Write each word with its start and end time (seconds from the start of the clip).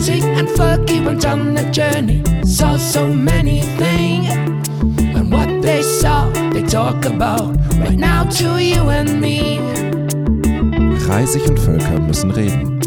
Rising 0.00 0.24
and 0.38 0.48
Fergie 0.48 1.04
went 1.04 1.26
on 1.26 1.58
a 1.58 1.70
journey, 1.70 2.22
saw 2.42 2.78
so 2.78 3.06
many 3.06 3.60
things. 3.76 4.30
And 5.14 5.30
what 5.30 5.60
they 5.60 5.82
saw, 5.82 6.30
they 6.54 6.62
talk 6.62 7.04
about 7.04 7.54
right 7.78 7.98
now 7.98 8.24
to 8.24 8.58
you 8.62 8.88
and 8.88 9.20
me. 9.20 9.60
Reisig 11.06 11.46
und 11.46 11.58
Völker 11.58 12.00
müssen 12.00 12.30
reden. 12.30 12.80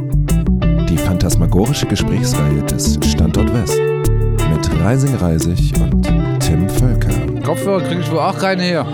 Die 0.90 0.98
phantasmagorische 0.98 1.86
Gesprächsreihe 1.86 2.64
des 2.64 2.98
Standort 3.06 3.54
West. 3.54 3.80
Mit 3.80 4.84
Reising 4.84 5.14
Reisig 5.18 5.72
und 5.80 6.02
Tim 6.40 6.68
Völker. 6.68 7.14
Kopfhörer 7.46 7.82
kriege 7.82 8.02
ich 8.02 8.10
wohl 8.10 8.22
auch 8.22 8.40
keine 8.40 8.64
her. 8.64 8.88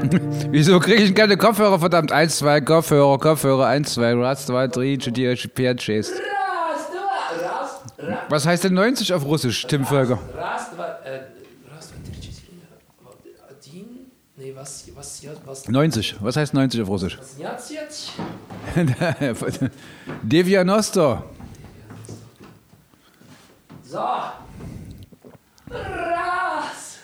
Wieso 0.50 0.80
kriege 0.80 1.02
ich 1.02 1.14
keine 1.14 1.36
Kopfhörer? 1.36 1.78
Verdammt, 1.78 2.10
1, 2.10 2.38
2, 2.38 2.62
Kopfhörer, 2.62 3.18
Kopfhörer, 3.18 3.66
1, 3.66 3.92
2, 3.92 4.14
Raz, 4.14 4.46
2, 4.46 4.68
3, 4.68 4.98
4, 5.12 5.36
5, 5.36 5.82
6. 5.82 6.12
Was 8.29 8.45
heißt 8.45 8.63
denn 8.63 8.73
90 8.73 9.13
auf 9.13 9.25
Russisch, 9.25 9.65
Tim 9.67 9.85
Völker? 9.85 10.19
Раз, 10.35 10.71
два, 10.71 10.99
äh, 11.03 11.21
раз, 11.73 11.89
два, 11.89 11.97
три, 12.03 12.19
четыре, 12.19 12.61
один, 13.49 14.11
nee, 14.37 14.53
was, 14.55 14.85
was, 14.95 15.23
was, 15.45 15.67
90. 15.67 16.15
Was 16.21 16.35
heißt 16.35 16.53
90 16.53 16.81
auf 16.81 16.89
Russisch? 16.89 17.19
jetzt, 17.37 17.71
jetzt? 17.71 18.11
Devianosto. 20.23 21.23
So. 23.83 23.99
Раз. 25.69 26.99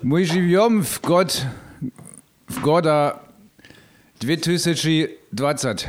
Мы 0.00 0.24
живем 0.24 0.82
в 0.82 1.00
год, 1.02 1.44
в 2.46 2.60
года 2.62 3.20
2020. 4.20 5.86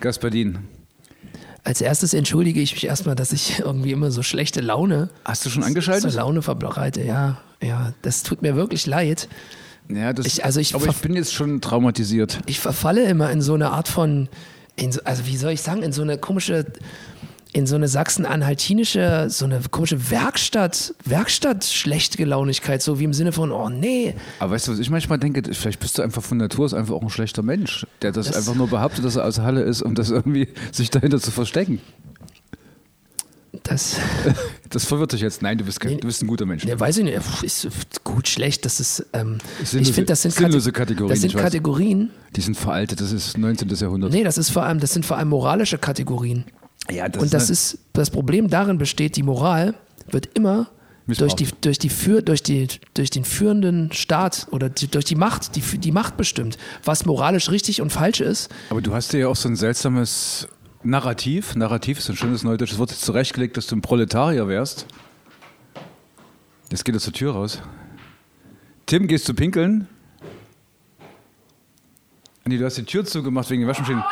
Господин. 0.00 0.69
Als 1.63 1.79
erstes 1.81 2.13
entschuldige 2.13 2.59
ich 2.59 2.73
mich 2.73 2.85
erstmal, 2.85 3.15
dass 3.15 3.31
ich 3.31 3.59
irgendwie 3.59 3.91
immer 3.91 4.09
so 4.11 4.23
schlechte 4.23 4.61
Laune, 4.61 5.09
Hast 5.25 5.45
du 5.45 5.49
schon 5.49 5.61
so 5.61 5.67
angeschaltet? 5.67 6.13
Laune 6.13 6.41
verbreite. 6.41 7.03
Ja, 7.03 7.37
ja, 7.61 7.93
das 8.01 8.23
tut 8.23 8.41
mir 8.41 8.55
wirklich 8.55 8.87
leid. 8.87 9.27
Ja, 9.87 10.11
das, 10.13 10.25
Ich- 10.25 10.43
also 10.45 10.59
ich 10.59 10.73
aber 10.73 10.87
ich 10.87 10.97
bin 10.97 11.15
jetzt 11.15 11.33
schon 11.33 11.61
traumatisiert. 11.61 12.39
Ich 12.47 12.59
verfalle 12.59 13.03
immer 13.03 13.29
in 13.31 13.41
so 13.41 13.53
eine 13.53 13.69
Art 13.71 13.87
von, 13.87 14.27
in 14.75 14.91
so, 14.91 15.01
also 15.03 15.27
wie 15.27 15.37
soll 15.37 15.51
ich 15.51 15.61
sagen, 15.61 15.83
in 15.83 15.91
so 15.93 16.01
eine 16.01 16.17
komische, 16.17 16.65
in 17.53 17.67
so 17.67 17.75
eine 17.75 17.87
sachsen-anhaltinische, 17.89 19.25
so 19.29 19.43
eine 19.45 19.59
komische 19.69 20.09
Werkstatt, 20.09 20.93
Werkstatt-Schlechtgelaunigkeit, 21.05 22.81
so 22.81 22.99
wie 22.99 23.03
im 23.03 23.13
Sinne 23.13 23.31
von, 23.33 23.51
oh 23.51 23.69
nee, 23.69 24.13
Aber 24.39 24.51
weißt 24.51 24.67
du, 24.67 24.71
was 24.73 24.79
ich 24.79 24.89
manchmal 24.89 25.17
denke? 25.19 25.41
Vielleicht 25.53 25.79
bist 25.79 25.97
du 25.97 26.01
einfach 26.01 26.23
von 26.23 26.37
Natur 26.37 26.65
aus 26.65 26.73
einfach 26.73 26.93
auch 26.95 27.01
ein 27.01 27.09
schlechter 27.09 27.43
Mensch, 27.43 27.85
der 28.01 28.11
das, 28.13 28.27
Das- 28.27 28.35
einfach 28.37 28.55
nur 28.55 28.67
behauptet, 28.67 29.03
dass 29.03 29.17
er 29.17 29.25
aus 29.25 29.39
Halle 29.39 29.61
ist, 29.63 29.81
um 29.81 29.95
das 29.95 30.09
irgendwie 30.11 30.47
sich 30.71 30.89
dahinter 30.91 31.19
zu 31.19 31.31
verstecken. 31.31 31.81
das, 33.63 33.97
Das 34.69 34.85
verwirrt 34.85 35.11
dich 35.11 35.19
jetzt. 35.19 35.41
Nein, 35.41 35.57
du 35.57 35.65
bist, 35.65 35.81
kein, 35.81 35.97
du 35.99 36.07
bist 36.07 36.21
ein 36.23 36.27
guter 36.27 36.45
Mensch. 36.45 36.63
ja, 36.63 36.79
weiß 36.79 36.99
ich 36.99 37.03
nicht, 37.03 37.19
ist 37.43 37.67
gut, 38.05 38.29
schlecht, 38.29 38.63
das 38.63 38.79
ist, 38.79 39.05
ähm, 39.11 39.39
Sinnlose- 39.61 39.81
ich 39.81 39.91
finde, 39.91 40.05
das 40.05 40.21
sind, 40.21 40.33
sinnlose 40.33 40.71
Kate- 40.71 40.93
Kategorien, 40.95 41.09
das 41.09 41.19
sind. 41.21 41.35
Kategorien, 41.35 42.09
Die 42.37 42.41
sind 42.41 42.55
veraltet, 42.55 43.01
das 43.01 43.11
ist 43.11 43.37
19. 43.37 43.67
Jahrhundert. 43.75 44.13
nee, 44.13 44.23
das 44.23 44.37
ist 44.37 44.51
vor 44.51 44.63
allem, 44.63 44.79
das 44.79 44.93
sind 44.93 45.05
vor 45.05 45.17
allem 45.17 45.27
moralische 45.27 45.77
Kategorien. 45.77 46.45
Ja, 46.89 47.07
das 47.09 47.21
Und 47.21 47.33
das 47.33 47.49
ist, 47.49 47.77
das 47.93 48.09
Problem 48.09 48.49
darin 48.49 48.77
besteht, 48.77 49.15
die 49.15 49.23
Moral 49.23 49.75
wird 50.09 50.29
immer 50.33 50.69
durch, 51.07 51.35
die, 51.35 51.47
durch, 51.61 51.79
die 51.79 51.89
für, 51.89 52.21
durch, 52.21 52.43
die, 52.43 52.67
durch 52.93 53.09
den 53.09 53.23
führenden 53.23 53.91
Staat 53.91 54.47
oder 54.51 54.69
die, 54.69 54.87
durch 54.87 55.05
die 55.05 55.15
Macht, 55.15 55.55
die, 55.55 55.61
die 55.61 55.91
Macht 55.91 56.17
bestimmt, 56.17 56.57
was 56.83 57.05
moralisch 57.05 57.49
richtig 57.49 57.81
und 57.81 57.91
falsch 57.91 58.21
ist. 58.21 58.49
Aber 58.69 58.81
du 58.81 58.93
hast 58.93 59.13
dir 59.13 59.19
ja 59.19 59.27
auch 59.27 59.35
so 59.35 59.49
ein 59.49 59.55
seltsames 59.55 60.47
Narrativ. 60.83 61.55
Narrativ 61.55 61.99
ist 61.99 62.09
ein 62.09 62.15
schönes 62.15 62.43
neudeutsches 62.43 62.77
Wort, 62.77 62.91
zurechtgelegt, 62.91 63.57
dass 63.57 63.67
du 63.67 63.75
ein 63.75 63.81
Proletarier 63.81 64.47
wärst. 64.47 64.85
Jetzt 66.71 66.85
geht 66.85 66.95
er 66.95 67.01
zur 67.01 67.13
Tür 67.13 67.33
raus. 67.33 67.59
Tim, 68.85 69.07
gehst 69.07 69.27
du 69.27 69.33
pinkeln? 69.33 69.87
Nee, 72.45 72.57
du 72.57 72.65
hast 72.65 72.77
die 72.77 72.83
Tür 72.83 73.05
zugemacht 73.05 73.49
wegen 73.49 73.61
den 73.61 73.67
Waschmaschinen. 73.67 74.03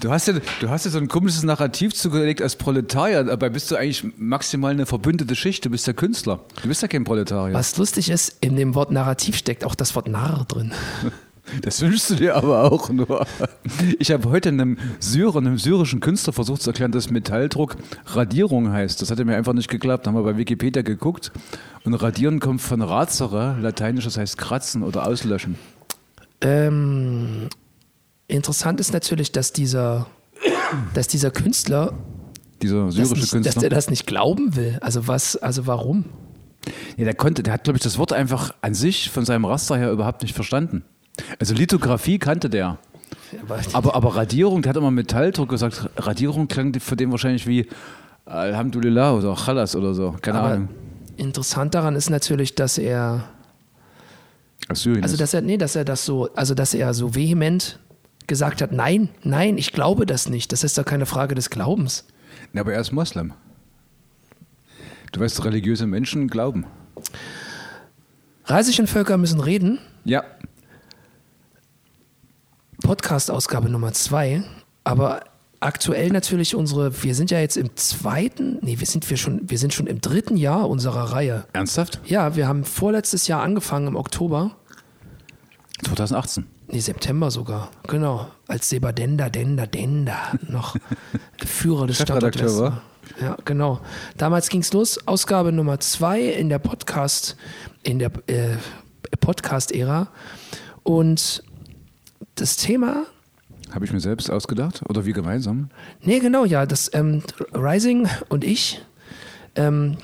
Du 0.00 0.10
hast, 0.10 0.28
ja, 0.28 0.34
du 0.60 0.70
hast 0.70 0.84
ja 0.84 0.92
so 0.92 0.98
ein 0.98 1.08
komisches 1.08 1.42
Narrativ 1.42 1.92
zugelegt 1.92 2.40
als 2.40 2.54
Proletarier, 2.54 3.24
dabei 3.24 3.48
bist 3.48 3.68
du 3.70 3.76
eigentlich 3.76 4.04
maximal 4.16 4.70
eine 4.70 4.86
verbündete 4.86 5.34
Schicht, 5.34 5.64
du 5.64 5.70
bist 5.70 5.88
der 5.88 5.94
Künstler. 5.94 6.38
Du 6.62 6.68
bist 6.68 6.82
ja 6.82 6.88
kein 6.88 7.02
Proletarier. 7.02 7.52
Was 7.54 7.76
lustig 7.78 8.08
ist, 8.08 8.36
in 8.40 8.54
dem 8.54 8.76
Wort 8.76 8.92
Narrativ 8.92 9.36
steckt 9.36 9.64
auch 9.64 9.74
das 9.74 9.96
Wort 9.96 10.08
Narr 10.08 10.44
drin. 10.46 10.72
Das 11.62 11.80
wünschst 11.80 12.10
du 12.10 12.14
dir 12.16 12.36
aber 12.36 12.70
auch 12.70 12.90
nur. 12.90 13.26
Ich 13.98 14.10
habe 14.10 14.28
heute 14.28 14.50
einem 14.50 14.76
Syrer, 15.00 15.38
einem 15.38 15.56
syrischen 15.56 16.00
Künstler 16.00 16.34
versucht 16.34 16.60
zu 16.60 16.68
erklären, 16.68 16.92
dass 16.92 17.08
Metalldruck 17.08 17.76
Radierung 18.04 18.70
heißt. 18.70 19.00
Das 19.00 19.10
hat 19.10 19.18
mir 19.24 19.34
einfach 19.34 19.54
nicht 19.54 19.70
geklappt. 19.70 20.06
Da 20.06 20.10
haben 20.10 20.16
wir 20.16 20.24
bei 20.24 20.36
Wikipedia 20.36 20.82
geguckt. 20.82 21.32
Und 21.84 21.94
Radieren 21.94 22.38
kommt 22.38 22.60
von 22.60 22.82
razere, 22.82 23.56
lateinisch, 23.62 24.04
das 24.04 24.18
heißt 24.18 24.36
kratzen 24.36 24.82
oder 24.82 25.06
auslöschen. 25.06 25.56
Ähm, 26.42 27.48
interessant 28.28 28.78
ist 28.80 28.92
natürlich, 28.92 29.32
dass 29.32 29.52
dieser, 29.52 30.06
dass 30.94 31.08
dieser 31.08 31.30
Künstler, 31.30 31.94
Dieser 32.62 32.92
syrische 32.92 33.14
nicht, 33.14 33.22
dass 33.22 33.30
Künstler. 33.30 33.60
der 33.62 33.70
das 33.70 33.90
nicht 33.90 34.06
glauben 34.06 34.54
will. 34.54 34.78
Also 34.80 35.08
was, 35.08 35.36
also 35.36 35.66
warum? 35.66 36.04
Ja, 36.96 37.04
der 37.04 37.14
konnte, 37.14 37.42
der 37.42 37.54
hat, 37.54 37.64
glaube 37.64 37.78
ich, 37.78 37.82
das 37.82 37.98
Wort 37.98 38.12
einfach 38.12 38.54
an 38.60 38.74
sich 38.74 39.10
von 39.10 39.24
seinem 39.24 39.44
Raster 39.44 39.76
her 39.76 39.90
überhaupt 39.90 40.22
nicht 40.22 40.34
verstanden. 40.34 40.84
Also 41.40 41.54
Lithografie 41.54 42.18
kannte 42.18 42.50
der. 42.50 42.78
Aber, 43.72 43.94
aber 43.94 44.16
Radierung, 44.16 44.62
der 44.62 44.70
hat 44.70 44.76
immer 44.76 44.90
Metalldruck 44.90 45.48
gesagt, 45.48 45.88
Radierung 45.96 46.48
klang 46.48 46.78
für 46.78 46.96
den 46.96 47.10
wahrscheinlich 47.10 47.46
wie 47.46 47.66
Alhamdulillah 48.26 49.12
oder 49.14 49.34
Chalas 49.34 49.74
oder 49.74 49.94
so. 49.94 50.14
Keine 50.20 50.38
Aber 50.38 50.50
Ahnung. 50.50 50.68
interessant 51.16 51.74
daran 51.74 51.96
ist 51.96 52.10
natürlich, 52.10 52.54
dass 52.54 52.78
er 52.78 53.24
Syrien 54.72 55.02
Also 55.02 55.16
dass 55.16 55.32
er, 55.34 55.40
nee, 55.40 55.56
dass 55.56 55.76
er 55.76 55.84
das 55.84 56.04
so, 56.04 56.28
also 56.34 56.54
dass 56.54 56.74
er 56.74 56.92
so 56.94 57.14
vehement 57.14 57.78
gesagt 58.28 58.62
hat, 58.62 58.70
nein, 58.70 59.08
nein, 59.24 59.58
ich 59.58 59.72
glaube 59.72 60.06
das 60.06 60.28
nicht. 60.28 60.52
Das 60.52 60.62
ist 60.62 60.78
doch 60.78 60.84
keine 60.84 61.06
Frage 61.06 61.34
des 61.34 61.50
Glaubens. 61.50 62.04
Ja, 62.52 62.60
aber 62.60 62.74
er 62.74 62.80
ist 62.80 62.92
Moslem. 62.92 63.32
Du 65.12 65.20
weißt, 65.20 65.44
religiöse 65.44 65.86
Menschen 65.86 66.28
glauben. 66.28 66.66
Reisig 68.44 68.78
und 68.80 68.86
Völker 68.86 69.16
müssen 69.16 69.40
reden. 69.40 69.78
Ja. 70.04 70.22
Podcast-Ausgabe 72.82 73.68
Nummer 73.68 73.92
zwei. 73.92 74.42
Aber 74.84 75.24
aktuell 75.60 76.10
natürlich 76.10 76.54
unsere, 76.54 77.02
wir 77.02 77.14
sind 77.14 77.30
ja 77.30 77.40
jetzt 77.40 77.56
im 77.56 77.74
zweiten, 77.76 78.58
nee, 78.62 78.78
wir 78.78 78.86
sind 78.86 79.08
wir 79.08 79.16
schon, 79.16 79.50
wir 79.50 79.58
sind 79.58 79.74
schon 79.74 79.86
im 79.86 80.00
dritten 80.00 80.36
Jahr 80.36 80.68
unserer 80.68 81.12
Reihe. 81.12 81.44
Ernsthaft? 81.52 82.00
Ja, 82.04 82.36
wir 82.36 82.46
haben 82.46 82.64
vorletztes 82.64 83.26
Jahr 83.26 83.42
angefangen 83.42 83.88
im 83.88 83.96
Oktober. 83.96 84.52
2018. 85.84 86.46
Nee, 86.70 86.80
September 86.80 87.30
sogar. 87.30 87.70
Genau. 87.86 88.28
Als 88.46 88.68
Sebadenda, 88.68 89.30
Denda, 89.30 89.66
Denda 89.66 90.34
noch 90.48 90.76
Führer 91.44 91.86
des 91.86 91.96
Standort 92.02 92.38
war? 92.58 92.82
Ja, 93.22 93.36
genau. 93.44 93.80
Damals 94.18 94.50
ging 94.50 94.60
es 94.60 94.72
los. 94.74 95.06
Ausgabe 95.06 95.50
Nummer 95.50 95.80
zwei 95.80 96.20
in 96.20 96.50
der 96.50 96.58
Podcast, 96.58 97.36
in 97.82 97.98
der 97.98 98.10
äh, 98.26 98.56
Podcast-Ära. 99.18 100.08
Und 100.82 101.42
das 102.34 102.56
Thema, 102.56 103.06
Habe 103.72 103.86
ich 103.86 103.92
mir 103.92 104.00
selbst 104.00 104.30
ausgedacht? 104.30 104.82
Oder 104.88 105.06
wir 105.06 105.14
gemeinsam? 105.14 105.70
nee, 106.02 106.18
genau, 106.18 106.44
ja, 106.44 106.66
das 106.66 106.90
ähm, 106.92 107.22
Rising 107.54 108.08
und 108.28 108.44
ich, 108.44 108.82
ähm, 109.56 109.96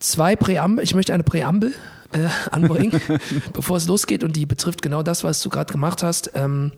zwei 0.00 0.34
Präambel, 0.34 0.82
ich 0.84 0.94
möchte 0.94 1.14
eine 1.14 1.22
Präambel 1.22 1.74
äh, 2.12 2.28
anbringen, 2.50 3.00
bevor 3.52 3.76
es 3.76 3.86
losgeht 3.86 4.24
und 4.24 4.36
die 4.36 4.46
betrifft 4.46 4.82
genau 4.82 5.02
das, 5.02 5.24
was 5.24 5.40
du 5.42 5.48
gerade 5.48 5.72
gemacht 5.72 6.02
hast. 6.02 6.32
Ähm, 6.34 6.72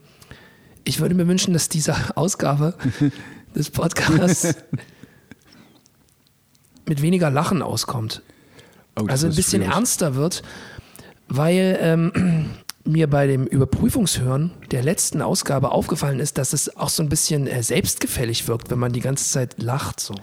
ich 0.85 1.01
würde 1.01 1.15
mir 1.15 1.27
wünschen, 1.29 1.53
dass 1.53 1.69
diese 1.69 1.95
Ausgabe 2.17 2.75
des 3.55 3.71
Podcasts 3.71 4.55
mit 6.87 7.03
weniger 7.03 7.31
Lachen 7.31 7.63
auskommt. 7.63 8.23
Oh, 8.99 9.07
Also 9.07 9.27
ein 9.27 9.35
bisschen 9.35 9.63
schwierig. 9.63 9.75
ernster 9.75 10.15
wird, 10.15 10.43
weil 11.29 11.79
ähm, 11.81 12.51
mir 12.85 13.09
bei 13.09 13.27
dem 13.27 13.47
Überprüfungshören 13.47 14.51
der 14.71 14.83
letzten 14.83 15.23
Ausgabe 15.23 15.71
aufgefallen 15.71 16.21
ist, 16.21 16.37
dass 16.37 16.53
es 16.53 16.77
auch 16.77 16.89
so 16.89 17.03
ein 17.03 17.09
bisschen 17.09 17.47
äh, 17.47 17.63
selbstgefällig 17.63 18.49
wirkt, 18.49 18.71
wenn 18.71 18.79
man 18.79 18.93
die 18.93 19.01
ganze 19.01 19.31
Zeit 19.31 19.63
lacht. 19.63 20.01
So. 20.01 20.15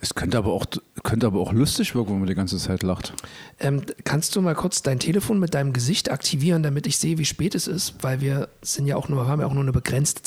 Es 0.00 0.14
könnte 0.14 0.38
aber, 0.38 0.52
auch, 0.52 0.66
könnte 1.02 1.26
aber 1.26 1.40
auch 1.40 1.52
lustig 1.52 1.94
wirken, 1.94 2.12
wenn 2.12 2.20
man 2.20 2.28
die 2.28 2.34
ganze 2.34 2.58
Zeit 2.58 2.82
lacht. 2.82 3.14
Ähm, 3.58 3.82
kannst 4.04 4.36
du 4.36 4.40
mal 4.40 4.54
kurz 4.54 4.82
dein 4.82 5.00
Telefon 5.00 5.40
mit 5.40 5.54
deinem 5.54 5.72
Gesicht 5.72 6.10
aktivieren, 6.10 6.62
damit 6.62 6.86
ich 6.86 6.98
sehe, 6.98 7.18
wie 7.18 7.24
spät 7.24 7.54
es 7.56 7.66
ist? 7.66 7.94
Weil 8.02 8.20
wir 8.20 8.48
sind 8.62 8.86
ja 8.86 8.96
auch 8.96 9.08
nur, 9.08 9.26
haben 9.26 9.40
ja 9.40 9.46
auch 9.46 9.54
nur 9.54 9.62
eine 9.62 9.72
begrenzte 9.72 10.22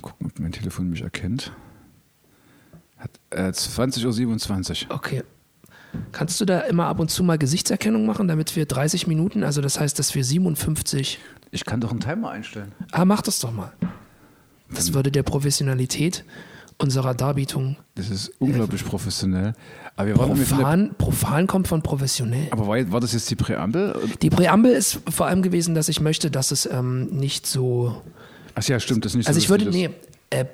Gucken, 0.00 0.26
ob 0.26 0.38
mein 0.40 0.50
Telefon 0.50 0.90
mich 0.90 1.02
erkennt. 1.02 1.52
Hat 2.96 3.10
äh, 3.30 3.50
20.27 3.50 4.88
Uhr. 4.88 4.94
Okay. 4.96 5.22
Kannst 6.10 6.40
du 6.40 6.44
da 6.44 6.60
immer 6.60 6.86
ab 6.86 6.98
und 6.98 7.10
zu 7.10 7.22
mal 7.22 7.38
Gesichtserkennung 7.38 8.06
machen, 8.06 8.26
damit 8.26 8.56
wir 8.56 8.66
30 8.66 9.06
Minuten, 9.06 9.44
also 9.44 9.60
das 9.60 9.78
heißt, 9.78 9.98
dass 9.98 10.14
wir 10.14 10.24
57. 10.24 11.18
Ich 11.50 11.64
kann 11.64 11.80
doch 11.80 11.90
einen 11.90 12.00
Timer 12.00 12.30
einstellen. 12.30 12.72
Ah, 12.90 13.04
mach 13.04 13.22
das 13.22 13.38
doch 13.40 13.52
mal. 13.52 13.72
Das 14.70 14.94
würde 14.94 15.12
der 15.12 15.22
Professionalität 15.22 16.24
unserer 16.82 17.14
Darbietung. 17.14 17.76
Das 17.94 18.10
ist 18.10 18.32
unglaublich 18.38 18.84
professionell. 18.84 19.54
Aber 19.96 20.08
wir 20.08 20.14
Profan, 20.14 20.94
profan 20.98 21.46
kommt 21.46 21.68
von 21.68 21.82
professionell. 21.82 22.48
aber 22.50 22.66
war, 22.66 22.92
war 22.92 23.00
das 23.00 23.12
jetzt 23.12 23.30
die 23.30 23.36
Präambel? 23.36 23.96
Die 24.20 24.30
Präambel 24.30 24.72
ist 24.72 25.00
vor 25.10 25.26
allem 25.26 25.42
gewesen, 25.42 25.74
dass 25.74 25.88
ich 25.88 26.00
möchte, 26.00 26.30
dass 26.30 26.50
es 26.50 26.66
ähm, 26.66 27.06
nicht 27.06 27.46
so. 27.46 28.02
Ach 28.54 28.62
ja, 28.64 28.80
stimmt, 28.80 29.04
das 29.04 29.12
ist 29.12 29.16
nicht 29.16 29.28
Also 29.28 29.38
so 29.38 29.44
ich 29.44 29.48
würde, 29.50 29.70
nee, 29.70 29.90
äh, 30.30 30.44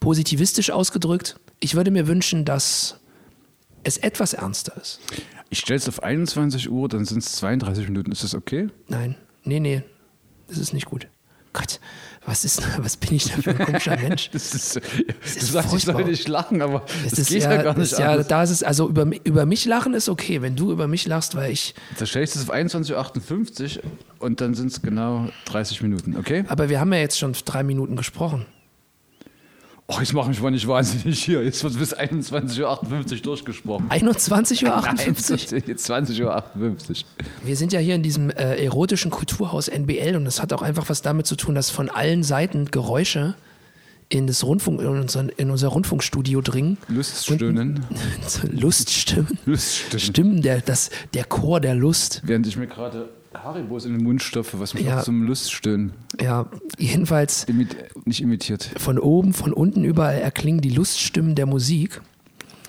positivistisch 0.00 0.70
ausgedrückt, 0.70 1.38
ich 1.60 1.74
würde 1.74 1.90
mir 1.90 2.06
wünschen, 2.06 2.44
dass 2.44 2.98
es 3.84 3.98
etwas 3.98 4.34
ernster 4.34 4.76
ist. 4.80 5.00
Ich 5.50 5.60
stelle 5.60 5.78
es 5.78 5.88
auf 5.88 6.02
21 6.02 6.70
Uhr, 6.70 6.88
dann 6.88 7.04
sind 7.04 7.18
es 7.18 7.36
32 7.36 7.88
Minuten. 7.88 8.12
Ist 8.12 8.24
das 8.24 8.34
okay? 8.34 8.68
Nein, 8.88 9.16
nee, 9.44 9.60
nee, 9.60 9.82
das 10.48 10.58
ist 10.58 10.72
nicht 10.72 10.86
gut. 10.86 11.08
Gott, 11.52 11.80
was 12.26 12.44
ist, 12.44 12.62
was 12.82 12.96
bin 12.96 13.14
ich 13.14 13.24
denn 13.24 13.42
für 13.42 13.50
ein 13.50 13.58
komischer 13.58 13.96
Mensch? 13.96 14.30
Das 14.38 14.54
ist, 14.54 14.76
du 14.76 14.80
ist 15.24 15.52
sagst, 15.52 15.74
ich 15.74 15.84
soll 15.84 15.94
furchtbar. 15.94 16.10
nicht 16.10 16.28
lachen, 16.28 16.62
aber 16.62 16.84
das 17.04 17.18
ist 17.18 17.28
geht 17.30 17.42
ja, 17.42 17.62
gar 17.62 17.76
nicht 17.76 17.92
ist 17.92 17.98
ja, 17.98 18.22
da 18.22 18.42
ist 18.42 18.50
es, 18.50 18.62
also 18.62 18.88
über, 18.88 19.06
über 19.24 19.46
mich 19.46 19.64
lachen 19.64 19.94
ist 19.94 20.08
okay, 20.08 20.42
wenn 20.42 20.54
du 20.54 20.70
über 20.70 20.86
mich 20.86 21.06
lachst, 21.06 21.34
weil 21.34 21.50
ich, 21.52 21.74
Da 21.98 22.06
stelle 22.06 22.24
ich 22.24 22.34
es 22.34 22.42
auf 22.42 22.54
21.58 22.54 23.78
Uhr 23.78 23.82
und 24.18 24.40
dann 24.40 24.54
sind 24.54 24.68
es 24.68 24.82
genau 24.82 25.28
30 25.46 25.82
Minuten, 25.82 26.16
okay? 26.16 26.44
aber 26.48 26.68
wir 26.68 26.80
haben 26.80 26.92
ja 26.92 27.00
jetzt 27.00 27.18
schon 27.18 27.34
drei 27.44 27.62
Minuten 27.62 27.96
gesprochen. 27.96 28.46
Oh, 29.90 29.96
jetzt 30.00 30.12
mache 30.12 30.30
ich 30.30 30.42
mal 30.42 30.50
nicht 30.50 30.68
wahnsinnig 30.68 31.24
hier. 31.24 31.42
Jetzt 31.42 31.64
wird 31.64 31.78
bis 31.78 31.96
21.58 31.96 32.62
Uhr 33.14 33.20
durchgesprochen. 33.22 33.88
21.58 33.88 34.64
Uhr? 34.64 34.82
Nein, 34.82 35.62
jetzt 35.66 35.90
20.58 35.90 36.20
Uhr. 36.24 37.06
Wir 37.42 37.56
sind 37.56 37.72
ja 37.72 37.80
hier 37.80 37.94
in 37.94 38.02
diesem 38.02 38.28
äh, 38.28 38.62
erotischen 38.62 39.10
Kulturhaus 39.10 39.66
NBL 39.68 40.16
und 40.16 40.26
das 40.26 40.42
hat 40.42 40.52
auch 40.52 40.60
einfach 40.60 40.90
was 40.90 41.00
damit 41.00 41.26
zu 41.26 41.36
tun, 41.36 41.54
dass 41.54 41.70
von 41.70 41.88
allen 41.88 42.22
Seiten 42.22 42.66
Geräusche 42.66 43.34
in, 44.10 44.26
das 44.26 44.44
Rundfunk, 44.44 44.82
in, 44.82 44.88
unser, 44.88 45.38
in 45.38 45.50
unser 45.50 45.68
Rundfunkstudio 45.68 46.42
dringen. 46.42 46.76
Luststöhnen. 46.88 47.86
Luststimmen. 48.52 49.38
Luststimmen. 49.46 50.00
Stimmen, 50.00 50.42
der, 50.42 50.60
das, 50.60 50.90
der 51.14 51.24
Chor 51.24 51.60
der 51.60 51.74
Lust. 51.74 52.20
Während 52.24 52.46
ich 52.46 52.58
mir 52.58 52.66
gerade 52.66 53.08
Haribos 53.34 53.84
in 53.84 53.92
den 53.92 54.02
Mund 54.04 54.22
stopfe, 54.22 54.58
was 54.60 54.74
mich 54.74 54.84
Ja. 54.84 55.00
auch 55.00 55.04
zum 55.04 55.22
Luststöhnen 55.22 55.92
Ja, 56.20 56.46
jedenfalls 56.78 57.44
imit 57.44 57.76
nicht 58.06 58.20
imitiert. 58.22 58.70
von 58.78 58.98
oben, 58.98 59.32
von 59.34 59.52
unten 59.52 59.84
überall 59.84 60.18
erklingen 60.18 60.60
die 60.60 60.70
Luststimmen 60.70 61.34
der 61.34 61.46
Musik. 61.46 62.00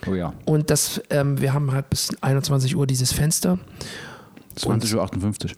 Oh 0.08 0.14
ja. 0.16 0.34
Und 0.46 0.70
das, 0.70 1.02
ähm, 1.10 1.40
wir 1.42 1.54
haben 1.54 1.72
halt 1.72 1.90
bis 1.90 2.10
21 2.22 2.76
Uhr 2.76 2.88
dieses 2.88 3.12
Fenster. 3.14 3.60
20.58 4.58 5.52
Uhr. 5.52 5.56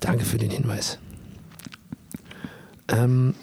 Danke 0.00 0.24
für 0.24 0.38
den 0.38 0.50
Hinweis. 0.50 0.98
Ähm, 2.88 3.34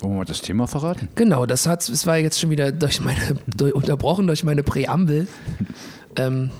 Wollen 0.00 0.12
wir 0.12 0.18
mal 0.18 0.24
das 0.24 0.42
Thema 0.42 0.66
verraten? 0.68 1.08
genau, 1.16 1.44
das 1.44 1.66
hat, 1.66 1.88
es 1.88 2.06
war 2.06 2.18
jetzt 2.18 2.38
schon 2.38 2.50
wieder 2.50 2.70
durch 2.70 3.00
meine, 3.00 3.18
durch, 3.56 3.74
unterbrochen 3.74 4.26
durch 4.26 4.44
meine 4.44 4.62
Präambel. 4.62 5.26
Ähm, 6.16 6.50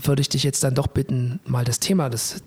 würde 0.00 0.20
ich 0.20 0.28
dich 0.28 0.42
jetzt 0.42 0.62
dann 0.64 0.74
doch 0.74 0.86
bitten, 0.86 1.40
mal 1.46 1.64
das 1.64 1.80
Thema 1.80 2.08
des 2.08 2.42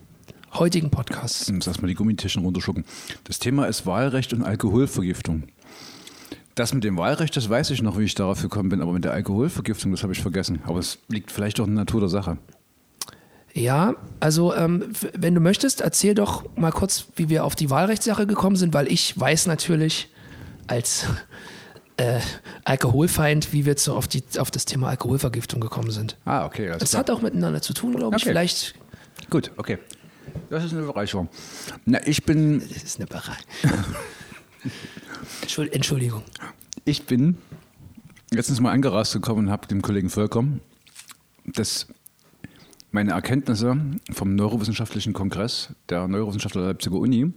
heutigen 0.53 0.89
Podcasts. 0.89 1.47
Ich 1.47 1.53
muss 1.53 1.67
erstmal 1.67 1.89
die 1.89 1.95
Gummitischen 1.95 2.43
runterschucken. 2.43 2.85
Das 3.23 3.39
Thema 3.39 3.65
ist 3.65 3.85
Wahlrecht 3.85 4.33
und 4.33 4.43
Alkoholvergiftung. 4.43 5.43
Das 6.55 6.73
mit 6.73 6.83
dem 6.83 6.97
Wahlrecht, 6.97 7.35
das 7.37 7.49
weiß 7.49 7.69
ich 7.69 7.81
noch, 7.81 7.97
wie 7.97 8.03
ich 8.03 8.15
darauf 8.15 8.41
gekommen 8.41 8.69
bin, 8.69 8.81
aber 8.81 8.91
mit 8.91 9.05
der 9.05 9.13
Alkoholvergiftung, 9.13 9.91
das 9.91 10.03
habe 10.03 10.13
ich 10.13 10.21
vergessen. 10.21 10.59
Aber 10.65 10.79
es 10.79 10.99
liegt 11.07 11.31
vielleicht 11.31 11.59
auch 11.59 11.67
in 11.67 11.75
der 11.75 11.85
Natur 11.85 12.01
der 12.01 12.09
Sache. 12.09 12.37
Ja, 13.53 13.95
also 14.19 14.53
ähm, 14.53 14.91
wenn 15.17 15.33
du 15.33 15.41
möchtest, 15.41 15.81
erzähl 15.81 16.15
doch 16.15 16.45
mal 16.55 16.71
kurz, 16.71 17.07
wie 17.15 17.29
wir 17.29 17.45
auf 17.45 17.55
die 17.55 17.69
Wahlrechtssache 17.69 18.27
gekommen 18.27 18.55
sind, 18.55 18.73
weil 18.73 18.91
ich 18.91 19.19
weiß 19.19 19.47
natürlich 19.47 20.09
als 20.67 21.05
äh, 21.99 22.19
Alkoholfeind, 22.65 23.53
wie 23.53 23.65
wir 23.65 23.75
zu, 23.75 23.93
auf, 23.95 24.07
die, 24.07 24.23
auf 24.37 24.51
das 24.51 24.65
Thema 24.65 24.87
Alkoholvergiftung 24.89 25.59
gekommen 25.59 25.91
sind. 25.91 26.17
Ah, 26.25 26.45
okay. 26.45 26.73
Das 26.79 26.95
hat 26.95 27.09
auch 27.11 27.21
miteinander 27.21 27.61
zu 27.61 27.73
tun, 27.73 27.95
glaube 27.95 28.15
ich. 28.17 28.23
Okay. 28.23 28.31
Vielleicht 28.31 28.73
Gut, 29.29 29.51
okay. 29.57 29.77
Das 30.49 30.63
ist 30.63 30.73
eine 30.73 30.83
Bereicherung. 30.83 31.27
Na, 31.85 31.99
ich 32.07 32.23
bin, 32.23 32.59
das 32.59 32.83
ist 32.83 32.97
eine 32.99 33.07
Berei. 33.07 33.33
Entschuld- 35.41 35.73
Entschuldigung. 35.73 36.23
ich 36.85 37.05
bin 37.05 37.37
letztens 38.31 38.59
mal 38.59 38.71
angerast 38.71 39.13
gekommen 39.13 39.45
und 39.47 39.51
habe 39.51 39.67
dem 39.67 39.81
Kollegen 39.81 40.09
Völker 40.09 40.43
das, 41.45 41.87
meine 42.91 43.11
Erkenntnisse 43.11 43.77
vom 44.11 44.35
Neurowissenschaftlichen 44.35 45.13
Kongress 45.13 45.69
der 45.89 46.07
Neurowissenschaftler 46.07 46.61
der 46.61 46.69
Leipziger 46.71 46.95
Uni, 46.97 47.31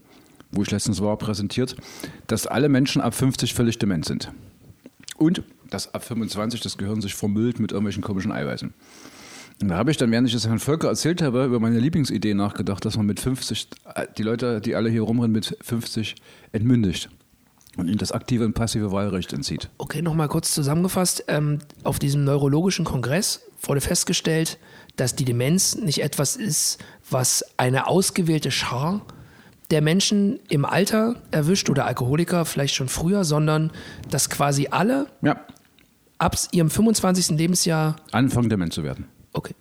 wo 0.51 0.63
ich 0.63 0.71
letztens 0.71 1.01
war, 1.01 1.17
präsentiert, 1.17 1.77
dass 2.27 2.47
alle 2.47 2.69
Menschen 2.69 3.01
ab 3.01 3.15
50 3.15 3.55
völlig 3.55 3.79
dement 3.79 4.05
sind. 4.05 4.31
Und 5.23 5.45
dass 5.71 5.95
ab 5.95 6.03
25 6.03 6.61
das 6.61 6.77
Gehirn 6.77 7.01
sich 7.01 7.15
vermüllt 7.15 7.61
mit 7.61 7.71
irgendwelchen 7.71 8.03
komischen 8.03 8.33
Eiweißen. 8.33 8.75
Und 9.63 9.69
da 9.69 9.77
habe 9.77 9.93
ich 9.93 9.97
dann, 9.97 10.11
während 10.11 10.27
ich 10.27 10.35
das 10.35 10.49
Herrn 10.49 10.59
Völker 10.59 10.89
erzählt 10.89 11.23
habe, 11.23 11.45
über 11.45 11.61
meine 11.61 11.79
Lieblingsidee 11.79 12.35
nachgedacht, 12.35 12.85
dass 12.85 12.97
man 12.97 13.07
mit 13.07 13.21
50, 13.21 13.69
äh, 13.95 14.07
die 14.19 14.25
Leute, 14.25 14.61
die 14.61 14.75
alle 14.75 14.91
hier 14.91 15.03
rumrennen, 15.03 15.31
mit 15.31 15.57
50 15.61 16.17
entmündigt 16.51 17.09
und 17.77 17.87
ihnen 17.87 17.99
das 17.99 18.11
aktive 18.11 18.45
und 18.45 18.55
passive 18.55 18.91
Wahlrecht 18.91 19.33
entzieht. 19.33 19.71
Okay, 19.79 20.03
nochmal 20.03 20.27
kurz 20.27 20.53
zusammengefasst. 20.53 21.25
Ähm, 21.29 21.61
auf 21.85 22.01
diesem 22.01 22.25
neurologischen 22.25 22.85
Kongress 22.85 23.43
wurde 23.63 23.81
festgestellt, 23.81 24.59
dass 24.97 25.15
die 25.15 25.25
Demenz 25.25 25.77
nicht 25.77 26.03
etwas 26.03 26.35
ist, 26.35 26.79
was 27.09 27.45
eine 27.57 27.87
ausgewählte 27.87 28.51
Schar 28.51 29.03
der 29.73 29.81
Menschen 29.81 30.39
im 30.51 30.65
Alter 30.65 31.17
erwischt 31.31 31.71
oder 31.71 31.87
Alkoholiker 31.87 32.45
vielleicht 32.45 32.75
schon 32.75 32.89
früher, 32.89 33.25
sondern 33.25 33.73
dass 34.11 34.29
quasi 34.29 34.69
alle 34.71 35.07
Ja, 35.23 35.41
ab 36.19 36.37
ihrem 36.53 36.71
25. 36.71 37.37
Lebensjahr. 37.39 37.97
anfangen 38.13 38.51
dement 38.51 38.73
zu 38.73 38.85
werden. 38.85 39.07
Okay. 39.33 39.55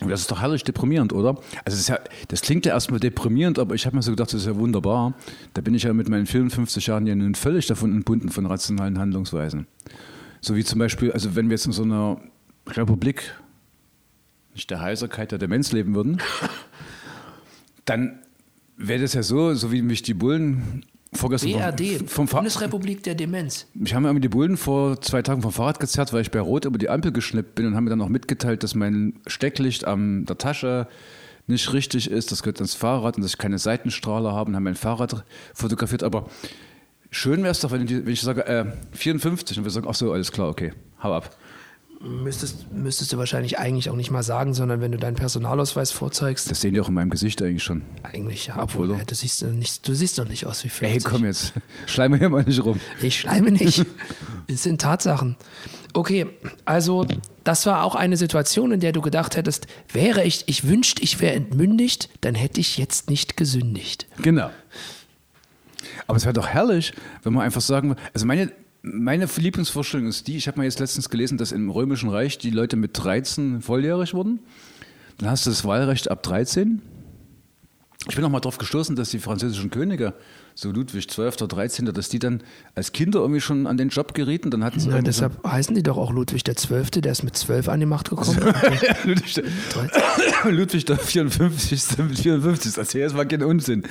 Das 0.00 0.20
ist 0.20 0.30
doch 0.30 0.42
herrlich 0.42 0.62
deprimierend, 0.62 1.14
oder? 1.14 1.38
Also 1.64 1.78
das, 1.78 1.88
ja, 1.88 1.98
das 2.28 2.42
klingt 2.42 2.66
ja 2.66 2.74
erstmal 2.74 3.00
deprimierend, 3.00 3.58
aber 3.58 3.74
ich 3.74 3.86
habe 3.86 3.96
mir 3.96 4.02
so 4.02 4.10
gedacht, 4.10 4.28
das 4.34 4.42
ist 4.42 4.46
ja 4.46 4.56
wunderbar. 4.56 5.14
Da 5.54 5.62
bin 5.62 5.74
ich 5.74 5.84
ja 5.84 5.94
mit 5.94 6.10
meinen 6.10 6.26
54 6.26 6.86
Jahren 6.86 7.06
ja 7.06 7.14
nun 7.14 7.34
völlig 7.34 7.66
davon 7.66 7.92
entbunden 7.92 8.28
von 8.28 8.44
rationalen 8.44 8.98
Handlungsweisen. 8.98 9.66
So 10.42 10.54
wie 10.54 10.64
zum 10.64 10.78
Beispiel, 10.78 11.10
also 11.12 11.34
wenn 11.34 11.46
wir 11.48 11.54
jetzt 11.54 11.64
in 11.64 11.72
so 11.72 11.82
einer 11.82 12.20
Republik 12.66 13.34
nicht 14.52 14.70
der 14.70 14.82
Heiserkeit 14.82 15.32
der 15.32 15.38
Demenz 15.38 15.72
leben 15.72 15.94
würden, 15.94 16.20
dann 17.86 18.18
wäre 18.76 19.00
das 19.02 19.14
ja 19.14 19.22
so, 19.22 19.54
so 19.54 19.72
wie 19.72 19.82
mich 19.82 20.02
die 20.02 20.14
Bullen 20.14 20.84
vorgestern 21.12 21.50
vom- 21.52 21.60
BRD, 21.60 22.10
vom 22.10 22.28
Fa 22.28 22.36
Bundesrepublik 22.38 23.02
der 23.02 23.14
Demenz. 23.14 23.66
mich 23.74 23.94
haben 23.94 24.04
irgendwie 24.04 24.20
die 24.22 24.28
Bullen 24.28 24.56
vor 24.56 25.00
zwei 25.00 25.22
Tagen 25.22 25.40
vom 25.42 25.52
Fahrrad 25.52 25.80
gezerrt, 25.80 26.12
weil 26.12 26.22
ich 26.22 26.30
bei 26.30 26.40
Rot 26.40 26.64
über 26.64 26.78
die 26.78 26.88
Ampel 26.90 27.12
geschnippt 27.12 27.54
bin 27.54 27.66
und 27.66 27.74
haben 27.76 27.84
mir 27.84 27.90
dann 27.90 28.02
auch 28.02 28.08
mitgeteilt, 28.08 28.62
dass 28.62 28.74
mein 28.74 29.14
Stecklicht 29.26 29.84
an 29.86 30.24
der 30.26 30.36
Tasche 30.38 30.88
nicht 31.46 31.72
richtig 31.72 32.10
ist. 32.10 32.32
Das 32.32 32.42
gehört 32.42 32.58
ans 32.58 32.74
Fahrrad 32.74 33.16
und 33.16 33.22
dass 33.22 33.32
ich 33.32 33.38
keine 33.38 33.58
Seitenstrahler 33.58 34.32
habe 34.32 34.50
und 34.50 34.56
haben 34.56 34.64
mein 34.64 34.74
Fahrrad 34.74 35.24
fotografiert. 35.54 36.02
Aber 36.02 36.28
schön 37.10 37.38
wäre 37.42 37.52
es 37.52 37.60
doch, 37.60 37.70
wenn, 37.70 37.86
die, 37.86 38.04
wenn 38.04 38.12
ich 38.12 38.20
sage, 38.20 38.46
äh, 38.46 38.64
54 38.92 39.58
und 39.58 39.64
wir 39.64 39.70
sagen, 39.70 39.86
ach 39.88 39.94
so, 39.94 40.12
alles 40.12 40.32
klar, 40.32 40.48
okay, 40.48 40.72
hau 41.02 41.14
ab. 41.14 41.34
Müsstest, 42.00 42.70
müsstest 42.72 43.12
du 43.12 43.16
wahrscheinlich 43.18 43.58
eigentlich 43.58 43.88
auch 43.88 43.96
nicht 43.96 44.10
mal 44.10 44.22
sagen, 44.22 44.52
sondern 44.52 44.80
wenn 44.80 44.92
du 44.92 44.98
deinen 44.98 45.16
Personalausweis 45.16 45.92
vorzeigst, 45.92 46.50
Das 46.50 46.60
sehen 46.60 46.74
die 46.74 46.80
auch 46.80 46.88
in 46.88 46.94
meinem 46.94 47.10
Gesicht 47.10 47.40
eigentlich 47.42 47.62
schon. 47.64 47.82
eigentlich 48.02 48.48
ja, 48.48 48.62
obwohl 48.62 48.90
äh, 48.92 49.04
du 49.06 49.14
siehst, 49.14 49.42
äh, 49.42 49.46
nicht, 49.46 49.88
du 49.88 49.94
siehst 49.94 50.18
doch 50.18 50.28
nicht 50.28 50.44
aus 50.46 50.62
wie 50.64 50.68
50. 50.68 51.04
Ey, 51.04 51.10
komm 51.10 51.24
jetzt, 51.24 51.54
schleim 51.86 52.10
mir 52.12 52.18
hier 52.18 52.28
mal 52.28 52.42
nicht 52.44 52.62
rum. 52.62 52.78
Ich 53.00 53.20
schleime 53.20 53.50
nicht. 53.50 53.84
Es 54.48 54.62
sind 54.62 54.80
Tatsachen. 54.80 55.34
Okay, 55.92 56.26
also 56.64 57.04
das 57.42 57.66
war 57.66 57.82
auch 57.82 57.96
eine 57.96 58.16
Situation, 58.16 58.70
in 58.70 58.78
der 58.78 58.92
du 58.92 59.00
gedacht 59.00 59.36
hättest, 59.36 59.66
wäre 59.92 60.22
ich, 60.22 60.44
ich 60.46 60.68
wünschte, 60.68 61.02
ich 61.02 61.20
wäre 61.20 61.34
entmündigt, 61.34 62.10
dann 62.20 62.36
hätte 62.36 62.60
ich 62.60 62.78
jetzt 62.78 63.10
nicht 63.10 63.36
gesündigt. 63.36 64.06
Genau. 64.22 64.50
Aber 66.06 66.16
es 66.16 66.24
wäre 66.24 66.34
doch 66.34 66.46
herrlich, 66.46 66.92
wenn 67.24 67.32
man 67.32 67.42
einfach 67.44 67.60
sagen 67.60 67.88
würde, 67.88 68.02
also 68.14 68.24
meine, 68.24 68.52
meine 68.92 69.26
Lieblingsvorstellung 69.36 70.06
ist 70.06 70.28
die, 70.28 70.36
ich 70.36 70.46
habe 70.46 70.58
mal 70.58 70.64
jetzt 70.64 70.78
letztens 70.78 71.10
gelesen, 71.10 71.38
dass 71.38 71.52
im 71.52 71.70
Römischen 71.70 72.08
Reich 72.08 72.38
die 72.38 72.50
Leute 72.50 72.76
mit 72.76 72.92
13 72.94 73.60
volljährig 73.60 74.14
wurden. 74.14 74.40
Dann 75.18 75.30
hast 75.30 75.44
du 75.44 75.50
das 75.50 75.64
Wahlrecht 75.64 76.10
ab 76.10 76.22
13. 76.22 76.82
Ich 78.08 78.14
bin 78.14 78.24
auch 78.24 78.30
mal 78.30 78.40
darauf 78.40 78.58
gestoßen, 78.58 78.94
dass 78.94 79.10
die 79.10 79.18
französischen 79.18 79.70
Könige, 79.70 80.14
so 80.58 80.70
Ludwig 80.72 81.06
XII. 81.06 81.26
oder 81.26 81.46
13., 81.48 81.84
dass 81.92 82.08
die 82.08 82.18
dann 82.18 82.42
als 82.74 82.92
Kinder 82.92 83.20
irgendwie 83.20 83.42
schon 83.42 83.66
an 83.66 83.76
den 83.76 83.90
Job 83.90 84.14
gerieten. 84.14 84.50
Dann 84.50 84.64
hatten 84.64 84.80
sie 84.80 84.88
Ja, 84.88 85.02
deshalb 85.02 85.44
heißen 85.46 85.74
die 85.74 85.82
doch 85.82 85.98
auch 85.98 86.10
Ludwig 86.12 86.44
der 86.44 86.56
Zwölfte, 86.56 87.02
der 87.02 87.12
ist 87.12 87.22
mit 87.22 87.36
zwölf 87.36 87.68
an 87.68 87.78
die 87.78 87.84
Macht 87.86 88.08
gekommen. 88.08 88.40
so, 88.40 89.08
Ludwig, 89.08 89.34
der- 89.34 89.44
Ludwig 90.50 90.84
der 90.86 90.96
54. 90.96 91.98
mit 91.98 92.18
54. 92.18 92.72
Das 92.72 92.78
erzähl 92.78 93.02
jetzt 93.02 93.14
mal 93.14 93.26
keinen 93.28 93.42
Unsinn. 93.44 93.82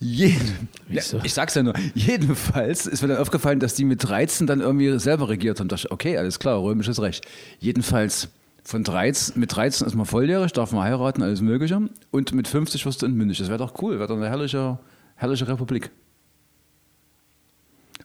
Jeden, 0.00 0.68
ja, 0.90 1.02
ich 1.22 1.32
sag's 1.32 1.54
ja 1.54 1.62
nur, 1.62 1.74
jedenfalls 1.94 2.86
ist 2.86 3.02
mir 3.02 3.08
dann 3.08 3.18
aufgefallen, 3.18 3.60
dass 3.60 3.74
die 3.74 3.84
mit 3.84 4.06
13 4.06 4.46
dann 4.46 4.60
irgendwie 4.60 4.98
selber 4.98 5.28
regiert 5.28 5.60
haben. 5.60 5.68
Da 5.68 5.76
dachte 5.76 5.86
ich, 5.88 5.92
okay, 5.92 6.18
alles 6.18 6.38
klar, 6.38 6.60
römisches 6.60 7.00
Recht. 7.00 7.24
Jedenfalls 7.60 8.28
Von 8.64 8.82
13, 8.82 9.38
mit 9.40 9.54
13 9.54 9.86
ist 9.86 9.94
man 9.94 10.06
volljährig, 10.06 10.52
darf 10.52 10.72
man 10.72 10.82
heiraten, 10.82 11.22
alles 11.22 11.40
Mögliche. 11.40 11.80
Und 12.10 12.32
mit 12.32 12.48
50 12.48 12.84
wirst 12.84 13.00
du 13.02 13.06
entmündigt. 13.06 13.40
Das 13.40 13.48
wäre 13.48 13.58
doch 13.58 13.80
cool, 13.80 13.98
wäre 14.00 14.08
doch 14.08 14.16
eine 14.16 14.28
herrliche, 14.28 14.78
herrliche 15.16 15.48
Republik. 15.48 15.90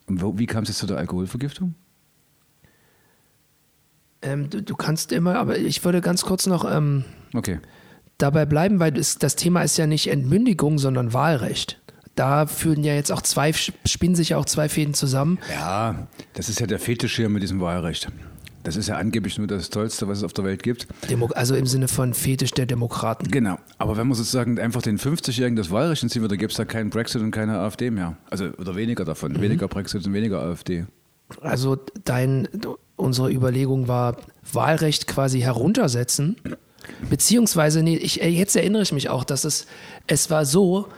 Und 0.06 0.20
wo, 0.20 0.36
wie 0.38 0.46
kam 0.46 0.64
es 0.64 0.68
jetzt 0.70 0.78
zu 0.78 0.86
der 0.86 0.96
Alkoholvergiftung? 0.98 1.74
Ähm, 4.22 4.50
du, 4.50 4.62
du 4.62 4.76
kannst 4.76 5.12
immer, 5.12 5.36
aber 5.38 5.58
ich 5.58 5.84
würde 5.84 6.00
ganz 6.00 6.22
kurz 6.22 6.46
noch 6.46 6.64
ähm, 6.70 7.04
Okay. 7.34 7.60
dabei 8.18 8.46
bleiben, 8.46 8.78
weil 8.78 8.92
das, 8.92 9.18
das 9.18 9.36
Thema 9.36 9.62
ist 9.62 9.76
ja 9.78 9.86
nicht 9.86 10.08
Entmündigung, 10.08 10.78
sondern 10.78 11.12
Wahlrecht. 11.12 11.80
Da 12.14 12.46
führen 12.46 12.84
ja 12.84 12.94
jetzt 12.94 13.10
auch 13.10 13.22
zwei, 13.22 13.52
spinnen 13.52 14.14
sich 14.14 14.30
ja 14.30 14.36
auch 14.36 14.44
zwei 14.44 14.68
Fäden 14.68 14.92
zusammen. 14.94 15.38
Ja, 15.50 16.06
das 16.34 16.48
ist 16.50 16.60
ja 16.60 16.66
der 16.66 16.78
Fetisch 16.78 17.16
hier 17.16 17.28
mit 17.30 17.42
diesem 17.42 17.60
Wahlrecht. 17.60 18.08
Das 18.62 18.76
ist 18.76 18.88
ja 18.88 18.96
angeblich 18.96 19.38
nur 19.38 19.46
das 19.46 19.70
Tollste, 19.70 20.06
was 20.08 20.18
es 20.18 20.24
auf 20.24 20.32
der 20.32 20.44
Welt 20.44 20.62
gibt. 20.62 20.86
Demo 21.10 21.26
also 21.26 21.54
im 21.54 21.66
Sinne 21.66 21.88
von 21.88 22.14
Fetisch 22.14 22.52
der 22.52 22.66
Demokraten. 22.66 23.30
Genau. 23.30 23.58
Aber 23.78 23.96
wenn 23.96 24.06
man 24.06 24.16
sozusagen 24.16 24.58
einfach 24.58 24.82
den 24.82 24.98
50-Jährigen 24.98 25.56
das 25.56 25.70
Wahlrecht 25.70 26.02
entziehen 26.02 26.22
würde, 26.22 26.36
gäbe 26.36 26.50
es 26.50 26.56
da 26.56 26.64
keinen 26.64 26.90
Brexit 26.90 27.22
und 27.22 27.32
keine 27.32 27.58
AfD 27.58 27.90
mehr. 27.90 28.16
Also, 28.30 28.46
oder 28.58 28.76
weniger 28.76 29.04
davon. 29.04 29.40
Weniger 29.40 29.68
Brexit 29.68 30.06
und 30.06 30.12
weniger 30.12 30.40
AfD. 30.40 30.84
Also 31.40 31.76
dein, 32.04 32.48
unsere 32.96 33.32
Überlegung 33.32 33.88
war, 33.88 34.16
Wahlrecht 34.52 35.06
quasi 35.06 35.40
heruntersetzen. 35.40 36.36
Beziehungsweise, 37.08 37.82
nee, 37.82 37.96
ich, 37.96 38.22
äh, 38.22 38.28
jetzt 38.28 38.56
erinnere 38.56 38.82
ich 38.82 38.92
mich 38.92 39.08
auch, 39.08 39.24
dass 39.24 39.44
es, 39.44 39.66
es 40.06 40.30
war 40.30 40.44
so, 40.44 40.88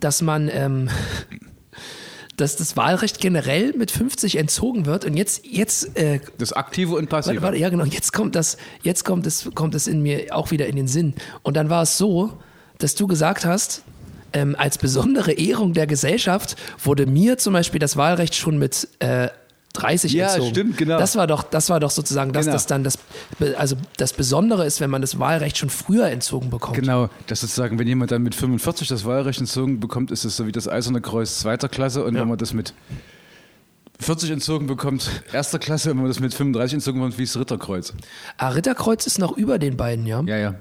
dass 0.00 0.22
man, 0.22 0.48
ähm, 0.52 0.88
dass 2.38 2.56
das 2.56 2.76
Wahlrecht 2.76 3.20
generell 3.20 3.74
mit 3.76 3.90
50 3.90 4.36
entzogen 4.36 4.86
wird 4.86 5.04
und 5.04 5.14
jetzt, 5.14 5.44
jetzt, 5.44 5.96
äh, 5.98 6.20
Das 6.38 6.52
Aktive 6.52 6.94
und 6.94 7.08
Passive. 7.10 7.34
warte, 7.34 7.42
warte, 7.42 7.58
ja 7.58 7.68
genau, 7.68 7.84
jetzt 7.84 8.12
kommt 8.12 8.34
das, 8.34 8.56
jetzt 8.82 9.04
kommt 9.04 9.26
es, 9.26 9.50
kommt 9.54 9.74
es 9.74 9.86
in 9.86 10.02
mir 10.02 10.34
auch 10.34 10.50
wieder 10.50 10.66
in 10.66 10.76
den 10.76 10.88
Sinn. 10.88 11.14
Und 11.42 11.56
dann 11.56 11.68
war 11.68 11.82
es 11.82 11.98
so, 11.98 12.32
dass 12.78 12.94
du 12.94 13.06
gesagt 13.06 13.44
hast, 13.44 13.82
ähm, 14.32 14.54
als 14.58 14.78
besondere 14.78 15.32
Ehrung 15.32 15.72
der 15.72 15.86
Gesellschaft 15.86 16.56
wurde 16.82 17.06
mir 17.06 17.38
zum 17.38 17.54
Beispiel 17.54 17.80
das 17.80 17.96
Wahlrecht 17.96 18.34
schon 18.34 18.58
mit 18.58 18.88
äh, 19.00 19.28
30 19.74 20.12
Ja, 20.12 20.26
entzogen. 20.28 20.50
stimmt, 20.50 20.76
genau. 20.78 20.98
Das 20.98 21.14
war 21.16 21.26
doch, 21.26 21.42
das 21.42 21.70
war 21.70 21.78
doch 21.80 21.90
sozusagen, 21.90 22.32
dass 22.32 22.46
Genau. 22.46 22.54
das 22.54 22.66
dann 22.66 22.84
das, 22.84 22.98
also 23.56 23.76
das 23.96 24.12
Besondere 24.12 24.64
ist, 24.66 24.80
wenn 24.80 24.90
man 24.90 25.00
das 25.02 25.18
Wahlrecht 25.18 25.58
schon 25.58 25.70
früher 25.70 26.08
entzogen 26.08 26.50
bekommt. 26.50 26.76
Genau, 26.76 27.10
das 27.26 27.40
sozusagen, 27.42 27.78
wenn 27.78 27.86
jemand 27.86 28.10
dann 28.10 28.22
mit 28.22 28.34
45 28.34 28.88
das 28.88 29.04
Wahlrecht 29.04 29.40
entzogen 29.40 29.78
bekommt, 29.80 30.10
ist 30.10 30.24
es 30.24 30.36
so 30.36 30.46
wie 30.46 30.52
das 30.52 30.68
Eiserne 30.68 31.00
Kreuz 31.00 31.38
zweiter 31.38 31.68
Klasse 31.68 32.02
und 32.04 32.14
Ja. 32.14 32.22
wenn 32.22 32.28
man 32.28 32.38
das 32.38 32.52
mit 32.54 32.72
40 34.00 34.30
entzogen 34.30 34.66
bekommt, 34.68 35.10
erster 35.32 35.58
Klasse, 35.58 35.90
wenn 35.90 35.96
man 35.96 36.06
das 36.06 36.20
mit 36.20 36.32
35 36.32 36.74
entzogen 36.74 37.00
bekommt, 37.00 37.18
wie 37.18 37.24
das 37.24 37.36
Ritterkreuz. 37.38 37.92
Ah, 38.36 38.50
Ritterkreuz 38.50 39.06
ist 39.06 39.18
noch 39.18 39.36
über 39.36 39.58
den 39.58 39.76
beiden, 39.76 40.06
ja. 40.06 40.22
Ja, 40.24 40.36
ja. 40.36 40.54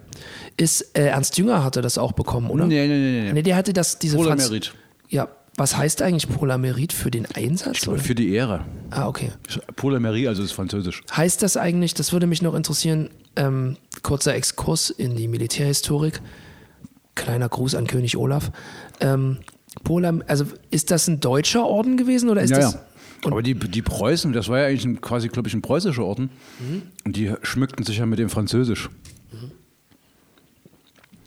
Ist 0.57 0.97
äh, 0.97 1.05
Ernst 1.09 1.37
Jünger 1.37 1.63
hatte 1.63 1.81
das 1.81 1.99
auch 1.99 2.13
bekommen, 2.13 2.49
oder? 2.49 2.65
Nee, 2.65 2.87
nee, 2.87 2.97
nee, 2.97 3.21
nee. 3.27 3.33
Nee, 3.33 3.43
der 3.43 3.55
hatte 3.55 3.73
das 3.73 3.99
diese 3.99 4.15
Polar 4.17 4.31
Franz- 4.37 4.49
Merit. 4.49 4.73
Ja, 5.09 5.27
was 5.57 5.75
heißt 5.75 6.03
eigentlich 6.03 6.29
Polamerit 6.29 6.93
für 6.93 7.09
den 7.09 7.25
Einsatz? 7.25 7.87
oder? 7.87 7.97
Für 7.97 8.13
die 8.13 8.31
Ehre. 8.31 8.63
Ah, 8.91 9.07
okay. 9.07 9.31
Polamerie, 9.75 10.27
also 10.27 10.43
das 10.43 10.51
ist 10.51 10.55
Französisch. 10.55 11.01
Heißt 11.15 11.41
das 11.41 11.57
eigentlich, 11.57 11.95
das 11.95 12.13
würde 12.13 12.27
mich 12.27 12.43
noch 12.43 12.53
interessieren, 12.53 13.09
ähm, 13.35 13.75
kurzer 14.03 14.35
Exkurs 14.35 14.91
in 14.91 15.15
die 15.15 15.27
Militärhistorik, 15.27 16.21
kleiner 17.15 17.49
Gruß 17.49 17.73
an 17.73 17.87
König 17.87 18.17
Olaf. 18.17 18.51
Ähm, 18.99 19.39
Polam, 19.83 20.23
also 20.27 20.45
ist 20.69 20.91
das 20.91 21.07
ein 21.07 21.19
deutscher 21.19 21.65
Orden 21.65 21.97
gewesen 21.97 22.29
oder 22.29 22.41
ist 22.41 22.51
ja, 22.51 22.57
das? 22.59 22.73
ja. 22.75 22.81
Aber 23.25 23.41
die, 23.41 23.55
die 23.55 23.81
Preußen, 23.81 24.33
das 24.33 24.49
war 24.49 24.59
ja 24.59 24.67
eigentlich 24.67 24.85
ein, 24.85 25.01
quasi, 25.01 25.27
glaube 25.27 25.47
ich, 25.49 25.55
ein 25.55 25.63
preußischer 25.63 26.03
Orden. 26.03 26.29
Und 27.03 27.15
die 27.15 27.33
schmückten 27.41 27.83
sich 27.83 27.97
ja 27.97 28.05
mit 28.05 28.19
dem 28.19 28.29
Französisch. 28.29 28.89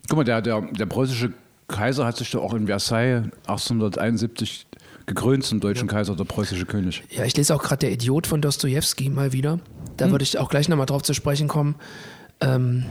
Guck 0.08 0.16
mal, 0.16 0.24
der, 0.24 0.40
der, 0.40 0.60
der 0.60 0.86
preußische 0.86 1.32
Kaiser 1.70 2.04
hat 2.06 2.16
sich 2.16 2.30
da 2.30 2.38
auch 2.38 2.54
in 2.54 2.66
Versailles 2.66 3.24
1871 3.46 4.66
gekrönt 5.06 5.44
zum 5.44 5.60
deutschen 5.60 5.88
Kaiser, 5.88 6.14
der 6.14 6.24
preußische 6.24 6.66
König. 6.66 7.02
Ja, 7.10 7.24
ich 7.24 7.36
lese 7.36 7.54
auch 7.54 7.62
gerade 7.62 7.78
der 7.80 7.92
Idiot 7.92 8.26
von 8.26 8.40
Dostoevsky 8.40 9.08
mal 9.08 9.32
wieder. 9.32 9.58
Da 9.96 10.04
Hm. 10.06 10.12
würde 10.12 10.22
ich 10.22 10.38
auch 10.38 10.48
gleich 10.50 10.68
nochmal 10.68 10.86
drauf 10.86 11.02
zu 11.02 11.14
sprechen 11.14 11.48
kommen. 11.48 11.74
Ähm, 12.40 12.84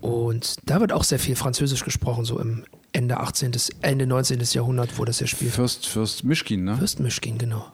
und 0.00 0.56
da 0.66 0.80
wird 0.80 0.92
auch 0.92 1.04
sehr 1.04 1.18
viel 1.18 1.34
Französisch 1.36 1.84
gesprochen, 1.84 2.24
so 2.24 2.38
im 2.38 2.64
Ende 2.92 3.18
18., 3.18 3.52
Ende 3.80 4.06
19. 4.06 4.40
Jahrhundert, 4.52 4.98
wo 4.98 5.04
das 5.04 5.18
ja 5.20 5.26
spielt. 5.26 5.52
Fürst, 5.52 5.86
Fürst 5.86 6.24
Mischkin, 6.24 6.64
ne? 6.64 6.76
Fürstmischkin, 6.76 7.38
genau. 7.38 7.64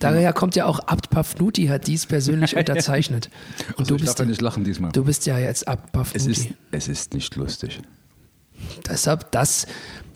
Daher 0.00 0.32
kommt 0.32 0.56
ja 0.56 0.64
auch 0.64 0.78
Abt 0.80 1.10
Pafnuti 1.10 1.66
hat 1.66 1.86
dies 1.86 2.06
persönlich 2.06 2.56
unterzeichnet. 2.56 3.30
Und 3.76 3.80
Also 3.80 3.88
du 3.90 3.94
ich 3.96 4.00
darf 4.02 4.08
bist, 4.14 4.18
ja 4.18 4.24
ja, 4.24 4.28
nicht 4.30 4.40
lachen 4.40 4.64
diesmal. 4.64 4.92
du 4.92 5.04
bist 5.04 5.26
ja 5.26 5.38
jetzt 5.38 5.68
Abt 5.68 5.86
Es 5.86 5.92
Pafnuti. 5.92 6.30
ist, 6.30 6.48
es 6.72 6.88
ist 6.88 7.14
nicht 7.14 7.36
lustig. 7.36 7.80
Deshalb 8.88 9.30
das, 9.32 9.66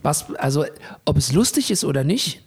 was, 0.02 0.34
also 0.36 0.64
ob 1.04 1.16
es 1.16 1.32
lustig 1.32 1.70
ist 1.70 1.84
oder 1.84 2.04
nicht, 2.04 2.42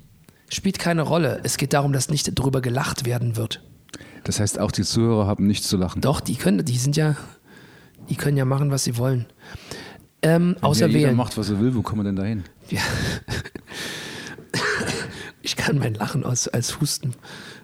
spielt 0.50 0.80
keine 0.80 1.02
Rolle. 1.02 1.42
Es 1.44 1.58
geht 1.58 1.74
darum, 1.74 1.94
dass 1.94 2.10
nicht 2.10 2.38
darüber 2.38 2.62
gelacht 2.62 3.06
werden 3.06 3.36
wird. 3.36 3.62
Das 4.24 4.40
heißt, 4.40 4.60
auch 4.60 4.72
die 4.72 4.84
Zuhörer 4.84 5.28
haben 5.28 5.48
nichts 5.48 5.68
zu 5.68 5.78
lachen. 5.78 6.02
Doch, 6.02 6.20
die 6.20 6.36
können, 6.36 6.64
die 6.66 6.78
sind 6.78 6.98
ja, 6.98 7.16
die 8.10 8.16
können 8.16 8.38
ja 8.38 8.46
machen, 8.46 8.72
was 8.72 8.84
sie 8.84 8.98
wollen. 8.98 9.26
Ähm, 10.22 10.58
außer 10.62 10.82
ja, 10.82 10.88
jeder 10.88 11.08
wählen. 11.08 11.16
macht, 11.16 11.38
was 11.38 11.50
er 11.50 11.60
will. 11.60 11.76
Wo 11.76 11.82
kommen 11.82 12.02
wir 12.02 12.06
denn 12.06 12.16
dahin? 12.16 12.44
Ja. 12.70 12.82
Ich 15.48 15.56
kann 15.56 15.78
mein 15.78 15.94
Lachen 15.94 16.26
aus, 16.26 16.50
als 16.50 16.82
Husten 16.82 17.14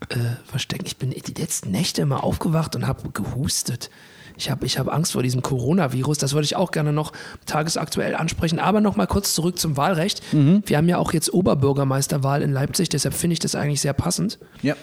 äh, 0.07 0.15
verstecken. 0.45 0.85
Ich 0.85 0.95
bin 0.95 1.09
die 1.09 1.33
letzten 1.33 1.71
Nächte 1.71 2.01
immer 2.01 2.23
aufgewacht 2.23 2.77
und 2.77 2.87
habe 2.87 3.09
gehustet. 3.09 3.89
Ich 4.37 4.49
habe 4.49 4.65
ich 4.65 4.77
hab 4.79 4.91
Angst 4.91 5.11
vor 5.13 5.23
diesem 5.23 5.41
Coronavirus. 5.41 6.17
Das 6.17 6.33
würde 6.33 6.45
ich 6.45 6.55
auch 6.55 6.71
gerne 6.71 6.91
noch 6.91 7.13
tagesaktuell 7.45 8.15
ansprechen. 8.15 8.59
Aber 8.59 8.81
noch 8.81 8.95
mal 8.95 9.07
kurz 9.07 9.33
zurück 9.33 9.59
zum 9.59 9.77
Wahlrecht. 9.77 10.21
Wir 10.31 10.77
haben 10.77 10.89
ja 10.89 10.97
auch 10.97 11.13
jetzt 11.13 11.33
Oberbürgermeisterwahl 11.33 12.41
in 12.41 12.51
Leipzig. 12.51 12.89
Deshalb 12.89 13.13
finde 13.13 13.33
ich 13.33 13.39
das 13.39 13.55
eigentlich 13.55 13.81
sehr 13.81 13.93
passend. 13.93 14.39
Ja. 14.61 14.75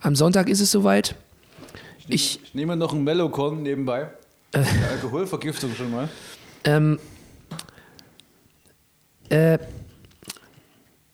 Am 0.00 0.14
Sonntag 0.16 0.48
ist 0.48 0.60
es 0.60 0.70
soweit. 0.70 1.14
Ich, 2.08 2.40
Ich 2.44 2.54
nehme 2.54 2.76
noch 2.76 2.92
einen 2.92 3.04
Mellowkorn 3.04 3.62
nebenbei. 3.62 4.10
Die 4.54 4.58
Alkoholvergiftung 4.90 5.74
schon 5.74 5.90
mal. 5.90 6.08
Ähm, 6.64 6.98
äh, 9.30 9.58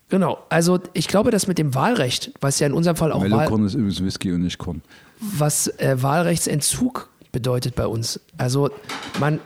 genau, 0.09 0.39
also 0.49 0.81
ich 0.93 1.09
glaube, 1.09 1.31
dass 1.31 1.47
mit 1.47 1.59
dem 1.59 1.75
Wahlrecht, 1.75 2.33
was 2.41 2.59
ja 2.59 2.67
in 2.67 2.73
unserem 2.73 2.97
Fall 2.97 3.13
auch 3.13 3.23
Mellowkorn 3.23 3.65
ist 3.65 3.75
übrigens 3.75 4.03
Whisky 4.03 4.33
und 4.33 4.43
nicht 4.43 4.59
Korn. 4.59 4.83
was 5.21 5.69
äh, 5.79 6.03
Wahlrechtsentzug 6.03 7.11
bedeutet 7.33 7.75
bei 7.75 7.87
uns. 7.87 8.21
Also 8.37 8.71
man, 9.21 9.41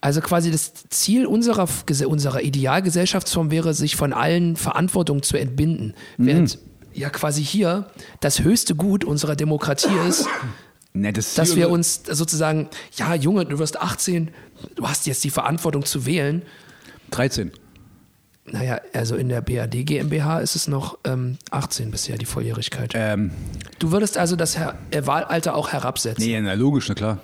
also 0.00 0.20
quasi 0.20 0.50
das 0.50 0.72
Ziel 0.90 1.26
unserer, 1.26 1.68
unserer 2.06 2.42
Idealgesellschaftsform 2.42 3.50
wäre, 3.50 3.74
sich 3.74 3.96
von 3.96 4.12
allen 4.12 4.56
Verantwortungen 4.56 5.22
zu 5.22 5.36
entbinden. 5.36 5.94
Während 6.16 6.58
ja 6.92 7.10
quasi 7.10 7.44
hier 7.44 7.90
das 8.20 8.40
höchste 8.40 8.74
Gut 8.74 9.04
unserer 9.04 9.36
Demokratie 9.36 9.96
ist, 10.08 10.28
Ne, 10.96 11.12
das 11.12 11.34
dass 11.34 11.50
Ziel 11.50 11.58
wir 11.58 11.70
uns 11.70 12.02
sozusagen, 12.10 12.68
ja 12.96 13.14
Junge, 13.14 13.44
du 13.44 13.58
wirst 13.58 13.78
18, 13.78 14.30
du 14.76 14.88
hast 14.88 15.06
jetzt 15.06 15.22
die 15.24 15.30
Verantwortung 15.30 15.84
zu 15.84 16.06
wählen. 16.06 16.42
13. 17.10 17.52
Naja, 18.46 18.80
also 18.94 19.16
in 19.16 19.28
der 19.28 19.42
BAD 19.42 19.84
GmbH 19.84 20.38
ist 20.38 20.56
es 20.56 20.68
noch 20.68 20.98
ähm, 21.04 21.36
18 21.50 21.90
bisher, 21.90 22.16
die 22.16 22.26
Volljährigkeit. 22.26 22.92
Ähm, 22.94 23.32
Du 23.78 23.92
würdest 23.92 24.16
also 24.18 24.36
das 24.36 24.56
Her 24.56 24.78
äh, 24.90 25.06
Wahlalter 25.06 25.54
auch 25.54 25.72
herabsetzen. 25.72 26.24
nee, 26.24 26.40
na 26.40 26.54
logisch, 26.54 26.88
na 26.88 26.94
klar. 26.94 27.18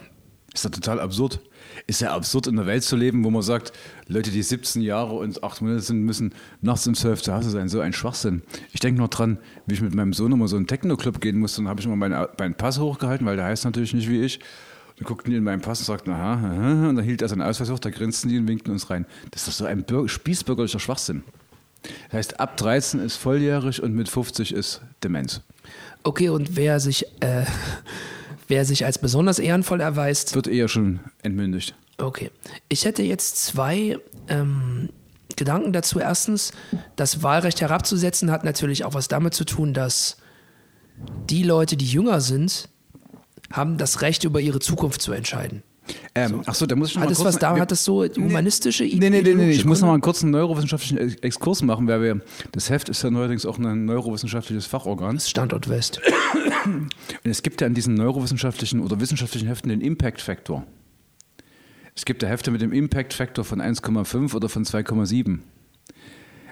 Ist 0.55 0.65
ja 0.65 0.71
total 0.71 1.01
absurd. 1.01 1.41
Ist 1.87 2.03
ja 2.03 2.15
absurd, 2.15 2.47
in 2.47 2.59
einer 2.59 2.67
Welt 2.67 2.85
zu 2.85 2.95
leben, 2.95 3.25
wo 3.25 3.31
man 3.31 3.41
sagt, 3.41 3.73
Leute, 4.07 4.31
die 4.31 4.43
17 4.43 4.83
Jahre 4.83 5.15
und 5.15 5.43
8 5.43 5.63
Monate 5.63 5.81
sind, 5.81 6.03
müssen 6.03 6.35
nachts 6.61 6.87
um 6.87 6.95
12 6.95 7.23
zu 7.23 7.33
Hause 7.33 7.51
sein. 7.51 7.71
So 7.71 7.81
ein 7.81 7.95
Schwachsinn. 7.95 8.43
Ich 8.73 8.81
denke 8.81 9.01
noch 9.01 9.09
dran, 9.09 9.39
wie 9.67 9.75
ich 9.75 9.81
mit 9.81 9.95
meinem 9.95 10.13
Sohn 10.13 10.31
immer 10.31 10.49
so 10.49 10.57
einen 10.57 10.67
Techno-Club 10.67 11.23
gehen 11.23 11.39
musste. 11.39 11.63
Dann 11.63 11.69
habe 11.69 11.81
ich 11.81 11.87
immer 11.87 11.97
meinen, 11.97 12.27
meinen 12.39 12.55
Pass 12.55 12.79
hochgehalten, 12.79 13.27
weil 13.27 13.37
der 13.37 13.47
heißt 13.47 13.65
natürlich 13.65 13.95
nicht 13.95 14.11
wie 14.11 14.23
ich. 14.23 14.41
Dann 14.99 15.07
guckten 15.07 15.31
die 15.31 15.39
in 15.39 15.45
meinen 15.45 15.63
Pass 15.63 15.79
und 15.79 15.87
sagten, 15.87 16.11
aha, 16.11 16.35
aha, 16.35 16.89
und 16.91 16.97
dann 16.97 17.05
hielt 17.05 17.23
er 17.23 17.29
seinen 17.29 17.43
Ausweis 17.43 17.71
hoch, 17.71 17.79
da 17.79 17.89
grinsten 17.89 18.29
die 18.29 18.39
und 18.39 18.47
winkten 18.47 18.71
uns 18.71 18.91
rein. 18.91 19.07
Das 19.31 19.43
ist 19.43 19.49
doch 19.49 19.55
so 19.55 19.65
ein 19.65 19.85
Bürger, 19.85 20.09
spießbürgerlicher 20.09 20.81
Schwachsinn. 20.81 21.25
Das 22.11 22.19
heißt, 22.19 22.41
ab 22.41 22.59
13 22.59 23.01
ist 23.01 23.17
volljährig 23.17 23.83
und 23.83 23.95
mit 23.95 24.09
50 24.09 24.53
ist 24.53 24.83
Demenz. 25.03 25.41
Okay, 26.03 26.29
und 26.29 26.57
wer 26.57 26.81
sich, 26.81 27.07
äh, 27.21 27.45
wer 28.49 28.65
sich 28.65 28.85
als 28.85 28.99
besonders 28.99 29.39
ehrenvoll 29.39 29.81
erweist, 29.81 30.35
Wird 30.35 30.47
eher 30.47 30.69
schon 30.69 31.01
entmündigt. 31.23 31.75
Okay. 31.99 32.31
Ich 32.69 32.85
hätte 32.85 33.03
jetzt 33.03 33.37
zwei 33.45 33.99
ähm, 34.29 34.89
Gedanken 35.37 35.73
dazu. 35.73 36.01
Erstens, 36.01 36.53
das 36.97 37.23
Wahlrecht 37.23 37.61
herabzusetzen 37.61 38.31
hat 38.31 38.45
natürlich 38.45 38.85
auch 38.85 38.95
was 38.95 39.09
damit 39.09 39.35
zu 39.35 39.45
tun, 39.45 39.75
dass 39.75 40.17
die 41.29 41.43
Leute, 41.43 41.77
die 41.77 41.87
jünger 41.87 42.21
sind, 42.21 42.69
haben 43.51 43.79
das 43.79 44.01
Recht, 44.03 44.25
über 44.25 44.41
ihre 44.41 44.61
Zukunft 44.61 45.03
zu 45.03 45.13
entscheiden. 45.13 45.63
Ähm, 46.15 46.43
so, 46.53 46.67
da 46.67 46.77
muss 46.77 46.91
ich 46.91 46.95
noch 46.95 47.01
mal 47.01 47.07
Alles, 47.07 47.19
kurz 47.19 47.35
was 47.35 47.39
da 47.41 47.55
wir- 47.57 47.63
hat, 47.63 47.71
das 47.71 47.85
so 47.85 48.05
humanistische 48.05 48.85
Nee, 48.85 48.91
nee, 48.95 49.11
nee, 49.11 49.11
nee, 49.11 49.19
ideologische 49.21 49.59
ich 49.61 49.65
muss 49.65 49.81
noch 49.81 49.89
mal 49.89 49.95
einen 49.95 50.03
kurzen 50.03 50.31
neurowissenschaftlichen 50.31 50.99
Ex- 50.99 51.15
Exkurs 51.17 51.63
machen, 51.63 51.87
weil 51.89 52.01
wir, 52.03 52.21
das 52.53 52.71
Heft 52.71 52.89
ist 52.89 53.03
ja 53.03 53.11
neuerdings 53.11 53.45
auch 53.47 53.59
ein 53.59 53.85
neurowissenschaftliches 53.85 54.67
Fachorgan. 54.67 55.19
Standort 55.19 55.69
West. 55.69 56.01
Und 56.67 56.91
es 57.31 57.43
gibt 57.43 57.61
ja 57.61 57.67
in 57.67 57.75
diesen 57.75 57.95
neurowissenschaftlichen 57.95 58.81
oder 58.81 59.01
wissenschaftlichen 59.01 59.49
Heften 59.49 59.71
den 59.71 59.81
Impact-Faktor. 59.81 60.65
Es 61.95 62.05
gibt 62.05 62.23
ja 62.23 62.29
Hefte 62.29 62.51
mit 62.53 62.63
dem 62.63 62.73
Impact-Faktor 62.73 63.45
von 63.45 63.61
1,5 63.61 64.35
oder 64.35 64.49
von 64.49 64.65
2,7. 64.65 65.41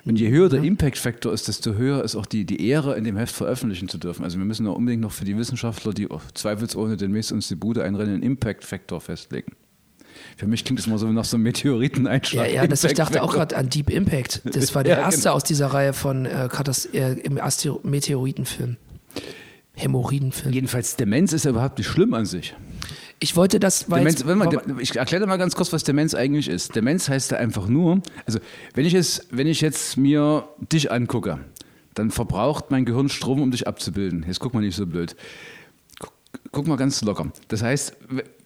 Und 0.04 0.18
je 0.18 0.28
höher 0.30 0.48
der 0.48 0.62
Impact-Faktor 0.62 1.32
ist, 1.32 1.48
desto 1.48 1.74
höher 1.74 2.02
ist 2.02 2.16
auch 2.16 2.26
die, 2.26 2.44
die 2.44 2.66
Ehre, 2.66 2.96
in 2.96 3.04
dem 3.04 3.16
Heft 3.16 3.34
veröffentlichen 3.34 3.88
zu 3.88 3.98
dürfen. 3.98 4.24
Also 4.24 4.38
wir 4.38 4.44
müssen 4.46 4.66
auch 4.66 4.76
unbedingt 4.76 5.02
noch 5.02 5.12
für 5.12 5.24
die 5.24 5.36
Wissenschaftler, 5.36 5.92
die 5.92 6.08
zweifelsohne 6.34 6.96
demnächst 6.96 7.32
uns 7.32 7.48
die 7.48 7.56
Bude 7.56 7.84
einrennen, 7.84 8.14
einen 8.14 8.22
Impact-Faktor 8.22 9.00
festlegen. 9.00 9.52
Für 10.36 10.46
mich 10.46 10.64
klingt 10.64 10.78
das 10.78 10.86
mal 10.86 10.98
so 10.98 11.06
nach 11.12 11.24
so 11.24 11.36
einem 11.36 11.46
Ja, 11.46 11.50
Meteoriteneinschlag. 11.50 12.52
ja, 12.52 12.66
das, 12.66 12.84
ich 12.84 12.94
dachte 12.94 13.22
auch 13.22 13.32
gerade 13.32 13.56
an 13.56 13.68
Deep 13.68 13.90
Impact. 13.90 14.42
Das 14.44 14.74
war 14.74 14.84
der 14.84 14.96
Ja, 14.98 15.02
erste 15.02 15.22
genau. 15.22 15.34
aus 15.34 15.44
dieser 15.44 15.66
Reihe 15.68 15.92
von 15.92 16.26
äh, 16.26 16.48
äh, 16.92 17.12
im 17.20 17.38
Astero 17.38 17.80
Meteoritenfilm. 17.82 18.76
Hämorrhoidenfilm. 19.74 20.52
Jedenfalls, 20.52 20.96
Demenz 20.96 21.32
ist 21.32 21.44
ja 21.44 21.50
überhaupt 21.50 21.78
nicht 21.78 21.86
schlimm 21.86 22.12
an 22.14 22.26
sich. 22.26 22.54
Ich 23.22 23.36
wollte 23.36 23.60
das, 23.60 23.90
weil 23.90 23.98
Demenz, 24.00 24.24
war- 24.46 24.80
ich 24.80 24.96
erkläre 24.96 25.22
dir 25.24 25.28
mal 25.28 25.36
ganz 25.36 25.54
kurz, 25.54 25.72
was 25.74 25.84
Demenz 25.84 26.14
eigentlich 26.14 26.48
ist. 26.48 26.74
Demenz 26.74 27.08
heißt 27.08 27.32
ja 27.32 27.36
einfach 27.36 27.66
nur, 27.68 28.00
also 28.26 28.38
wenn 28.74 28.86
ich, 28.86 28.94
es, 28.94 29.26
wenn 29.30 29.46
ich 29.46 29.60
jetzt 29.60 29.98
mir 29.98 30.48
dich 30.72 30.90
angucke, 30.90 31.38
dann 31.94 32.10
verbraucht 32.10 32.70
mein 32.70 32.84
Gehirn 32.86 33.08
Strom, 33.10 33.42
um 33.42 33.50
dich 33.50 33.66
abzubilden. 33.68 34.24
Jetzt 34.26 34.40
guck 34.40 34.54
mal 34.54 34.60
nicht 34.60 34.74
so 34.76 34.86
blöd. 34.86 35.16
Guck, 35.98 36.12
guck 36.50 36.66
mal 36.66 36.76
ganz 36.76 37.02
locker. 37.02 37.30
Das 37.48 37.62
heißt, 37.62 37.94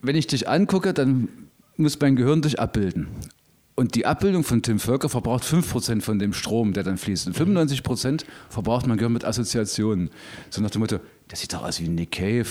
wenn 0.03 0.17
ich 0.17 0.27
dich 0.27 0.49
angucke, 0.49 0.93
dann 0.93 1.29
muss 1.77 1.99
mein 2.01 2.17
Gehirn 2.17 2.43
dich 2.43 2.59
abbilden. 2.59 3.07
Und 3.77 3.97
die 3.97 4.07
Abbildung 4.07 4.45
von 4.45 4.63
Tim 4.63 4.79
Völker 4.79 5.09
verbraucht 5.09 5.43
5% 5.45 6.01
von 6.01 6.19
dem 6.21 6.33
Strom, 6.33 6.73
der 6.73 6.85
dann 6.85 6.97
fließt. 6.97 7.27
Und 7.27 7.37
95% 7.37 8.25
verbraucht 8.49 8.87
mein 8.87 8.97
Gehirn 8.99 9.13
mit 9.13 9.25
Assoziationen. 9.25 10.11
So 10.51 10.63
nach 10.63 10.71
dem 10.71 10.81
Motto, 10.81 11.01
der 11.31 11.37
sieht 11.37 11.53
doch 11.53 11.65
aus 11.65 11.81
wie 11.81 11.89
Nick 11.89 12.13
Cave. 12.13 12.47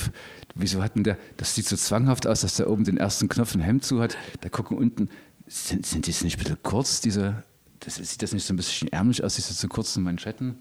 Wieso 0.56 0.84
hat 0.84 0.96
denn 0.96 1.04
der, 1.04 1.18
das 1.38 1.56
sieht 1.56 1.68
so 1.68 1.76
zwanghaft 1.76 2.28
aus, 2.28 2.42
dass 2.42 2.56
der 2.58 2.70
oben 2.70 2.84
den 2.84 2.98
ersten 2.98 3.28
Knopf 3.28 3.56
ein 3.56 3.62
Hemd 3.62 3.84
zu 3.86 4.00
hat. 4.02 4.18
Da 4.42 4.50
gucken 4.50 4.78
unten, 4.78 5.10
sind, 5.48 5.86
sind 5.86 6.06
die 6.06 6.12
nicht 6.24 6.38
ein 6.38 6.44
bisschen 6.44 6.58
kurz, 6.64 7.02
diese, 7.02 7.44
das, 7.80 7.96
sieht 7.96 8.22
das 8.22 8.34
nicht 8.34 8.46
so 8.46 8.54
ein 8.54 8.58
bisschen 8.58 8.88
ärmlich 8.92 9.24
aus, 9.24 9.36
diese 9.36 9.56
zu 9.56 9.68
kurzen 9.68 10.04
Manschetten? 10.04 10.56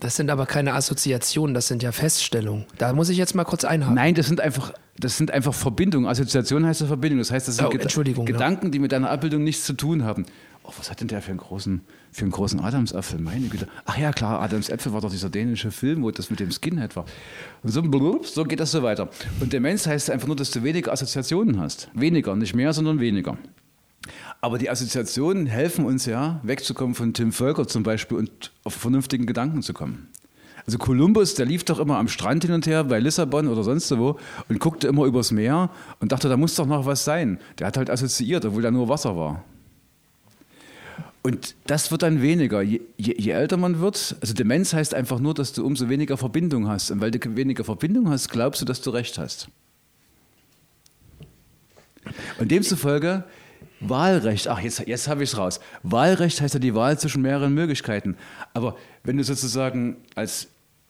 das 0.00 0.16
sind 0.16 0.30
aber 0.30 0.46
keine 0.46 0.72
Assoziationen, 0.74 1.52
das 1.54 1.68
sind 1.68 1.82
ja 1.82 1.92
Feststellungen. 1.92 2.64
Da 2.78 2.92
muss 2.94 3.08
ich 3.10 3.18
jetzt 3.18 3.34
mal 3.34 3.44
kurz 3.44 3.64
einhaken. 3.64 3.94
Nein, 3.94 4.14
das 4.14 4.26
sind 4.26 4.40
einfach, 4.40 4.72
das 4.98 5.16
sind 5.18 5.30
einfach 5.30 5.52
Verbindungen. 5.52 6.08
Assoziation 6.08 6.64
heißt 6.64 6.80
ja 6.82 6.86
Verbindung. 6.86 7.18
Das 7.18 7.30
heißt, 7.30 7.46
das 7.48 7.56
sind 7.56 7.66
Oh, 7.66 7.70
Geda- 7.70 7.82
Entschuldigung, 7.82 8.26
ja. 8.26 8.32
Gedanken, 8.32 8.70
die 8.70 8.78
mit 8.78 8.92
deiner 8.92 9.10
Abbildung 9.10 9.42
nichts 9.44 9.64
zu 9.66 9.72
tun 9.74 10.02
haben. 10.04 10.24
Oh, 10.62 10.70
was 10.78 10.90
hat 10.90 11.00
denn 11.00 11.08
der 11.08 11.20
für 11.20 11.30
einen 11.30 11.38
großen, 11.40 11.82
für 12.16 12.22
einen 12.22 12.32
großen 12.32 12.60
Adamsapfel? 12.60 13.20
Meine 13.20 13.48
Güte. 13.48 13.68
Ach 13.84 13.98
ja, 13.98 14.10
klar, 14.10 14.40
Adams 14.40 14.70
Äpfel 14.70 14.94
war 14.94 15.02
doch 15.02 15.10
dieser 15.10 15.28
dänische 15.28 15.70
Film, 15.70 16.02
wo 16.02 16.10
das 16.10 16.30
mit 16.30 16.40
dem 16.40 16.50
Skinhead 16.50 16.96
war. 16.96 17.04
Und 17.62 17.70
so, 17.70 17.82
blub, 17.82 18.26
so 18.26 18.44
geht 18.44 18.58
das 18.58 18.70
so 18.70 18.82
weiter. 18.82 19.10
Und 19.38 19.52
Demenz 19.52 19.86
heißt 19.86 20.08
einfach 20.08 20.26
nur, 20.26 20.36
dass 20.36 20.50
du 20.50 20.62
weniger 20.62 20.92
Assoziationen 20.92 21.60
hast. 21.60 21.90
Weniger, 21.92 22.34
nicht 22.34 22.54
mehr, 22.54 22.72
sondern 22.72 23.00
weniger. 23.00 23.36
Aber 24.40 24.56
die 24.56 24.70
Assoziationen 24.70 25.44
helfen 25.44 25.84
uns 25.84 26.06
ja, 26.06 26.40
wegzukommen 26.42 26.94
von 26.94 27.12
Tim 27.12 27.32
Völker 27.32 27.68
zum 27.68 27.82
Beispiel 27.82 28.16
und 28.16 28.50
auf 28.64 28.72
vernünftigen 28.72 29.26
Gedanken 29.26 29.60
zu 29.60 29.74
kommen. 29.74 30.08
Also 30.64 30.78
Kolumbus, 30.78 31.34
der 31.34 31.44
lief 31.44 31.64
doch 31.64 31.78
immer 31.78 31.98
am 31.98 32.08
Strand 32.08 32.44
hin 32.44 32.54
und 32.54 32.66
her 32.66 32.82
bei 32.84 32.98
Lissabon 32.98 33.46
oder 33.48 33.62
sonst 33.62 33.90
wo 33.98 34.18
und 34.48 34.58
guckte 34.58 34.88
immer 34.88 35.04
übers 35.04 35.32
Meer 35.32 35.68
und 36.00 36.12
dachte, 36.12 36.30
da 36.30 36.38
muss 36.38 36.54
doch 36.54 36.66
noch 36.66 36.86
was 36.86 37.04
sein. 37.04 37.38
Der 37.58 37.66
hat 37.66 37.76
halt 37.76 37.90
assoziiert, 37.90 38.46
obwohl 38.46 38.62
da 38.62 38.70
nur 38.70 38.88
Wasser 38.88 39.18
war. 39.18 39.44
Und 41.26 41.56
das 41.66 41.90
wird 41.90 42.02
dann 42.04 42.22
weniger. 42.22 42.62
Je, 42.62 42.82
je, 42.96 43.16
je 43.18 43.32
älter 43.32 43.56
man 43.56 43.80
wird, 43.80 44.14
also 44.20 44.32
Demenz 44.32 44.72
heißt 44.72 44.94
einfach 44.94 45.18
nur, 45.18 45.34
dass 45.34 45.52
du 45.52 45.66
umso 45.66 45.88
weniger 45.88 46.16
Verbindung 46.16 46.68
hast. 46.68 46.92
Und 46.92 47.00
weil 47.00 47.10
du 47.10 47.18
weniger 47.36 47.64
Verbindung 47.64 48.08
hast, 48.10 48.28
glaubst 48.28 48.60
du, 48.60 48.64
dass 48.64 48.80
du 48.80 48.90
recht 48.90 49.18
hast. 49.18 49.48
Und 52.38 52.52
demzufolge 52.52 53.24
Wahlrecht, 53.80 54.46
ach, 54.46 54.60
jetzt, 54.60 54.86
jetzt 54.86 55.08
habe 55.08 55.24
ich 55.24 55.30
es 55.32 55.36
raus. 55.36 55.58
Wahlrecht 55.82 56.40
heißt 56.40 56.54
ja 56.54 56.60
die 56.60 56.76
Wahl 56.76 56.96
zwischen 56.96 57.22
mehreren 57.22 57.52
Möglichkeiten. 57.52 58.16
Aber 58.54 58.76
wenn 59.02 59.16
du 59.16 59.24
sozusagen 59.24 59.96
als 60.14 60.46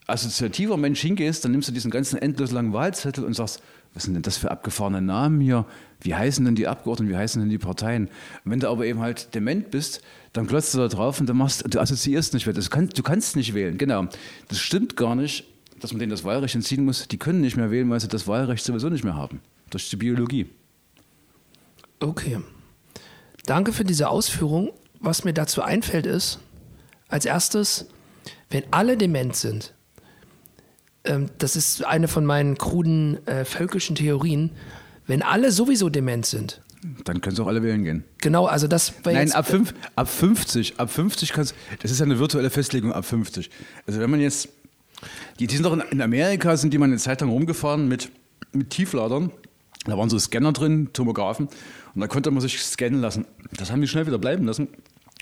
assoziativer 0.06 0.76
Mensch 0.76 1.00
hingehst, 1.00 1.46
dann 1.46 1.52
nimmst 1.52 1.70
du 1.70 1.72
diesen 1.72 1.90
ganzen 1.90 2.20
endlos 2.20 2.50
langen 2.50 2.74
Wahlzettel 2.74 3.24
und 3.24 3.32
sagst, 3.32 3.62
was 3.96 4.02
sind 4.02 4.12
denn 4.12 4.22
das 4.22 4.36
für 4.36 4.50
abgefahrene 4.50 5.00
Namen 5.00 5.40
hier? 5.40 5.64
Wie 6.02 6.14
heißen 6.14 6.44
denn 6.44 6.54
die 6.54 6.68
Abgeordneten? 6.68 7.10
Wie 7.10 7.16
heißen 7.16 7.40
denn 7.40 7.48
die 7.48 7.56
Parteien? 7.56 8.10
Wenn 8.44 8.60
du 8.60 8.68
aber 8.68 8.84
eben 8.84 9.00
halt 9.00 9.34
dement 9.34 9.70
bist, 9.70 10.02
dann 10.34 10.46
klotzt 10.46 10.74
du 10.74 10.78
da 10.78 10.88
drauf 10.88 11.18
und 11.18 11.26
dann 11.26 11.38
machst, 11.38 11.64
du 11.66 11.80
assoziierst 11.80 12.34
nicht 12.34 12.44
mehr. 12.44 12.54
Das 12.54 12.68
kann, 12.68 12.90
du 12.90 13.02
kannst 13.02 13.36
nicht 13.36 13.54
wählen, 13.54 13.78
genau. 13.78 14.06
Das 14.48 14.58
stimmt 14.58 14.98
gar 14.98 15.14
nicht, 15.14 15.46
dass 15.80 15.92
man 15.92 16.00
denen 16.00 16.10
das 16.10 16.24
Wahlrecht 16.24 16.54
entziehen 16.54 16.84
muss. 16.84 17.08
Die 17.08 17.16
können 17.16 17.40
nicht 17.40 17.56
mehr 17.56 17.70
wählen, 17.70 17.88
weil 17.88 17.98
sie 17.98 18.08
das 18.08 18.28
Wahlrecht 18.28 18.62
sowieso 18.62 18.90
nicht 18.90 19.02
mehr 19.02 19.14
haben. 19.14 19.40
Durch 19.70 19.88
die 19.88 19.96
Biologie. 19.96 20.50
Okay. 21.98 22.40
Danke 23.46 23.72
für 23.72 23.84
diese 23.84 24.10
Ausführung. 24.10 24.72
Was 25.00 25.24
mir 25.24 25.32
dazu 25.32 25.62
einfällt 25.62 26.04
ist, 26.04 26.38
als 27.08 27.24
erstes, 27.24 27.86
wenn 28.50 28.64
alle 28.72 28.98
dement 28.98 29.36
sind, 29.36 29.72
ähm, 31.06 31.26
das 31.38 31.56
ist 31.56 31.84
eine 31.84 32.08
von 32.08 32.24
meinen 32.26 32.56
kruden 32.58 33.26
äh, 33.26 33.44
völkischen 33.44 33.96
Theorien, 33.96 34.50
wenn 35.06 35.22
alle 35.22 35.52
sowieso 35.52 35.88
dement 35.88 36.26
sind, 36.26 36.60
Dann 37.04 37.20
können 37.20 37.36
sie 37.36 37.42
auch 37.42 37.46
alle 37.46 37.62
wählen 37.62 37.84
gehen. 37.84 38.04
genau, 38.18 38.46
also 38.46 38.66
das 38.68 38.92
war 39.04 39.12
Nein, 39.12 39.28
jetzt, 39.28 39.36
ab, 39.36 39.46
fünf, 39.46 39.74
ab 39.94 40.08
50, 40.08 40.78
ab 40.78 40.90
50 40.90 41.32
kannst 41.32 41.54
das 41.82 41.90
ist 41.90 42.00
ja 42.00 42.04
eine 42.06 42.18
virtuelle 42.18 42.50
Festlegung 42.50 42.92
ab 42.92 43.04
50. 43.04 43.50
Also 43.86 44.00
wenn 44.00 44.10
man 44.10 44.20
jetzt, 44.20 44.48
die, 45.38 45.46
die 45.46 45.54
sind 45.54 45.64
doch 45.64 45.72
in, 45.72 45.80
in 45.90 46.02
Amerika, 46.02 46.56
sind 46.56 46.72
die 46.72 46.78
mal 46.78 46.86
eine 46.86 46.98
Zeit 46.98 47.20
lang 47.20 47.30
rumgefahren 47.30 47.86
mit, 47.88 48.10
mit 48.52 48.70
Tiefladern. 48.70 49.30
Da 49.84 49.96
waren 49.96 50.10
so 50.10 50.18
Scanner 50.18 50.52
drin, 50.52 50.88
Tomographen, 50.92 51.46
und 51.94 52.00
da 52.00 52.08
konnte 52.08 52.30
man 52.32 52.40
sich 52.40 52.60
scannen 52.60 53.00
lassen. 53.00 53.24
Das 53.56 53.70
haben 53.70 53.80
die 53.80 53.86
schnell 53.86 54.06
wieder 54.06 54.18
bleiben 54.18 54.44
lassen, 54.44 54.68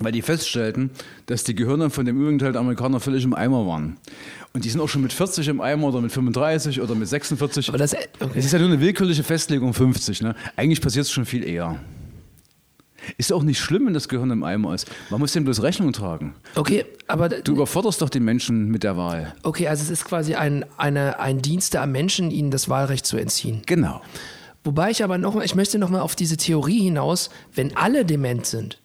weil 0.00 0.12
die 0.12 0.22
feststellten, 0.22 0.90
dass 1.26 1.44
die 1.44 1.54
Gehirne 1.54 1.88
von 1.90 2.04
dem 2.04 2.20
übrigen 2.20 2.38
Teil 2.38 2.52
der 2.52 2.60
Amerikaner 2.60 2.98
völlig 3.00 3.24
im 3.24 3.34
Eimer 3.34 3.66
waren. 3.66 3.96
Und 4.52 4.64
die 4.64 4.70
sind 4.70 4.80
auch 4.80 4.88
schon 4.88 5.02
mit 5.02 5.12
40 5.12 5.46
im 5.48 5.60
Eimer 5.60 5.88
oder 5.88 6.00
mit 6.00 6.10
35 6.12 6.80
oder 6.80 6.94
mit 6.94 7.08
46. 7.08 7.68
aber 7.68 7.78
das, 7.78 7.94
okay. 7.94 8.38
Es 8.38 8.44
ist 8.44 8.52
ja 8.52 8.58
nur 8.58 8.68
eine 8.68 8.80
willkürliche 8.80 9.22
Festlegung 9.22 9.72
50. 9.72 10.22
Ne? 10.22 10.34
Eigentlich 10.56 10.80
passiert 10.80 11.06
es 11.06 11.12
schon 11.12 11.24
viel 11.26 11.44
eher. 11.44 11.78
Ist 13.18 13.32
auch 13.32 13.42
nicht 13.42 13.60
schlimm, 13.60 13.86
wenn 13.86 13.94
das 13.94 14.08
Gehirn 14.08 14.30
im 14.30 14.42
Eimer 14.44 14.74
ist. 14.74 14.90
Man 15.10 15.20
muss 15.20 15.32
dem 15.32 15.44
bloß 15.44 15.62
Rechnung 15.62 15.92
tragen. 15.92 16.34
okay, 16.54 16.86
aber 17.06 17.28
Du 17.28 17.52
überforderst 17.52 18.00
doch 18.00 18.08
den 18.08 18.24
Menschen 18.24 18.68
mit 18.68 18.82
der 18.82 18.96
Wahl. 18.96 19.34
okay, 19.42 19.68
also 19.68 19.82
es 19.82 19.90
ist 19.90 20.04
quasi 20.06 20.34
ein, 20.34 20.64
eine, 20.78 21.20
ein 21.20 21.42
Dienst 21.42 21.76
am 21.76 21.92
Menschen, 21.92 22.30
ihnen 22.30 22.50
das 22.50 22.68
Wahlrecht 22.70 23.04
zu 23.04 23.18
entziehen. 23.18 23.60
Genau. 23.66 24.00
Wobei 24.64 24.90
ich 24.90 25.04
aber 25.04 25.18
noch 25.18 25.34
mal, 25.34 25.44
ich 25.44 25.54
möchte 25.54 25.78
noch 25.78 25.90
mal 25.90 26.00
auf 26.00 26.16
diese 26.16 26.38
Theorie 26.38 26.80
hinaus, 26.80 27.28
wenn 27.54 27.76
alle 27.76 28.06
dement 28.06 28.46
sind. 28.46 28.80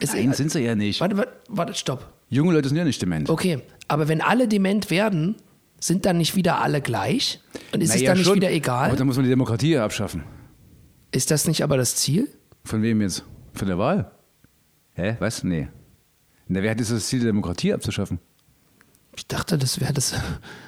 Ist, 0.00 0.14
Nein, 0.14 0.32
sind 0.32 0.50
sie 0.50 0.60
ja 0.60 0.74
nicht. 0.74 1.00
Warte, 1.00 1.16
warte, 1.16 1.32
warte, 1.48 1.74
stopp. 1.74 2.12
Junge 2.30 2.52
Leute 2.52 2.68
sind 2.68 2.76
ja 2.76 2.84
nicht 2.84 3.00
dement. 3.00 3.28
Okay, 3.30 3.60
aber 3.88 4.08
wenn 4.08 4.20
alle 4.20 4.48
dement 4.48 4.90
werden, 4.90 5.36
sind 5.80 6.06
dann 6.06 6.18
nicht 6.18 6.36
wieder 6.36 6.60
alle 6.60 6.80
gleich? 6.80 7.40
Und 7.72 7.82
ist 7.82 7.90
es 7.90 7.96
Naja, 7.96 8.10
dann 8.10 8.18
nicht 8.18 8.26
schon. 8.26 8.36
wieder 8.36 8.48
Aber 8.48 8.56
egal? 8.56 8.96
dann 8.96 9.06
muss 9.06 9.16
man 9.16 9.24
die 9.24 9.30
Demokratie 9.30 9.70
ja 9.72 9.84
abschaffen. 9.84 10.24
Ist 11.10 11.30
das 11.30 11.46
nicht 11.46 11.62
aber 11.62 11.76
das 11.76 11.96
Ziel? 11.96 12.28
Von 12.64 12.82
wem 12.82 13.00
jetzt? 13.00 13.24
Von 13.54 13.68
der 13.68 13.78
Wahl? 13.78 14.10
Hä? 14.94 15.16
Was? 15.20 15.42
Nee. 15.44 15.68
Na, 16.48 16.62
wer 16.62 16.70
hat 16.72 16.80
dieses 16.80 17.06
Ziel, 17.06 17.20
die 17.20 17.26
Demokratie 17.26 17.72
abzuschaffen? 17.72 18.18
Ich 19.16 19.26
dachte, 19.26 19.56
das 19.58 19.80
wäre 19.80 19.92
das. 19.92 20.14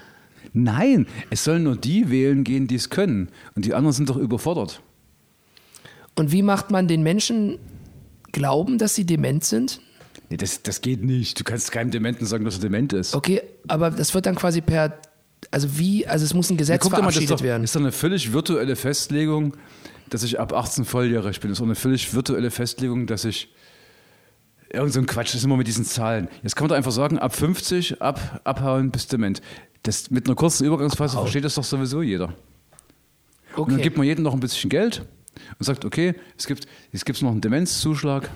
Nein, 0.53 1.07
es 1.31 1.45
sollen 1.45 1.62
nur 1.62 1.77
die 1.77 2.11
wählen 2.11 2.43
gehen, 2.43 2.66
die 2.66 2.75
es 2.75 2.90
können. 2.90 3.29
Und 3.55 3.64
die 3.64 3.75
anderen 3.75 3.93
sind 3.93 4.09
doch 4.09 4.16
überfordert. 4.16 4.83
Und 6.16 6.33
wie 6.33 6.43
macht 6.43 6.71
man 6.71 6.88
den 6.88 7.03
Menschen 7.03 7.59
glauben, 8.33 8.79
dass 8.79 8.95
sie 8.95 9.05
dement 9.05 9.45
sind? 9.45 9.81
Nee, 10.29 10.37
das, 10.37 10.62
das 10.62 10.81
geht 10.81 11.03
nicht. 11.03 11.38
Du 11.40 11.45
kannst 11.45 11.73
keinem 11.73 11.90
Dementen 11.90 12.25
sagen, 12.27 12.45
dass 12.45 12.55
er 12.57 12.61
dement 12.61 12.93
ist. 12.93 13.14
Okay, 13.14 13.43
aber 13.69 13.90
das 13.90 14.14
wird 14.14 14.27
dann 14.27 14.35
quasi 14.37 14.61
per. 14.61 14.99
Also 15.51 15.79
wie, 15.79 16.07
also 16.07 16.25
es 16.25 16.35
muss 16.35 16.51
ein 16.51 16.57
Gesetz 16.57 16.83
guck 16.83 16.93
doch 16.93 16.99
mal, 16.99 17.07
das 17.07 17.16
ist 17.16 17.23
verabschiedet 17.27 17.40
doch, 17.40 17.45
werden. 17.45 17.64
ist 17.64 17.75
doch 17.75 17.81
eine 17.81 17.93
völlig 17.93 18.33
virtuelle 18.33 18.77
Festlegung, 18.77 19.57
dass 20.11 20.23
ich 20.23 20.38
ab 20.38 20.53
18 20.53 20.85
volljährig 20.85 21.40
bin. 21.40 21.51
Das 21.51 21.59
ist 21.59 21.62
auch 21.62 21.66
eine 21.66 21.75
völlig 21.75 22.14
virtuelle 22.14 22.51
Festlegung, 22.51 23.07
dass 23.07 23.25
ich. 23.25 23.53
Irgend 24.73 24.93
so 24.93 25.01
ein 25.01 25.07
Quatsch, 25.07 25.29
das 25.31 25.37
ist 25.37 25.45
immer 25.45 25.57
mit 25.57 25.66
diesen 25.66 25.85
Zahlen. 25.85 26.29
Jetzt 26.45 26.55
kann 26.55 26.64
man 26.64 26.69
doch 26.69 26.77
einfach 26.77 26.93
sagen, 26.93 27.19
ab 27.19 27.35
50, 27.35 28.01
ab, 28.01 28.40
abhauen 28.45 28.93
bis 28.93 29.09
dement. 29.09 29.43
Das, 29.83 30.11
mit 30.12 30.27
einer 30.27 30.37
kurzen 30.37 30.64
Übergangsphase 30.64 31.16
versteht 31.19 31.43
das 31.43 31.57
doch 31.57 31.64
sowieso 31.64 32.03
jeder. 32.03 32.27
Und 33.57 33.66
dann 33.71 33.75
Okay. 33.75 33.83
gibt 33.83 33.97
man 33.97 34.07
jedem 34.07 34.23
noch 34.23 34.33
ein 34.33 34.38
bisschen 34.38 34.71
Geld 34.71 35.05
und 35.59 35.64
sagt, 35.64 35.85
okay, 35.85 36.14
es 36.37 36.47
gibt, 36.47 36.66
es 36.93 37.05
gibt 37.05 37.21
noch 37.23 37.31
einen 37.31 37.40
Demenzzuschlag. 37.40 38.31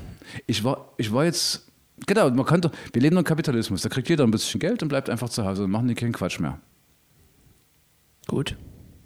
Ich 0.47 0.65
war, 0.65 0.93
ich 0.97 1.13
war 1.13 1.25
jetzt, 1.25 1.67
genau, 2.07 2.31
man 2.31 2.47
kann 2.47 2.61
doch, 2.61 2.73
wir 2.93 3.03
leben 3.03 3.17
im 3.17 3.25
Kapitalismus, 3.25 3.83
da 3.83 3.89
kriegt 3.89 4.09
jeder 4.09 4.25
ein 4.25 4.31
bisschen 4.31 4.61
Geld 4.61 4.83
und 4.83 4.89
bleibt 4.89 5.11
einfach 5.11 5.29
zu 5.29 5.45
Hause 5.45 5.65
und 5.65 5.71
machen 5.71 5.89
die 5.89 5.95
keinen 5.95 6.13
Quatsch 6.13 6.41
mehr. 6.41 6.61
Gut. 8.27 8.57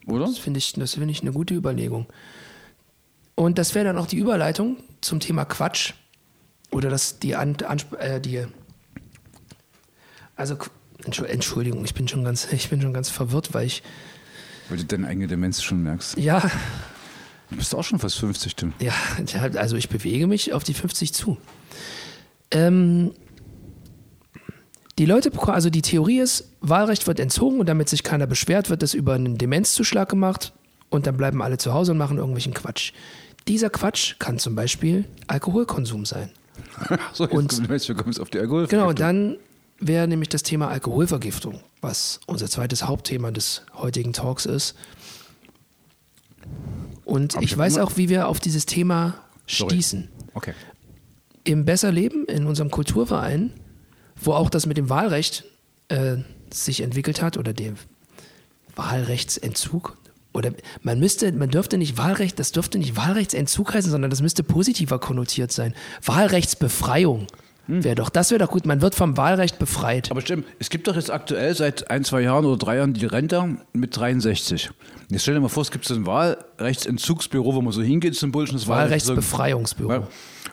Oder? 0.07 0.27
Das 0.27 0.39
finde 0.39 0.59
ich, 0.59 0.73
das 0.73 0.95
finde 0.95 1.11
ich 1.11 1.23
eine 1.23 1.33
gute 1.33 1.55
Überlegung. 1.55 2.07
Und 3.35 3.59
das 3.59 3.75
wäre 3.75 3.85
dann 3.85 3.99
auch 3.99 4.07
die 4.07 4.17
Überleitung 4.17 4.79
zum 5.01 5.21
Thema 5.21 5.45
Quatsch. 5.45 5.93
Oder 6.71 6.91
das, 6.91 7.19
die, 7.19 7.37
An, 7.37 7.57
äh, 7.99 8.21
die 8.21 8.47
also, 10.39 10.57
Entschuldigung, 11.05 11.85
ich 11.85 11.95
bin 11.95 12.07
schon 12.09 12.25
ganz, 12.25 12.49
ich 12.53 12.71
bin 12.71 12.81
schon 12.81 12.93
ganz 12.95 13.11
verwirrt, 13.11 13.53
weil 13.53 13.67
ich, 13.67 13.83
Weil 14.69 14.79
du 14.79 14.85
deine 14.85 15.09
eigene 15.09 15.27
Demenz 15.27 15.63
schon 15.63 15.83
merkst. 15.83 16.17
ja, 16.17 16.49
Du 17.51 17.57
bist 17.57 17.75
auch 17.75 17.83
schon 17.85 17.99
fast 17.99 18.17
50, 18.19 18.57
Tim. 18.57 18.73
Ja, 18.81 18.93
also 19.55 19.77
ich 19.77 19.89
bewege 19.89 20.27
mich 20.27 20.53
auf 20.53 20.65
die 20.65 20.75
50 20.75 21.13
zu. 21.15 21.39
Ähm, 22.51 23.13
die 24.99 25.07
Leute, 25.07 25.31
also 25.49 25.71
die 25.71 25.83
Theorie 25.83 26.19
ist, 26.21 26.51
Wahlrecht 26.61 27.07
wird 27.07 27.21
entzogen 27.21 27.61
und 27.61 27.67
damit 27.69 27.89
sich 27.89 28.03
keiner 28.03 28.27
beschwert, 28.27 28.69
wird 28.69 28.83
es 28.83 28.95
über 28.95 29.15
einen 29.15 29.39
Demenzzuschlag 29.39 30.09
gemacht 30.09 30.53
und 30.91 31.07
dann 31.07 31.17
bleiben 31.17 31.41
alle 31.43 31.57
zu 31.59 31.73
Hause 31.73 31.93
und 31.93 31.99
machen 31.99 32.19
irgendwelchen 32.19 32.53
Quatsch. 32.55 32.93
Dieser 33.47 33.71
Quatsch 33.71 34.17
kann 34.19 34.39
zum 34.39 34.55
Beispiel 34.55 35.05
Alkoholkonsum 35.27 36.05
sein. 36.05 36.31
So, 37.13 37.25
jetzt 37.25 37.33
Und- 37.35 37.69
kommen 37.69 38.11
jetzt 38.11 38.21
auf 38.21 38.31
die 38.31 38.39
Alkohol. 38.41 38.67
Genau, 38.67 38.89
und 38.89 38.99
dann 39.01 39.37
wäre 39.79 40.09
nämlich 40.09 40.29
das 40.29 40.43
Thema 40.43 40.69
Alkoholvergiftung, 40.69 41.61
was 41.81 42.19
unser 42.27 42.49
zweites 42.51 42.85
Hauptthema 42.87 43.31
des 43.31 43.63
heutigen 43.75 44.13
Talks 44.13 44.45
ist. 44.45 44.75
Und 47.09 47.37
ich 47.41 47.57
weiß 47.57 47.79
auch, 47.79 47.97
wie 47.97 48.11
wir 48.11 48.29
auf 48.29 48.39
dieses 48.39 48.67
Thema 48.67 49.15
Sorry. 49.47 49.71
stießen. 49.71 50.09
Okay. 50.35 50.53
Im 51.43 51.65
Besser 51.65 51.91
Leben, 51.91 52.27
in 52.27 52.45
unserem 52.45 52.71
Kulturverein, 52.71 53.55
wo 54.15 54.35
auch 54.35 54.51
das 54.51 54.67
mit 54.67 54.77
dem 54.77 54.91
Wahlrecht 54.91 55.45
äh, 55.89 56.19
sich 56.53 56.83
entwickelt 56.83 57.23
hat 57.23 57.39
oder 57.39 57.55
dem 57.55 57.77
Wahlrechtsentzug. 58.77 59.97
Oder 60.35 60.53
man 60.83 61.01
müsste, 61.01 61.33
man 61.33 61.49
dürfte 61.49 61.79
nicht 61.79 61.97
Wahlrecht, 61.97 62.39
das 62.39 62.53
dürfte 62.53 62.77
nicht 62.77 62.95
Wahlrechtsentzug 62.97 63.73
heißen, 63.73 63.91
sondern 63.91 64.11
das 64.11 64.21
müsste 64.21 64.43
positiver 64.43 64.99
konnotiert 64.99 65.51
sein. 65.51 65.75
Wahlrechtsbefreiung 66.05 67.27
wäre 67.69 67.95
doch, 67.95 68.09
das 68.09 68.31
wäre 68.31 68.39
doch 68.39 68.51
gut. 68.51 68.67
Man 68.67 68.81
wird 68.81 68.95
vom 68.95 69.17
Wahlrecht 69.17 69.59
befreit. 69.59 70.11
Aber 70.11 70.21
stimmt, 70.21 70.47
es 70.59 70.71
gibt 70.71 70.89
doch 70.89 70.97
jetzt 70.97 71.11
aktuell 71.11 71.55
seit 71.55 71.91
ein, 71.91 72.03
zwei 72.05 72.23
Jahren 72.23 72.45
oder 72.45 72.57
drei 72.57 72.77
Jahren 72.77 72.95
die 72.95 73.07
Rente 73.07 73.59
mit 73.73 73.97
63. 73.97 74.71
Jetzt 75.11 75.23
stell 75.23 75.35
dir 75.35 75.41
mal 75.41 75.49
vor, 75.49 75.63
es 75.63 75.71
gibt 75.71 75.85
so 75.85 75.95
ein 75.95 76.07
Wahlrechtsentzugsbüro, 76.07 77.55
wo 77.55 77.63
man 77.63 77.73
so 77.73 77.83
hingeht 77.83 78.17
zum 78.17 78.33
Bullshit. 78.33 78.55
das 78.57 78.67
Wahlrechtsbefreiungsbüro. 78.67 79.93
Ja. 79.93 80.09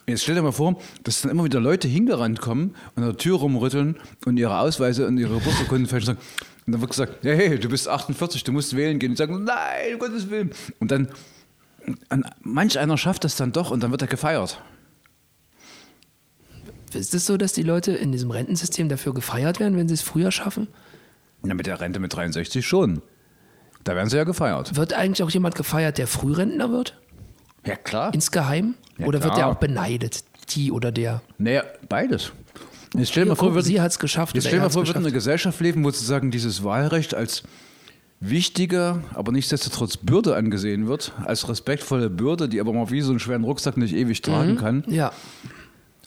Jetzt 0.07 0.23
stell 0.23 0.35
dir 0.35 0.43
mal 0.43 0.51
vor, 0.51 0.77
dass 1.03 1.21
dann 1.21 1.31
immer 1.31 1.43
wieder 1.43 1.59
Leute 1.59 1.87
hingerannt 1.87 2.39
kommen 2.39 2.75
und 2.95 3.03
an 3.03 3.09
der 3.09 3.17
Tür 3.17 3.37
rumrütteln 3.37 3.97
und 4.25 4.37
ihre 4.37 4.59
Ausweise 4.59 5.07
und 5.07 5.17
ihre 5.17 5.35
Geburtsurkunden 5.35 5.87
fälschen 5.87 6.11
und 6.11 6.17
sagen, 6.17 6.27
und 6.65 6.71
dann 6.71 6.81
wird 6.81 6.91
gesagt, 6.91 7.23
hey, 7.23 7.49
hey, 7.49 7.59
du 7.59 7.69
bist 7.69 7.87
48, 7.87 8.43
du 8.43 8.51
musst 8.51 8.75
wählen 8.75 8.97
gehen. 8.97 9.11
Und 9.11 9.17
sagen, 9.17 9.43
nein, 9.43 9.93
um 9.93 9.99
Gottes 9.99 10.29
Willen. 10.29 10.51
Und 10.79 10.89
dann, 10.89 11.09
an, 12.09 12.25
manch 12.41 12.79
einer 12.79 12.97
schafft 12.97 13.23
das 13.23 13.35
dann 13.35 13.51
doch 13.51 13.69
und 13.71 13.83
dann 13.83 13.91
wird 13.91 14.01
er 14.01 14.07
gefeiert. 14.07 14.59
Ist 16.95 17.13
es 17.13 17.25
so, 17.25 17.37
dass 17.37 17.53
die 17.53 17.63
Leute 17.63 17.91
in 17.91 18.11
diesem 18.11 18.31
Rentensystem 18.31 18.89
dafür 18.89 19.13
gefeiert 19.13 19.59
werden, 19.59 19.77
wenn 19.77 19.87
sie 19.87 19.93
es 19.93 20.01
früher 20.01 20.31
schaffen? 20.31 20.67
Na, 21.43 21.53
mit 21.53 21.67
der 21.67 21.79
Rente 21.79 21.99
mit 21.99 22.13
63 22.15 22.65
schon. 22.65 23.01
Da 23.83 23.95
werden 23.95 24.09
sie 24.09 24.17
ja 24.17 24.23
gefeiert. 24.23 24.75
Wird 24.75 24.93
eigentlich 24.93 25.21
auch 25.23 25.29
jemand 25.29 25.55
gefeiert, 25.55 25.97
der 25.97 26.07
Frührentner 26.07 26.71
wird? 26.71 26.99
Ja, 27.65 27.75
klar. 27.75 28.13
Insgeheim? 28.13 28.75
Ja, 28.97 29.05
oder 29.05 29.19
wird 29.21 29.33
klar. 29.33 29.35
der 29.35 29.47
auch 29.47 29.55
beneidet? 29.59 30.23
Die 30.49 30.71
oder 30.71 30.91
der? 30.91 31.21
Naja, 31.37 31.63
beides. 31.89 32.31
Jetzt 32.95 33.09
stell 33.11 33.25
mal 33.25 33.35
vor, 33.35 33.53
wir 33.53 33.61
sie 33.61 33.81
hat's 33.81 33.99
geschafft 33.99 34.35
Jetzt 34.35 34.47
stell 34.47 34.59
mal 34.59 34.69
vor, 34.69 34.83
wir 34.83 34.87
würden 34.87 34.99
in 35.01 35.05
einer 35.07 35.13
Gesellschaft 35.13 35.59
leben, 35.59 35.83
wo 35.83 35.89
sozusagen 35.91 36.31
dieses 36.31 36.63
Wahlrecht 36.63 37.13
als 37.13 37.43
wichtiger, 38.19 39.03
aber 39.13 39.31
nichtsdestotrotz 39.31 39.97
Bürde 39.97 40.35
angesehen 40.35 40.87
wird, 40.87 41.11
als 41.25 41.47
respektvolle 41.49 42.09
Bürde, 42.09 42.47
die 42.47 42.59
aber 42.59 42.73
mal 42.73 42.89
wie 42.89 43.01
so 43.01 43.09
einen 43.11 43.19
schweren 43.19 43.43
Rucksack 43.43 43.77
nicht 43.77 43.93
ewig 43.93 44.21
tragen 44.21 44.53
Mhm. 44.53 44.57
kann. 44.57 44.83
Ja. 44.87 45.11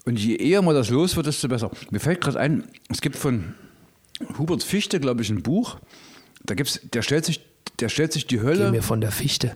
Und 0.08 0.18
je 0.18 0.36
eher 0.36 0.62
mal 0.62 0.72
das 0.72 0.88
los 0.88 1.16
wird, 1.16 1.26
desto 1.26 1.48
besser. 1.48 1.70
Mir 1.90 2.00
fällt 2.00 2.22
gerade 2.22 2.40
ein, 2.40 2.64
es 2.88 3.02
gibt 3.02 3.14
von 3.14 3.54
Hubert 4.38 4.62
Fichte, 4.62 5.00
glaube 5.00 5.20
ich, 5.20 5.28
ein 5.28 5.42
Buch. 5.42 5.76
Da 6.46 6.54
gibt's, 6.54 6.80
der 6.94 7.02
stellt 7.02 7.26
sich, 7.26 7.44
der 7.78 7.90
stellt 7.90 8.14
sich 8.14 8.26
die 8.26 8.36
Geh 8.38 8.42
Hölle, 8.42 8.70
mir 8.70 8.82
von 8.82 9.02
der 9.02 9.12
Fichte. 9.12 9.54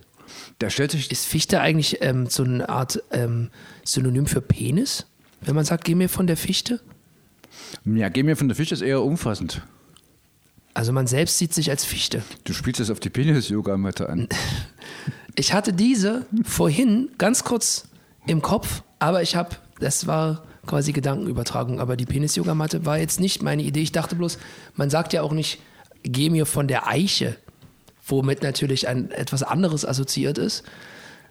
der 0.61 0.69
stellt 0.69 0.91
sich, 0.91 1.09
Ist 1.09 1.25
Fichte 1.25 1.59
eigentlich 1.59 2.03
ähm, 2.03 2.27
so 2.27 2.43
eine 2.43 2.69
Art 2.69 3.01
ähm, 3.09 3.49
Synonym 3.83 4.27
für 4.27 4.41
Penis? 4.41 5.07
Wenn 5.41 5.55
man 5.55 5.65
sagt, 5.65 5.85
geh 5.85 5.95
mir 5.95 6.07
von 6.07 6.27
der 6.27 6.37
Fichte? 6.37 6.81
ja, 7.83 8.09
geh 8.09 8.21
mir 8.21 8.35
von 8.35 8.47
der 8.47 8.55
Fichte 8.55 8.75
ist 8.75 8.81
eher 8.81 9.01
umfassend. 9.01 9.63
Also 10.75 10.91
man 10.91 11.07
selbst 11.07 11.39
sieht 11.39 11.55
sich 11.55 11.71
als 11.71 11.83
Fichte. 11.83 12.21
Du 12.43 12.53
spielst 12.53 12.79
das 12.79 12.91
auf 12.91 12.99
die 12.99 13.09
Penis-Yoga-Matte 13.09 14.07
an. 14.07 14.27
Ich 15.35 15.51
hatte 15.51 15.73
diese 15.73 16.27
vorhin 16.43 17.09
ganz 17.17 17.43
kurz 17.43 17.87
im 18.27 18.43
Kopf, 18.43 18.83
aber 18.99 19.23
ich 19.23 19.35
habe, 19.35 19.55
das 19.79 20.07
war 20.07 20.43
quasi 20.65 20.93
Gedankenübertragung, 20.93 21.79
aber 21.79 21.97
die 21.97 22.05
Penis-Yoga-Matte 22.05 22.85
war 22.85 22.97
jetzt 22.97 23.19
nicht 23.19 23.41
meine 23.43 23.63
Idee. 23.63 23.81
Ich 23.81 23.91
dachte 23.91 24.15
bloß, 24.15 24.37
man 24.75 24.89
sagt 24.89 25.13
ja 25.13 25.21
auch 25.21 25.33
nicht, 25.33 25.59
geh 26.03 26.29
mir 26.29 26.45
von 26.45 26.67
der 26.67 26.87
Eiche, 26.87 27.35
womit 28.07 28.43
natürlich 28.43 28.87
ein 28.87 29.11
etwas 29.11 29.43
anderes 29.43 29.85
assoziiert 29.85 30.37
ist. 30.37 30.63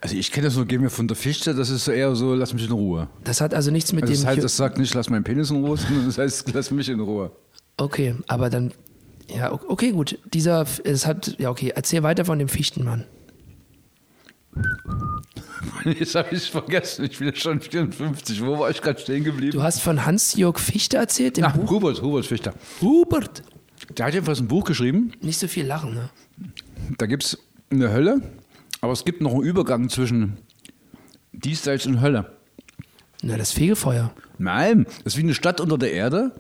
Also 0.00 0.16
ich 0.16 0.32
kenne 0.32 0.46
das 0.46 0.56
nur, 0.56 0.66
geh 0.66 0.78
mir 0.78 0.90
von 0.90 1.06
der 1.06 1.16
Fichte, 1.16 1.54
das 1.54 1.70
ist 1.70 1.86
eher 1.86 2.14
so, 2.16 2.34
lass 2.34 2.52
mich 2.52 2.64
in 2.66 2.72
Ruhe. 2.72 3.08
Das 3.24 3.40
hat 3.40 3.54
also 3.54 3.70
nichts 3.70 3.92
mit 3.92 4.02
Also 4.02 4.14
das, 4.14 4.22
dem. 4.22 4.28
heißt, 4.30 4.42
das 4.44 4.56
sagt 4.56 4.76
nicht, 4.78 4.92
lass 4.94 5.08
meinen 5.08 5.22
Penis 5.24 5.50
in 5.50 5.64
Ruhe, 5.64 5.76
sondern 5.76 6.06
das 6.06 6.18
heißt, 6.18 6.52
lass 6.52 6.70
mich 6.72 6.88
in 6.88 7.00
Ruhe. 7.00 7.30
okay, 7.76 8.16
aber 8.26 8.50
dann. 8.50 8.72
Ja, 9.34 9.52
okay, 9.52 9.92
gut. 9.92 10.18
Dieser, 10.34 10.66
es 10.84 11.06
hat, 11.06 11.36
ja, 11.38 11.48
okay, 11.50 11.72
erzähl 11.74 12.02
weiter 12.02 12.24
von 12.24 12.38
dem 12.38 12.48
Fichtenmann. 12.48 13.04
Jetzt 15.84 16.14
habe 16.14 16.34
ich 16.34 16.50
vergessen, 16.50 17.04
ich 17.04 17.18
bin 17.18 17.28
jetzt 17.28 17.40
schon 17.40 17.60
54. 17.60 18.44
Wo 18.44 18.58
war 18.58 18.70
ich 18.70 18.80
gerade 18.80 19.00
stehen 19.00 19.24
geblieben? 19.24 19.52
Du 19.52 19.62
hast 19.62 19.80
von 19.80 20.04
Hans-Jörg 20.04 20.58
Fichte 20.58 20.96
erzählt, 20.98 21.36
dem 21.36 21.44
Ach, 21.44 21.56
Buch. 21.56 21.70
Hubert, 21.70 22.02
Hubert 22.02 22.26
Fichter. 22.26 22.54
Hubert. 22.80 23.42
Der 23.96 24.06
hat 24.06 24.14
jedenfalls 24.14 24.40
ein 24.40 24.48
Buch 24.48 24.64
geschrieben, 24.64 25.12
Nicht 25.20 25.38
so 25.38 25.48
viel 25.48 25.66
lachen, 25.66 25.94
ne? 25.94 26.10
da 26.98 27.06
gibt 27.06 27.24
es 27.24 27.38
eine 27.70 27.90
Hölle, 27.92 28.20
aber 28.80 28.92
es 28.92 29.04
gibt 29.04 29.20
noch 29.20 29.32
einen 29.32 29.42
Übergang 29.42 29.88
zwischen 29.88 30.36
Diesseits 31.32 31.86
und 31.86 32.00
Hölle. 32.00 32.36
Na, 33.22 33.36
das 33.36 33.52
Fegefeuer. 33.52 34.12
Nein, 34.38 34.84
das 35.04 35.14
ist 35.14 35.16
wie 35.16 35.22
eine 35.22 35.34
Stadt 35.34 35.60
unter 35.60 35.78
der 35.78 35.92
Erde. 35.92 36.32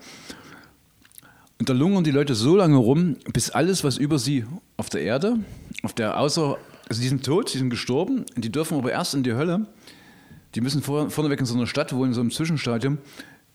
Und 1.58 1.68
da 1.68 1.72
lungern 1.72 2.04
die 2.04 2.10
Leute 2.10 2.34
so 2.34 2.56
lange 2.56 2.76
rum, 2.76 3.16
bis 3.32 3.50
alles, 3.50 3.84
was 3.84 3.96
über 3.96 4.18
sie 4.18 4.44
auf 4.76 4.88
der 4.90 5.02
Erde, 5.02 5.38
auf 5.82 5.92
der 5.94 6.18
außer, 6.18 6.58
also 6.92 7.00
die 7.00 7.08
sind 7.08 7.24
tot, 7.24 7.54
die 7.54 7.56
sind 7.56 7.70
gestorben, 7.70 8.26
und 8.36 8.44
die 8.44 8.52
dürfen 8.52 8.76
aber 8.76 8.92
erst 8.92 9.14
in 9.14 9.22
die 9.22 9.32
Hölle. 9.32 9.66
Die 10.54 10.60
müssen 10.60 10.82
vor, 10.82 11.08
vorneweg 11.08 11.40
in 11.40 11.46
so 11.46 11.54
einer 11.54 11.66
Stadt 11.66 11.94
wohnen, 11.94 12.08
in 12.08 12.12
so 12.12 12.20
einem 12.20 12.30
Zwischenstadium, 12.30 12.98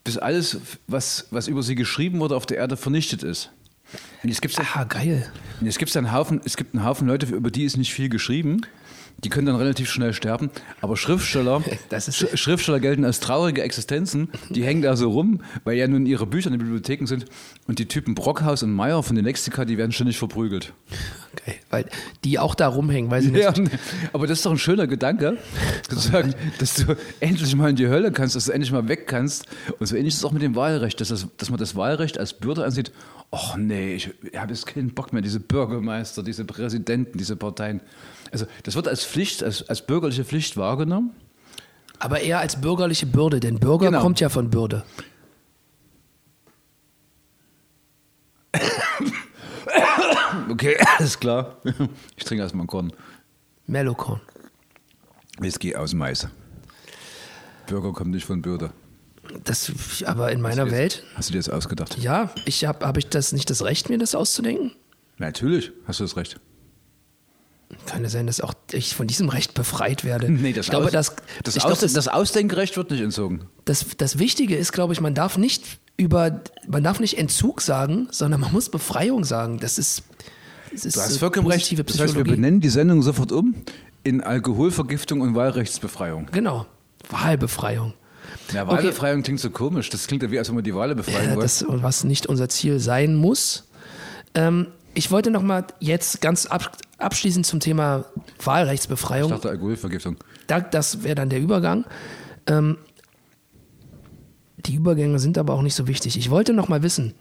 bis 0.04 0.18
alles, 0.18 0.60
was, 0.88 1.28
was 1.30 1.48
über 1.48 1.62
sie 1.62 1.76
geschrieben 1.76 2.20
wurde, 2.20 2.36
auf 2.36 2.48
der 2.48 2.58
Erde 2.58 2.78
vernichtet 2.78 3.22
ist. 3.22 3.52
Und 4.24 4.30
jetzt 4.30 4.42
gibt 4.42 4.58
es 4.58 4.66
Ah, 4.74 4.86
geil. 4.86 5.32
es 5.64 5.78
gibt 5.78 5.96
einen 5.96 6.12
Haufen, 6.12 6.42
es 6.46 6.58
gibt 6.58 6.74
einen 6.74 6.84
Haufen 6.84 7.08
Leute, 7.08 7.28
über 7.28 7.52
die 7.52 7.64
ist 7.64 7.78
nicht 7.78 7.94
viel 7.94 8.10
geschrieben. 8.10 8.62
Die 9.24 9.30
können 9.30 9.48
dann 9.48 9.56
relativ 9.56 9.90
schnell 9.90 10.14
sterben. 10.14 10.52
Aber 10.80 10.96
Schriftsteller, 10.96 11.58
Sch- 11.92 12.38
Schriftsteller 12.38 12.80
gelten 12.80 13.04
als 13.04 13.20
traurige 13.20 13.64
Existenzen. 13.64 14.30
Die 14.50 14.64
hängen 14.64 14.84
da 14.84 14.96
so 14.96 15.10
rum, 15.10 15.42
weil 15.64 15.76
ja 15.76 15.88
nun 15.88 16.06
ihre 16.06 16.28
Bücher 16.28 16.48
in 16.48 16.54
den 16.54 16.60
Bibliotheken 16.60 17.08
sind. 17.08 17.26
Und 17.68 17.80
die 17.80 17.88
Typen 17.88 18.14
Brockhaus 18.14 18.62
und 18.62 18.72
Meyer 18.74 19.02
von 19.02 19.16
den 19.16 19.26
Lexika, 19.26 19.66
die 19.66 19.78
werden 19.80 19.92
ständig 19.92 20.20
verprügelt. 20.20 20.74
Geil. 21.46 21.56
Weil 21.72 21.86
die 22.24 22.38
auch 22.38 22.54
da 22.54 22.68
rumhängen, 22.68 23.10
weil 23.10 23.24
sie 23.24 23.32
nicht. 23.32 23.44
Ja, 23.44 23.54
aber 24.14 24.28
das 24.28 24.40
ist 24.40 24.46
doch 24.46 24.52
ein 24.52 24.60
schöner 24.60 24.86
Gedanke, 24.86 25.38
sozusagen, 25.90 26.36
dass 26.60 26.76
du 26.76 26.96
endlich 27.20 27.56
mal 27.56 27.72
in 27.72 27.76
die 27.76 27.88
Hölle 27.88 28.12
kannst, 28.12 28.36
dass 28.36 28.46
du 28.46 28.52
endlich 28.52 28.72
mal 28.72 28.88
weg 28.88 29.08
kannst. 29.08 29.46
Und 29.80 29.88
so 29.88 29.96
ähnlich 29.96 30.14
ist 30.14 30.20
es 30.20 30.26
auch 30.26 30.32
mit 30.32 30.44
dem 30.44 30.56
Wahlrecht, 30.56 31.02
dass, 31.02 31.08
das, 31.10 31.28
dass 31.38 31.50
man 31.50 31.58
das 31.60 31.76
Wahlrecht 31.76 32.20
als 32.20 32.34
Bürde 32.34 32.64
ansieht. 32.64 32.92
Och 33.32 33.58
nee, 33.58 33.96
ich 33.96 34.10
habe 34.38 34.54
jetzt 34.54 34.68
keinen 34.68 34.92
Bock 34.94 35.12
mehr, 35.12 35.22
diese 35.24 35.40
Bürgermeister, 35.40 36.22
diese 36.24 36.46
Präsidenten, 36.46 37.18
diese 37.18 37.36
Parteien. 37.36 37.82
Also 38.32 38.46
das 38.64 38.76
wird 38.76 38.88
als 38.88 39.06
Pflicht, 39.06 39.44
als, 39.44 39.68
als 39.70 39.86
bürgerliche 39.86 40.26
Pflicht 40.26 40.58
wahrgenommen. 40.58 41.12
Aber 42.00 42.22
eher 42.22 42.40
als 42.40 42.60
bürgerliche 42.62 43.06
Bürde, 43.08 43.40
denn 43.40 43.60
Bürger 43.60 43.88
Genau. 43.88 44.02
kommt 44.02 44.20
ja 44.20 44.30
von 44.30 44.50
Bürde. 44.50 44.84
Okay, 50.50 50.78
alles 50.98 51.20
klar. 51.20 51.58
Ich 52.16 52.24
trinke 52.24 52.44
erstmal 52.44 52.62
einen 52.62 52.68
Korn. 52.68 52.94
Mellocorn. 53.66 54.22
Whisky 55.40 55.76
aus 55.76 55.94
Mais. 55.94 56.28
Bürger 57.68 57.92
kommt 57.94 58.12
nicht 58.12 58.26
von 58.26 58.42
Bürde. 58.42 58.72
Das, 59.44 59.72
aber 60.06 60.32
in 60.32 60.40
meiner 60.42 60.72
Welt, 60.72 61.04
Hast 61.16 61.30
du 61.30 61.34
dir 61.34 61.40
das 61.40 61.50
ausgedacht? 61.50 61.98
ja, 61.98 62.32
ich 62.46 62.64
habe 62.66 62.86
hab 62.86 62.96
ich 62.98 63.10
das 63.10 63.34
nicht 63.34 63.50
das 63.50 63.62
Recht, 63.64 63.90
mir 63.90 63.98
das 63.98 64.16
auszudenken? 64.16 64.72
Natürlich, 65.18 65.72
hast 65.86 66.00
du 66.00 66.06
das 66.06 66.16
Recht. 66.16 66.40
Kann 67.86 68.04
ja 68.04 68.10
sein, 68.10 68.28
dass 68.28 68.40
auch 68.42 68.54
ich 68.72 68.96
von 68.96 69.08
diesem 69.08 69.30
Recht 69.30 69.54
befreit 69.54 70.04
werde. 70.04 70.30
Nee, 70.32 70.54
das, 70.54 70.66
ich 70.68 70.70
glaube, 70.70 70.86
Aus- 70.88 70.92
das, 70.92 71.16
das, 71.44 71.56
ich 71.56 71.64
Aus, 71.64 71.68
glaube, 71.72 71.82
das, 71.82 71.94
das 71.94 72.08
Ausdenkrecht 72.08 72.78
wird 72.78 72.92
nicht 72.92 73.02
entzogen. 73.02 73.42
das, 73.66 73.86
das 73.98 74.20
Wichtige 74.20 74.56
ist, 74.56 74.72
glaube 74.72 74.94
ich, 74.94 75.02
man 75.02 75.14
darf 75.14 75.38
nicht 75.38 75.80
über, 75.98 76.42
man 76.68 76.84
darf 76.84 77.00
nicht 77.00 77.18
Entzug 77.18 77.62
sagen, 77.62 78.08
sondern 78.12 78.40
man 78.40 78.52
muss 78.54 78.70
Befreiung 78.70 79.24
sagen. 79.24 79.60
Das 79.60 79.78
ist, 79.78 80.04
das 80.72 80.86
ist 80.86 80.96
Du 80.96 81.02
hast 81.02 81.18
vollkommen 81.18 81.48
recht. 81.48 81.72
Das 81.90 82.00
heißt, 82.00 82.16
wir 82.16 82.24
benennen 82.24 82.62
die 82.62 82.70
Sendung 82.70 83.02
sofort 83.02 83.32
um 83.32 83.56
in 84.04 84.22
Alkoholvergiftung 84.22 85.22
und 85.22 85.36
Wahlrechtsbefreiung. 85.36 86.28
Genau. 86.32 86.66
Wahlbefreiung. 87.10 87.94
Ja, 88.54 88.68
Wahlbefreiung 88.68 89.24
klingt 89.24 89.40
so 89.40 89.50
komisch. 89.50 89.90
Das 89.90 90.08
klingt 90.08 90.24
ja 90.24 90.32
wie, 90.32 90.38
als 90.40 90.48
wenn 90.50 90.56
man 90.56 90.64
die 90.64 90.76
Wahl 90.76 90.94
befreien 90.96 91.30
Ja, 91.32 91.36
wollte. 91.36 91.42
das, 91.42 91.66
was 91.68 92.04
nicht 92.04 92.28
unser 92.28 92.48
Ziel 92.50 92.80
sein 92.80 93.16
muss. 93.16 93.68
Ähm, 94.36 94.68
ich 94.98 95.12
wollte 95.12 95.30
noch 95.30 95.44
mal 95.44 95.64
jetzt 95.80 96.22
ganz 96.22 96.48
ab, 96.48 96.76
abschließend 96.98 97.46
zum 97.46 97.60
Thema 97.60 98.06
Ich 98.40 98.48
Wahlrechtsbefreiung. 98.48 99.30
dachte 99.30 99.50
Alkoholvergiftung. 99.50 100.18
Da, 100.48 100.60
das 100.60 101.04
wäre 101.04 101.14
dann 101.14 101.30
der 101.30 101.40
Übergang. 101.40 101.86
Ähm, 102.48 102.80
die 104.58 104.74
Übergänge 104.74 105.20
sind 105.20 105.38
aber 105.38 105.54
auch 105.54 105.62
nicht 105.62 105.76
so 105.76 105.88
wichtig. 105.88 106.18
Ich 106.18 106.32
wollte 106.32 106.52
noch 106.54 106.68
mal 106.68 106.82
wissen, 106.82 107.14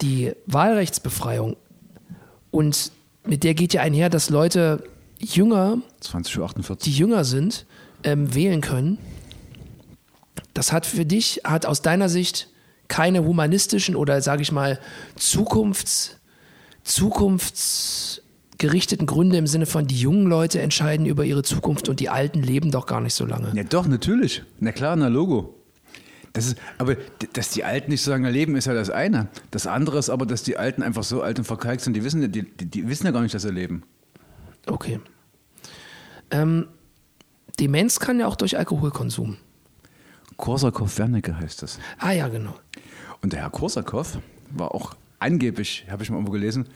die 0.00 0.32
Wahlrechtsbefreiung 0.46 1.56
und 2.50 2.90
mit 3.24 3.44
der 3.44 3.54
geht 3.54 3.72
ja 3.72 3.82
einher, 3.82 4.10
dass 4.10 4.28
Leute 4.28 4.82
jünger 5.20 5.78
20.48 6.02 6.70
Uhr. 6.70 6.76
die 6.76 6.92
jünger 6.92 7.22
sind, 7.22 7.66
ähm, 8.02 8.34
wählen 8.34 8.62
können. 8.62 8.98
Das 10.54 10.72
hat 10.72 10.86
für 10.86 11.06
dich, 11.06 11.42
hat 11.44 11.66
aus 11.66 11.82
deiner 11.82 12.08
Sicht 12.08 12.48
keine 12.88 13.24
humanistischen 13.24 13.94
oder 13.94 14.20
sage 14.22 14.42
ich 14.42 14.50
mal 14.50 14.80
Zukunfts, 15.14 16.19
zukunftsgerichteten 16.90 19.06
Gründe 19.06 19.36
im 19.38 19.46
Sinne 19.46 19.66
von 19.66 19.86
die 19.86 19.98
jungen 19.98 20.26
Leute 20.26 20.60
entscheiden 20.60 21.06
über 21.06 21.24
ihre 21.24 21.42
Zukunft 21.42 21.88
und 21.88 22.00
die 22.00 22.08
Alten 22.08 22.42
leben 22.42 22.70
doch 22.70 22.86
gar 22.86 23.00
nicht 23.00 23.14
so 23.14 23.24
lange. 23.26 23.52
Ja, 23.54 23.64
doch, 23.64 23.86
natürlich. 23.86 24.42
Na 24.58 24.72
klar, 24.72 24.96
na 24.96 25.08
Logo. 25.08 25.54
Das 26.32 26.46
ist, 26.46 26.56
aber 26.78 26.96
dass 27.32 27.50
die 27.50 27.64
Alten 27.64 27.90
nicht 27.90 28.02
so 28.02 28.12
lange 28.12 28.30
leben, 28.30 28.54
ist 28.54 28.66
ja 28.66 28.74
das 28.74 28.88
eine. 28.90 29.28
Das 29.50 29.66
andere 29.66 29.98
ist 29.98 30.10
aber, 30.10 30.26
dass 30.26 30.44
die 30.44 30.56
Alten 30.56 30.82
einfach 30.82 31.02
so 31.02 31.22
alt 31.22 31.38
und 31.40 31.44
verkalkt 31.44 31.82
sind, 31.82 31.94
die 31.94 32.04
wissen, 32.04 32.22
ja- 32.22 32.28
die, 32.28 32.42
die, 32.42 32.66
die 32.66 32.88
wissen 32.88 33.06
ja 33.06 33.10
gar 33.12 33.22
nicht, 33.22 33.34
dass 33.34 33.42
sie 33.42 33.50
leben. 33.50 33.82
Okay. 34.66 35.00
Ähm, 36.30 36.68
Demenz 37.58 37.98
kann 37.98 38.20
ja 38.20 38.28
auch 38.28 38.36
durch 38.36 38.56
Alkoholkonsum. 38.56 39.38
Korsakow-Wernicke 40.36 41.36
heißt 41.36 41.62
das. 41.62 41.80
Ah 41.98 42.12
ja, 42.12 42.28
genau. 42.28 42.54
Und 43.22 43.32
der 43.32 43.40
Herr 43.40 43.50
Korsakow 43.50 44.18
war 44.50 44.72
auch 44.74 44.94
angeblich, 45.20 45.86
habe 45.90 46.02
ich 46.02 46.10
mal 46.10 46.16
irgendwo 46.16 46.32
gelesen, 46.32 46.66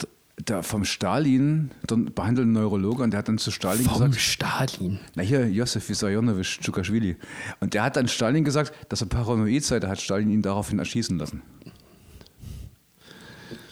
d- 0.00 0.06
der 0.48 0.62
vom 0.62 0.84
Stalin 0.84 1.70
der 1.88 1.96
behandelte 1.96 2.50
Neurologe 2.50 3.02
und 3.02 3.10
der 3.12 3.18
hat 3.18 3.28
dann 3.28 3.38
zu 3.38 3.50
Stalin 3.50 3.84
Vom 3.84 4.10
gesagt, 4.10 4.20
Stalin. 4.20 4.98
na 5.14 5.22
hier, 5.22 5.48
Josef 5.48 5.88
Vissarionovich 5.88 6.58
Tschukashvili. 6.60 7.16
Und 7.60 7.74
der 7.74 7.84
hat 7.84 7.96
dann 7.96 8.08
Stalin 8.08 8.44
gesagt, 8.44 8.72
dass 8.90 9.00
er 9.02 9.06
paranoid 9.08 9.62
sei, 9.64 9.78
da 9.78 9.88
hat 9.88 10.00
Stalin 10.00 10.30
ihn 10.30 10.42
daraufhin 10.42 10.78
erschießen 10.78 11.16
lassen. 11.18 11.42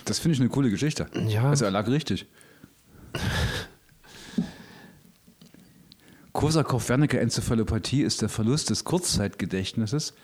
Das 0.04 0.18
finde 0.18 0.34
ich 0.34 0.40
eine 0.40 0.48
coole 0.50 0.70
Geschichte. 0.70 1.06
Ja. 1.28 1.48
Also 1.50 1.64
er 1.64 1.70
lag 1.70 1.86
richtig. 1.88 2.26
Korsakow-Wernicke-Enzephalopathie 6.70 8.02
ist 8.02 8.22
der 8.22 8.28
Verlust 8.28 8.70
des 8.70 8.84
Kurzzeitgedächtnisses 8.84 10.14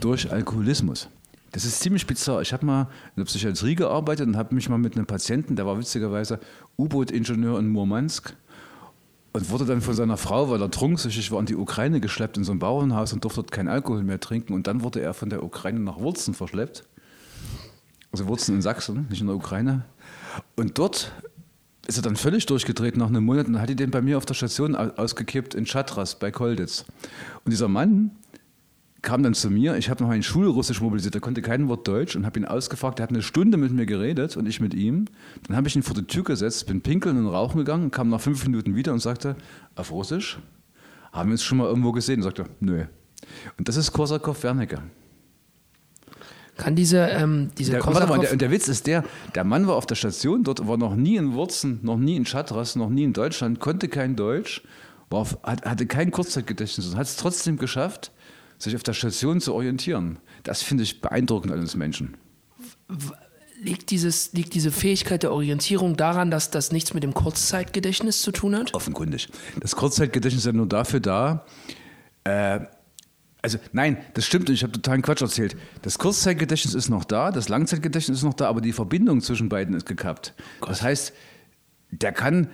durch 0.00 0.30
Alkoholismus. 0.32 1.08
Das 1.52 1.64
ist 1.66 1.80
ziemlich 1.80 2.06
bizarr. 2.06 2.40
Ich 2.40 2.52
habe 2.52 2.64
mal 2.64 2.88
in 3.14 3.20
der 3.20 3.24
Psychiatrie 3.24 3.74
gearbeitet 3.74 4.26
und 4.26 4.36
habe 4.36 4.54
mich 4.54 4.68
mal 4.68 4.78
mit 4.78 4.96
einem 4.96 5.06
Patienten, 5.06 5.54
der 5.54 5.66
war 5.66 5.78
witzigerweise 5.78 6.40
U-Boot-Ingenieur 6.78 7.58
in 7.58 7.68
Murmansk 7.68 8.34
und 9.34 9.50
wurde 9.50 9.66
dann 9.66 9.82
von 9.82 9.94
seiner 9.94 10.16
Frau, 10.16 10.50
weil 10.50 10.62
er 10.62 10.70
trunksüchtig 10.70 11.30
war, 11.30 11.40
in 11.40 11.46
die 11.46 11.56
Ukraine 11.56 12.00
geschleppt 12.00 12.38
in 12.38 12.44
so 12.44 12.52
ein 12.52 12.58
Bauernhaus 12.58 13.12
und 13.12 13.24
durfte 13.24 13.42
dort 13.42 13.52
keinen 13.52 13.68
Alkohol 13.68 14.02
mehr 14.02 14.18
trinken. 14.18 14.54
Und 14.54 14.66
dann 14.66 14.82
wurde 14.82 15.00
er 15.00 15.12
von 15.14 15.28
der 15.28 15.42
Ukraine 15.42 15.80
nach 15.80 16.00
Wurzen 16.00 16.32
verschleppt. 16.34 16.84
Also 18.12 18.28
Wurzen 18.28 18.54
in 18.54 18.62
Sachsen, 18.62 19.06
nicht 19.10 19.20
in 19.20 19.26
der 19.26 19.36
Ukraine. 19.36 19.84
Und 20.56 20.78
dort 20.78 21.12
ist 21.86 21.96
er 21.96 22.02
dann 22.02 22.16
völlig 22.16 22.46
durchgedreht 22.46 22.96
nach 22.96 23.08
einem 23.08 23.24
Monat 23.24 23.46
und 23.46 23.60
hat 23.60 23.68
die 23.68 23.76
den 23.76 23.90
bei 23.90 24.00
mir 24.00 24.16
auf 24.16 24.26
der 24.26 24.34
Station 24.34 24.74
au- 24.74 24.92
ausgekippt 24.96 25.54
in 25.54 25.64
Chatras 25.64 26.18
bei 26.18 26.30
Kolditz. 26.30 26.84
Und 27.44 27.50
dieser 27.50 27.68
Mann 27.68 28.12
kam 29.02 29.24
dann 29.24 29.34
zu 29.34 29.50
mir, 29.50 29.76
ich 29.76 29.90
habe 29.90 30.02
noch 30.02 30.10
einen 30.10 30.22
Schulrussisch 30.22 30.80
mobilisiert, 30.80 31.14
der 31.14 31.20
konnte 31.20 31.42
kein 31.42 31.68
Wort 31.68 31.86
Deutsch 31.88 32.14
und 32.14 32.24
habe 32.24 32.38
ihn 32.38 32.44
ausgefragt, 32.44 32.98
der 32.98 33.04
hat 33.04 33.10
eine 33.10 33.22
Stunde 33.22 33.58
mit 33.58 33.72
mir 33.72 33.84
geredet 33.84 34.36
und 34.36 34.46
ich 34.46 34.60
mit 34.60 34.74
ihm. 34.74 35.06
Dann 35.46 35.56
habe 35.56 35.66
ich 35.66 35.74
ihn 35.74 35.82
vor 35.82 35.94
die 35.94 36.04
Tür 36.04 36.22
gesetzt, 36.22 36.66
bin 36.66 36.80
pinkeln 36.80 37.18
und 37.18 37.26
rauchen 37.26 37.58
gegangen, 37.58 37.90
kam 37.90 38.08
nach 38.08 38.20
fünf 38.20 38.44
Minuten 38.46 38.76
wieder 38.76 38.92
und 38.92 39.00
sagte, 39.00 39.34
auf 39.74 39.90
Russisch, 39.90 40.38
haben 41.12 41.30
wir 41.30 41.32
uns 41.32 41.42
schon 41.42 41.58
mal 41.58 41.66
irgendwo 41.66 41.90
gesehen? 41.90 42.20
Und 42.20 42.22
sagte, 42.22 42.44
nö. 42.60 42.84
Und 43.58 43.68
das 43.68 43.76
ist 43.76 43.92
Korsakow-Wernicke. 43.92 44.78
Kann 46.56 46.76
diese, 46.76 46.98
ähm, 46.98 47.50
diese 47.58 47.72
Der, 47.72 47.84
warte 47.84 48.06
mal, 48.06 48.18
Korsakow- 48.18 48.20
der, 48.20 48.32
und 48.32 48.40
der 48.40 48.50
Witz 48.52 48.68
ist 48.68 48.86
der, 48.86 49.04
der 49.34 49.42
Mann 49.42 49.66
war 49.66 49.74
auf 49.74 49.86
der 49.86 49.94
Station, 49.96 50.44
dort 50.44 50.66
war 50.68 50.76
noch 50.76 50.94
nie 50.94 51.16
in 51.16 51.32
Wurzen, 51.32 51.80
noch 51.82 51.96
nie 51.98 52.14
in 52.14 52.24
Chatras, 52.24 52.76
noch 52.76 52.90
nie 52.90 53.04
in 53.04 53.12
Deutschland, 53.12 53.58
konnte 53.58 53.88
kein 53.88 54.14
Deutsch, 54.14 54.62
war 55.10 55.20
auf, 55.20 55.38
hat, 55.42 55.64
hatte 55.64 55.86
kein 55.86 56.10
Kurzzeitgedächtnis 56.10 56.88
und 56.88 56.96
hat 56.96 57.06
es 57.06 57.16
trotzdem 57.16 57.56
geschafft, 57.56 58.12
sich 58.62 58.76
auf 58.76 58.82
der 58.82 58.92
Station 58.92 59.40
zu 59.40 59.54
orientieren. 59.54 60.18
Das 60.42 60.62
finde 60.62 60.84
ich 60.84 61.00
beeindruckend 61.00 61.52
eines 61.52 61.76
Menschen. 61.76 62.16
liegt, 63.60 63.90
dieses, 63.90 64.32
liegt 64.32 64.54
diese 64.54 64.70
Fähigkeit 64.70 65.22
der 65.22 65.32
Orientierung 65.32 65.96
daran, 65.96 66.30
dass 66.30 66.50
das 66.50 66.72
nichts 66.72 66.94
mit 66.94 67.02
dem 67.02 67.14
Kurzzeitgedächtnis 67.14 68.22
zu 68.22 68.32
tun 68.32 68.56
hat? 68.56 68.74
Offenkundig. 68.74 69.28
Das 69.60 69.76
Kurzzeitgedächtnis 69.76 70.42
ist 70.42 70.46
ja 70.46 70.52
nur 70.52 70.68
dafür 70.68 71.00
da, 71.00 71.44
äh, 72.24 72.60
also 73.42 73.58
nein, 73.72 73.98
das 74.14 74.24
stimmt 74.24 74.48
und 74.48 74.54
ich 74.54 74.62
habe 74.62 74.72
totalen 74.72 75.02
Quatsch 75.02 75.20
erzählt. 75.20 75.56
Das 75.82 75.98
Kurzzeitgedächtnis 75.98 76.74
ist 76.74 76.88
noch 76.88 77.04
da, 77.04 77.32
das 77.32 77.48
Langzeitgedächtnis 77.48 78.18
ist 78.18 78.24
noch 78.24 78.34
da, 78.34 78.46
aber 78.46 78.60
die 78.60 78.72
Verbindung 78.72 79.20
zwischen 79.20 79.48
beiden 79.48 79.74
ist 79.74 79.84
gekappt. 79.84 80.34
Das 80.64 80.80
heißt, 80.80 81.12
der 81.90 82.12
kann 82.12 82.48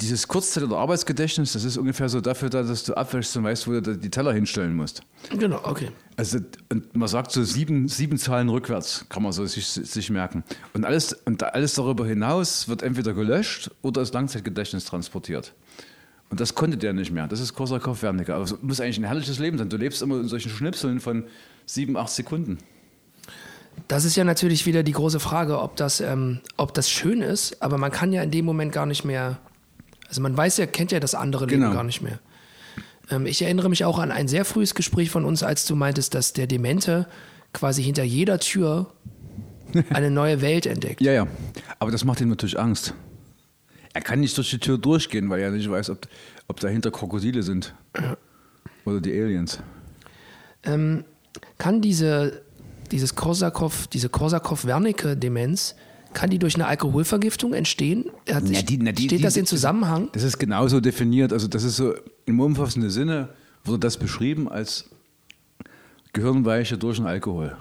dieses 0.00 0.28
Kurzzeit- 0.28 0.64
oder 0.64 0.76
Arbeitsgedächtnis, 0.76 1.54
das 1.54 1.64
ist 1.64 1.78
ungefähr 1.78 2.08
so 2.08 2.20
dafür 2.20 2.50
da, 2.50 2.62
dass 2.62 2.84
du 2.84 2.94
abwäschst 2.94 3.36
und 3.36 3.44
weißt, 3.44 3.66
wo 3.66 3.80
du 3.80 3.96
die 3.96 4.10
Teller 4.10 4.32
hinstellen 4.32 4.74
musst. 4.74 5.00
Genau, 5.30 5.60
okay. 5.64 5.90
Also, 6.16 6.38
und 6.70 6.94
man 6.94 7.08
sagt 7.08 7.32
so 7.32 7.42
sieben, 7.44 7.88
sieben 7.88 8.18
Zahlen 8.18 8.48
rückwärts, 8.50 9.06
kann 9.08 9.22
man 9.22 9.32
so 9.32 9.46
sich, 9.46 9.66
sich 9.66 10.10
merken. 10.10 10.44
Und 10.74 10.84
alles, 10.84 11.14
und 11.24 11.42
alles 11.42 11.74
darüber 11.74 12.06
hinaus 12.06 12.68
wird 12.68 12.82
entweder 12.82 13.14
gelöscht 13.14 13.70
oder 13.80 14.02
ins 14.02 14.12
Langzeitgedächtnis 14.12 14.84
transportiert. 14.84 15.54
Und 16.28 16.40
das 16.40 16.54
konnte 16.54 16.76
der 16.76 16.92
nicht 16.92 17.12
mehr. 17.12 17.26
Das 17.28 17.40
ist 17.40 17.54
Korsakow-Wernicke. 17.54 18.34
Aber 18.34 18.44
es 18.44 18.60
muss 18.60 18.80
eigentlich 18.80 18.98
ein 18.98 19.04
herrliches 19.04 19.38
Leben 19.38 19.58
sein. 19.58 19.68
Du 19.68 19.76
lebst 19.76 20.02
immer 20.02 20.20
in 20.20 20.28
solchen 20.28 20.50
Schnipseln 20.50 21.00
von 21.00 21.24
sieben, 21.66 21.96
acht 21.96 22.10
Sekunden. 22.10 22.58
Das 23.88 24.04
ist 24.04 24.16
ja 24.16 24.24
natürlich 24.24 24.66
wieder 24.66 24.82
die 24.82 24.92
große 24.92 25.20
Frage, 25.20 25.60
ob 25.60 25.76
das, 25.76 26.00
ähm, 26.00 26.40
ob 26.56 26.74
das 26.74 26.90
schön 26.90 27.22
ist, 27.22 27.62
aber 27.62 27.78
man 27.78 27.92
kann 27.92 28.12
ja 28.12 28.22
in 28.22 28.30
dem 28.30 28.44
Moment 28.44 28.72
gar 28.72 28.86
nicht 28.86 29.04
mehr, 29.04 29.38
also 30.08 30.20
man 30.20 30.36
weiß 30.36 30.58
ja, 30.58 30.66
kennt 30.66 30.92
ja 30.92 31.00
das 31.00 31.14
andere 31.14 31.46
Leben 31.46 31.62
Genau. 31.62 31.74
gar 31.74 31.84
nicht 31.84 32.02
mehr. 32.02 32.18
Ähm, 33.10 33.26
ich 33.26 33.42
erinnere 33.42 33.68
mich 33.68 33.84
auch 33.84 33.98
an 33.98 34.10
ein 34.12 34.28
sehr 34.28 34.44
frühes 34.44 34.74
Gespräch 34.74 35.10
von 35.10 35.24
uns, 35.24 35.42
als 35.42 35.64
du 35.66 35.76
meintest, 35.76 36.14
dass 36.14 36.32
der 36.32 36.46
Demente 36.46 37.06
quasi 37.52 37.82
hinter 37.82 38.02
jeder 38.04 38.38
Tür 38.38 38.92
eine 39.90 40.10
neue 40.10 40.40
Welt 40.42 40.66
entdeckt. 40.66 41.00
Ja, 41.00 41.12
ja. 41.12 41.26
Aber 41.78 41.90
das 41.90 42.04
macht 42.04 42.20
ihm 42.20 42.28
natürlich 42.28 42.58
Angst. 42.58 42.94
Er 43.94 44.02
kann 44.02 44.20
nicht 44.20 44.36
durch 44.36 44.50
die 44.50 44.58
Tür 44.58 44.76
durchgehen, 44.78 45.30
weil 45.30 45.40
er 45.40 45.50
nicht 45.50 45.70
weiß, 45.70 45.90
ob, 45.90 46.06
ob 46.48 46.60
dahinter 46.60 46.90
Krokodile 46.90 47.42
sind. 47.42 47.74
Oder 48.84 49.00
die 49.00 49.10
Aliens. 49.12 49.58
Ähm, 50.64 51.04
kann 51.56 51.80
diese, 51.80 52.42
dieses 52.90 53.14
Korsakow, 53.14 53.86
diese 53.88 54.08
Korsakow-Wernicke-Demenz, 54.10 55.76
kann 56.14 56.30
die 56.30 56.38
durch 56.38 56.54
eine 56.54 56.66
Alkoholvergiftung 56.66 57.52
entstehen? 57.54 58.06
Hat, 58.30 58.44
Na, 58.46 58.62
die- 58.62 58.78
na, 58.78 58.92
die- 58.92 59.04
steht 59.04 59.18
die- 59.18 59.22
das 59.22 59.36
in 59.36 59.46
Zusammenhang? 59.46 60.08
Das 60.12 60.22
ist 60.22 60.38
genauso 60.38 60.80
definiert. 60.80 61.32
Also 61.32 61.46
das 61.48 61.62
ist 61.64 61.76
so 61.76 61.94
im 62.24 62.40
umfassenden 62.40 62.90
Sinne 62.90 63.28
wurde 63.64 63.80
das 63.80 63.96
beschrieben 63.96 64.48
als 64.48 64.88
Gehirnweiche 66.12 66.78
durch 66.78 66.96
den 66.98 67.06
Alkohol. 67.06 67.56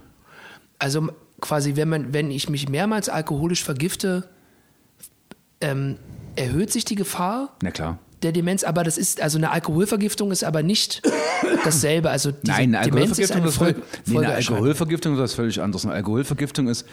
Also 0.80 1.10
quasi, 1.42 1.76
wenn, 1.76 1.90
man, 1.90 2.14
wenn 2.14 2.32
ich 2.32 2.50
mich 2.50 2.70
mehrmals 2.70 3.10
alkoholisch 3.10 3.64
vergifte, 3.64 4.28
ähm, 5.62 5.98
erhöht 6.36 6.72
sich 6.72 6.86
die 6.86 6.96
Gefahr 6.96 7.56
der 8.24 8.32
Demenz, 8.32 8.64
aber 8.64 8.84
das 8.84 8.98
ist, 8.98 9.22
also 9.22 9.38
eine 9.38 9.52
Alkoholvergiftung 9.52 10.32
ist 10.32 10.44
aber 10.44 10.64
nicht 10.64 11.02
dasselbe. 11.64 12.10
Also 12.10 12.32
Nein, 12.44 12.76
eine 12.76 12.90
Demenz 12.90 13.20
ist 13.20 13.32
Alkoholvergiftung 13.32 13.38
eine 13.42 13.48
ist 13.50 13.58
völlig, 13.58 13.76
Folge, 13.76 13.82
nee, 14.08 14.18
eine. 14.26 14.36
Alkoholvergiftung 14.36 15.14
ist 15.16 15.20
was 15.20 15.34
völlig 15.34 15.62
anderes. 15.62 15.86
Eine 15.86 15.96
Alkoholvergiftung 15.96 16.68
ist, 16.68 16.86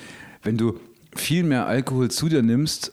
wenn 0.43 0.57
du 0.57 0.79
viel 1.15 1.43
mehr 1.43 1.67
Alkohol 1.67 2.11
zu 2.11 2.29
dir 2.29 2.43
nimmst, 2.43 2.93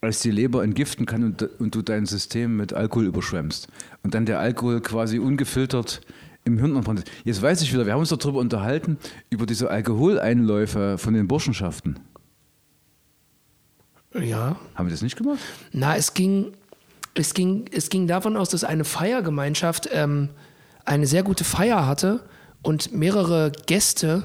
als 0.00 0.20
die 0.20 0.30
Leber 0.30 0.62
entgiften 0.62 1.06
kann 1.06 1.24
und, 1.24 1.42
und 1.58 1.74
du 1.74 1.82
dein 1.82 2.06
System 2.06 2.56
mit 2.56 2.72
Alkohol 2.72 3.06
überschwemmst. 3.06 3.68
Und 4.02 4.14
dann 4.14 4.26
der 4.26 4.38
Alkohol 4.38 4.80
quasi 4.80 5.18
ungefiltert 5.18 6.02
im 6.44 6.58
Hirn 6.58 6.76
anbrennt. 6.76 7.04
Jetzt 7.24 7.40
weiß 7.40 7.62
ich 7.62 7.72
wieder, 7.72 7.86
wir 7.86 7.94
haben 7.94 8.00
uns 8.00 8.10
darüber 8.10 8.40
unterhalten, 8.40 8.98
über 9.30 9.46
diese 9.46 9.70
Alkoholeinläufe 9.70 10.98
von 10.98 11.14
den 11.14 11.26
Burschenschaften. 11.26 12.00
Ja. 14.12 14.56
Haben 14.74 14.86
wir 14.86 14.90
das 14.90 15.02
nicht 15.02 15.16
gemacht? 15.16 15.40
Na, 15.72 15.96
es 15.96 16.14
ging, 16.14 16.52
es 17.14 17.34
ging, 17.34 17.64
es 17.72 17.88
ging 17.88 18.06
davon 18.06 18.36
aus, 18.36 18.50
dass 18.50 18.62
eine 18.62 18.84
Feiergemeinschaft 18.84 19.88
ähm, 19.92 20.28
eine 20.84 21.06
sehr 21.06 21.22
gute 21.22 21.44
Feier 21.44 21.86
hatte 21.86 22.20
und 22.62 22.92
mehrere 22.92 23.50
Gäste 23.66 24.24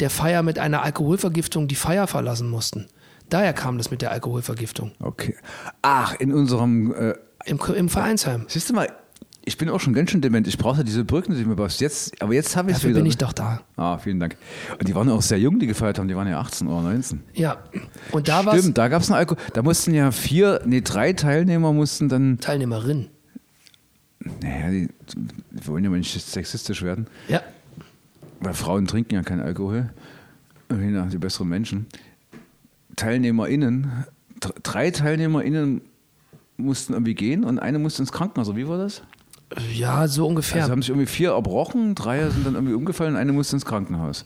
der 0.00 0.10
Feier 0.10 0.42
mit 0.42 0.58
einer 0.58 0.82
Alkoholvergiftung 0.82 1.68
die 1.68 1.74
Feier 1.74 2.06
verlassen 2.06 2.48
mussten. 2.48 2.86
Daher 3.28 3.52
kam 3.52 3.78
das 3.78 3.90
mit 3.90 4.02
der 4.02 4.10
Alkoholvergiftung. 4.10 4.92
Okay. 5.00 5.36
Ach, 5.82 6.14
in 6.18 6.32
unserem, 6.32 6.92
äh, 6.92 7.14
Im, 7.44 7.60
Im 7.74 7.88
Vereinsheim. 7.88 8.46
Siehst 8.48 8.68
du 8.70 8.74
mal, 8.74 8.88
ich 9.44 9.56
bin 9.56 9.68
auch 9.68 9.80
schon 9.80 9.94
ganz 9.94 10.10
schön 10.10 10.20
dement. 10.20 10.46
Ich 10.46 10.58
brauche 10.58 10.84
diese 10.84 11.04
Brücken, 11.04 11.34
die 11.34 11.44
mir 11.44 11.56
baust. 11.56 11.80
Jetzt, 11.80 12.20
aber 12.20 12.34
jetzt 12.34 12.56
habe 12.56 12.70
ich 12.70 12.76
es 12.76 12.80
Dafür 12.82 12.90
wieder. 12.90 13.00
bin 13.00 13.06
ich 13.06 13.16
doch 13.16 13.32
da. 13.32 13.60
Ah, 13.76 13.98
vielen 13.98 14.20
Dank. 14.20 14.36
Und 14.78 14.86
die 14.86 14.94
waren 14.94 15.08
auch 15.08 15.22
sehr 15.22 15.38
jung, 15.38 15.58
die 15.58 15.66
gefeiert 15.66 15.98
haben. 15.98 16.08
Die 16.08 16.16
waren 16.16 16.28
ja 16.28 16.40
18 16.40 16.66
oder 16.68 16.82
19. 16.82 17.22
Ja. 17.34 17.58
Und 18.10 18.28
da 18.28 18.44
war 18.44 18.58
Stimmt, 18.58 18.76
da 18.76 18.88
gab 18.88 19.02
es 19.02 19.10
einen 19.10 19.18
Alkohol. 19.18 19.42
Da 19.54 19.62
mussten 19.62 19.94
ja 19.94 20.10
vier, 20.10 20.60
nee, 20.66 20.82
drei 20.82 21.12
Teilnehmer 21.14 21.72
mussten 21.72 22.08
dann. 22.08 22.38
Teilnehmerin. 22.38 23.08
Naja, 24.42 24.70
die, 24.70 24.88
wir 25.50 25.66
wollen 25.66 25.84
ja 25.84 25.90
mal 25.90 25.98
nicht 25.98 26.12
sexistisch 26.12 26.82
werden. 26.82 27.06
Ja. 27.28 27.40
Weil 28.40 28.54
Frauen 28.54 28.86
trinken 28.86 29.14
ja 29.14 29.22
keinen 29.22 29.40
Alkohol. 29.40 29.90
Die 30.70 31.18
besseren 31.18 31.48
Menschen. 31.48 31.86
TeilnehmerInnen, 32.96 34.04
dr- 34.40 34.54
drei 34.62 34.90
TeilnehmerInnen 34.90 35.82
mussten 36.56 36.92
irgendwie 36.92 37.14
gehen 37.14 37.44
und 37.44 37.58
eine 37.58 37.78
musste 37.78 38.02
ins 38.02 38.12
Krankenhaus. 38.12 38.54
Wie 38.54 38.68
war 38.68 38.78
das? 38.78 39.02
Ja, 39.74 40.06
so 40.06 40.26
ungefähr. 40.28 40.62
Also 40.62 40.72
haben 40.72 40.82
sich 40.82 40.90
irgendwie 40.90 41.06
vier 41.06 41.30
erbrochen, 41.30 41.94
drei 41.94 42.28
sind 42.30 42.46
dann 42.46 42.54
irgendwie 42.54 42.74
umgefallen, 42.74 43.16
eine 43.16 43.32
musste 43.32 43.56
ins 43.56 43.64
Krankenhaus. 43.64 44.24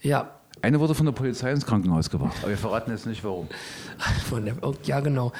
ja. 0.00 0.36
Eine 0.62 0.78
wurde 0.78 0.94
von 0.94 1.06
der 1.06 1.12
Polizei 1.12 1.50
ins 1.52 1.64
Krankenhaus 1.64 2.10
gebracht. 2.10 2.36
Aber 2.42 2.50
wir 2.50 2.58
verraten 2.58 2.90
jetzt 2.90 3.06
nicht 3.06 3.24
warum. 3.24 3.48
Von 4.28 4.44
der, 4.44 4.56
oh, 4.60 4.74
ja, 4.84 5.00
genau. 5.00 5.32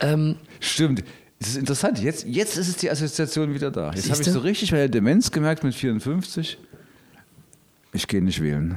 Ähm, 0.00 0.36
Stimmt. 0.60 1.04
Es 1.38 1.48
ist 1.48 1.56
interessant. 1.58 1.98
Jetzt, 1.98 2.24
jetzt 2.26 2.56
ist 2.56 2.68
es 2.68 2.76
die 2.78 2.90
Assoziation 2.90 3.52
wieder 3.52 3.70
da. 3.70 3.92
Jetzt 3.92 4.10
habe 4.10 4.22
ich 4.22 4.28
so 4.30 4.38
richtig 4.38 4.70
bei 4.70 4.78
der 4.78 4.88
Demenz 4.88 5.30
gemerkt 5.30 5.62
mit 5.62 5.74
54. 5.74 6.56
Ich 7.92 8.08
gehe 8.08 8.22
nicht 8.22 8.42
wählen. 8.42 8.76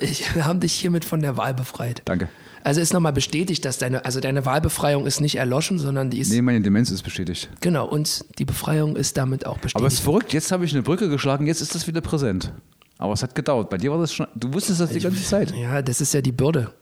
ich, 0.00 0.34
wir 0.34 0.46
haben 0.46 0.60
dich 0.60 0.72
hiermit 0.72 1.04
von 1.04 1.20
der 1.20 1.36
Wahl 1.36 1.54
befreit. 1.54 2.02
Danke. 2.04 2.28
Also 2.62 2.80
ist 2.80 2.92
nochmal 2.92 3.12
bestätigt, 3.12 3.64
dass 3.64 3.78
deine, 3.78 4.04
also 4.04 4.20
deine 4.20 4.44
Wahlbefreiung 4.44 5.06
ist 5.06 5.20
nicht 5.20 5.36
erloschen, 5.36 5.78
sondern 5.78 6.10
die 6.10 6.18
ist, 6.18 6.30
Nee, 6.30 6.42
meine 6.42 6.60
Demenz 6.60 6.90
ist 6.90 7.02
bestätigt. 7.02 7.48
genau, 7.60 7.86
und 7.88 8.24
die 8.38 8.44
Befreiung 8.44 8.96
ist 8.96 9.16
damit 9.16 9.46
auch 9.46 9.54
bestätigt. 9.58 9.76
Aber 9.76 9.86
es 9.86 9.94
ist 9.94 10.00
verrückt. 10.00 10.32
Jetzt 10.32 10.52
habe 10.52 10.64
ich 10.64 10.72
eine 10.72 10.82
Brücke 10.82 11.08
geschlagen. 11.08 11.46
Jetzt 11.46 11.60
ist 11.60 11.74
das 11.74 11.86
wieder 11.86 12.00
präsent. 12.00 12.52
Aber 12.98 13.12
es 13.12 13.22
hat 13.22 13.34
gedauert. 13.34 13.70
Bei 13.70 13.78
dir 13.78 13.92
war 13.92 13.98
das 13.98 14.12
schon. 14.12 14.26
Du 14.34 14.52
wusstest 14.52 14.80
das 14.80 14.90
die 14.90 14.98
ganze 15.00 15.22
Zeit. 15.22 15.52
ja, 15.54 15.80
das 15.82 16.00
ist 16.00 16.12
ja 16.14 16.20
die 16.20 16.32
Bürde. 16.32 16.72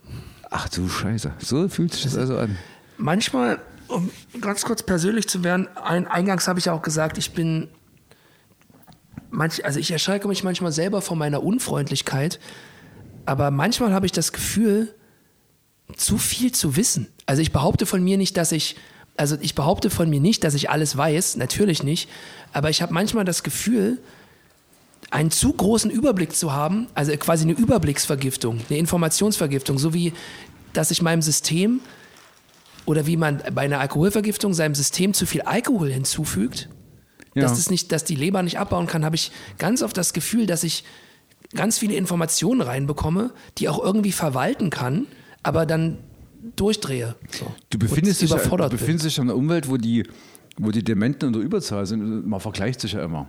Ach 0.50 0.68
du 0.68 0.88
Scheiße. 0.88 1.32
So 1.38 1.68
fühlt 1.68 1.92
sich 1.92 2.04
das 2.04 2.16
also 2.16 2.38
an. 2.38 2.56
Manchmal, 2.96 3.58
um 3.88 4.10
ganz 4.40 4.62
kurz 4.64 4.82
persönlich 4.82 5.28
zu 5.28 5.44
werden, 5.44 5.68
ein, 5.76 6.06
eingangs 6.06 6.48
habe 6.48 6.58
ich 6.58 6.64
ja 6.64 6.72
auch 6.72 6.82
gesagt, 6.82 7.18
ich 7.18 7.32
bin, 7.32 7.68
manch, 9.30 9.64
also 9.64 9.78
ich 9.78 9.90
erschrecke 9.90 10.28
mich 10.28 10.44
manchmal 10.44 10.72
selber 10.72 11.02
vor 11.02 11.16
meiner 11.16 11.42
Unfreundlichkeit, 11.42 12.38
aber 13.24 13.50
manchmal 13.50 13.92
habe 13.92 14.06
ich 14.06 14.12
das 14.12 14.32
Gefühl, 14.32 14.94
zu 15.96 16.18
viel 16.18 16.52
zu 16.52 16.76
wissen. 16.76 17.08
Also 17.26 17.42
ich 17.42 17.52
behaupte 17.52 17.86
von 17.86 18.02
mir 18.02 18.18
nicht, 18.18 18.36
dass 18.36 18.52
ich, 18.52 18.76
also 19.16 19.36
ich 19.40 19.54
behaupte 19.54 19.90
von 19.90 20.10
mir 20.10 20.20
nicht, 20.20 20.44
dass 20.44 20.54
ich 20.54 20.70
alles 20.70 20.96
weiß, 20.96 21.36
natürlich 21.36 21.82
nicht, 21.82 22.08
aber 22.52 22.70
ich 22.70 22.82
habe 22.82 22.92
manchmal 22.92 23.24
das 23.24 23.42
Gefühl, 23.42 23.98
einen 25.10 25.30
zu 25.30 25.52
großen 25.52 25.90
Überblick 25.90 26.34
zu 26.34 26.52
haben, 26.52 26.88
also 26.94 27.16
quasi 27.16 27.44
eine 27.44 27.52
Überblicksvergiftung, 27.52 28.60
eine 28.68 28.78
Informationsvergiftung, 28.78 29.78
so 29.78 29.94
wie 29.94 30.12
dass 30.72 30.90
ich 30.90 31.00
meinem 31.00 31.22
System 31.22 31.80
oder 32.84 33.06
wie 33.06 33.16
man 33.16 33.42
bei 33.54 33.62
einer 33.62 33.80
Alkoholvergiftung 33.80 34.52
seinem 34.52 34.74
System 34.74 35.14
zu 35.14 35.26
viel 35.26 35.42
Alkohol 35.42 35.90
hinzufügt, 35.90 36.68
Ja. 37.36 37.42
dass, 37.42 37.58
das 37.58 37.70
nicht, 37.70 37.92
dass 37.92 38.04
die 38.04 38.16
Leber 38.16 38.42
nicht 38.42 38.58
abbauen 38.58 38.86
kann, 38.86 39.04
habe 39.04 39.14
ich 39.14 39.30
ganz 39.58 39.82
oft 39.82 39.96
das 39.96 40.12
Gefühl, 40.12 40.46
dass 40.46 40.64
ich 40.64 40.84
ganz 41.54 41.78
viele 41.78 41.94
Informationen 41.94 42.62
reinbekomme, 42.62 43.30
die 43.58 43.68
auch 43.68 43.82
irgendwie 43.82 44.12
verwalten 44.12 44.70
kann, 44.70 45.06
aber 45.42 45.66
dann 45.66 45.98
durchdrehe. 46.56 47.14
So. 47.30 47.46
Du 47.70 47.78
befindest, 47.78 48.22
dich, 48.22 48.30
du 48.30 48.68
befindest 48.68 49.06
dich 49.06 49.18
in 49.18 49.24
einer 49.24 49.36
Umwelt, 49.36 49.68
wo 49.68 49.76
die, 49.76 50.04
wo 50.56 50.70
die 50.70 50.82
Dementen 50.82 51.26
in 51.26 51.32
der 51.34 51.42
Überzahl 51.42 51.86
sind. 51.86 52.26
Man 52.26 52.40
vergleicht 52.40 52.80
sich 52.80 52.92
ja 52.92 53.04
immer. 53.04 53.28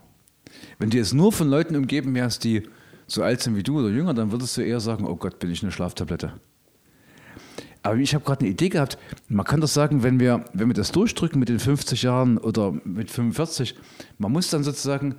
Wenn 0.80 0.90
du 0.90 0.98
jetzt 0.98 1.14
nur 1.14 1.32
von 1.32 1.50
Leuten 1.50 1.76
umgeben 1.76 2.16
wärst, 2.16 2.44
die 2.44 2.64
so 3.08 3.24
alt 3.24 3.42
sind 3.42 3.56
wie 3.56 3.64
du 3.64 3.80
oder 3.80 3.90
jünger, 3.90 4.14
dann 4.14 4.32
würdest 4.32 4.56
du 4.58 4.62
eher 4.62 4.80
sagen, 4.80 5.06
oh 5.06 5.16
Gott, 5.16 5.40
bin 5.40 5.52
ich 5.52 5.62
eine 5.64 5.72
Schlaftablette. 5.72 6.34
Aber 7.84 7.96
ich 7.98 8.14
habe 8.14 8.24
gerade 8.26 8.42
eine 8.42 8.50
Idee 8.50 8.70
gehabt. 8.70 8.98
Man 9.30 9.46
kann 9.46 9.62
doch 9.62 9.68
sagen, 9.68 10.04
wenn 10.04 10.20
wir, 10.20 10.46
wenn 10.54 10.68
wir 10.68 10.74
das 10.74 10.92
durchdrücken 10.92 11.40
mit 11.40 11.50
den 11.50 11.60
50 11.60 12.02
Jahren 12.04 12.38
oder 12.38 12.74
mit 12.84 13.10
45, 13.12 13.76
man 14.18 14.32
muss 14.32 14.50
dann 14.50 14.64
sozusagen 14.64 15.16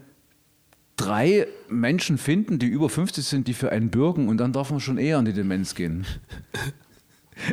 drei 0.97 1.47
Menschen 1.69 2.19
finden, 2.19 2.59
die 2.59 2.67
über 2.67 2.89
50 2.89 3.25
sind, 3.25 3.47
die 3.49 3.55
für 3.55 3.71
einen 3.71 3.91
bürgen 3.91 4.29
und 4.29 4.39
dann 4.39 4.53
darf 4.53 4.71
man 4.71 4.81
schon 4.81 4.99
eher 4.99 5.19
an 5.19 5.25
die 5.25 5.33
Demenz 5.33 5.75
gehen. 5.75 6.05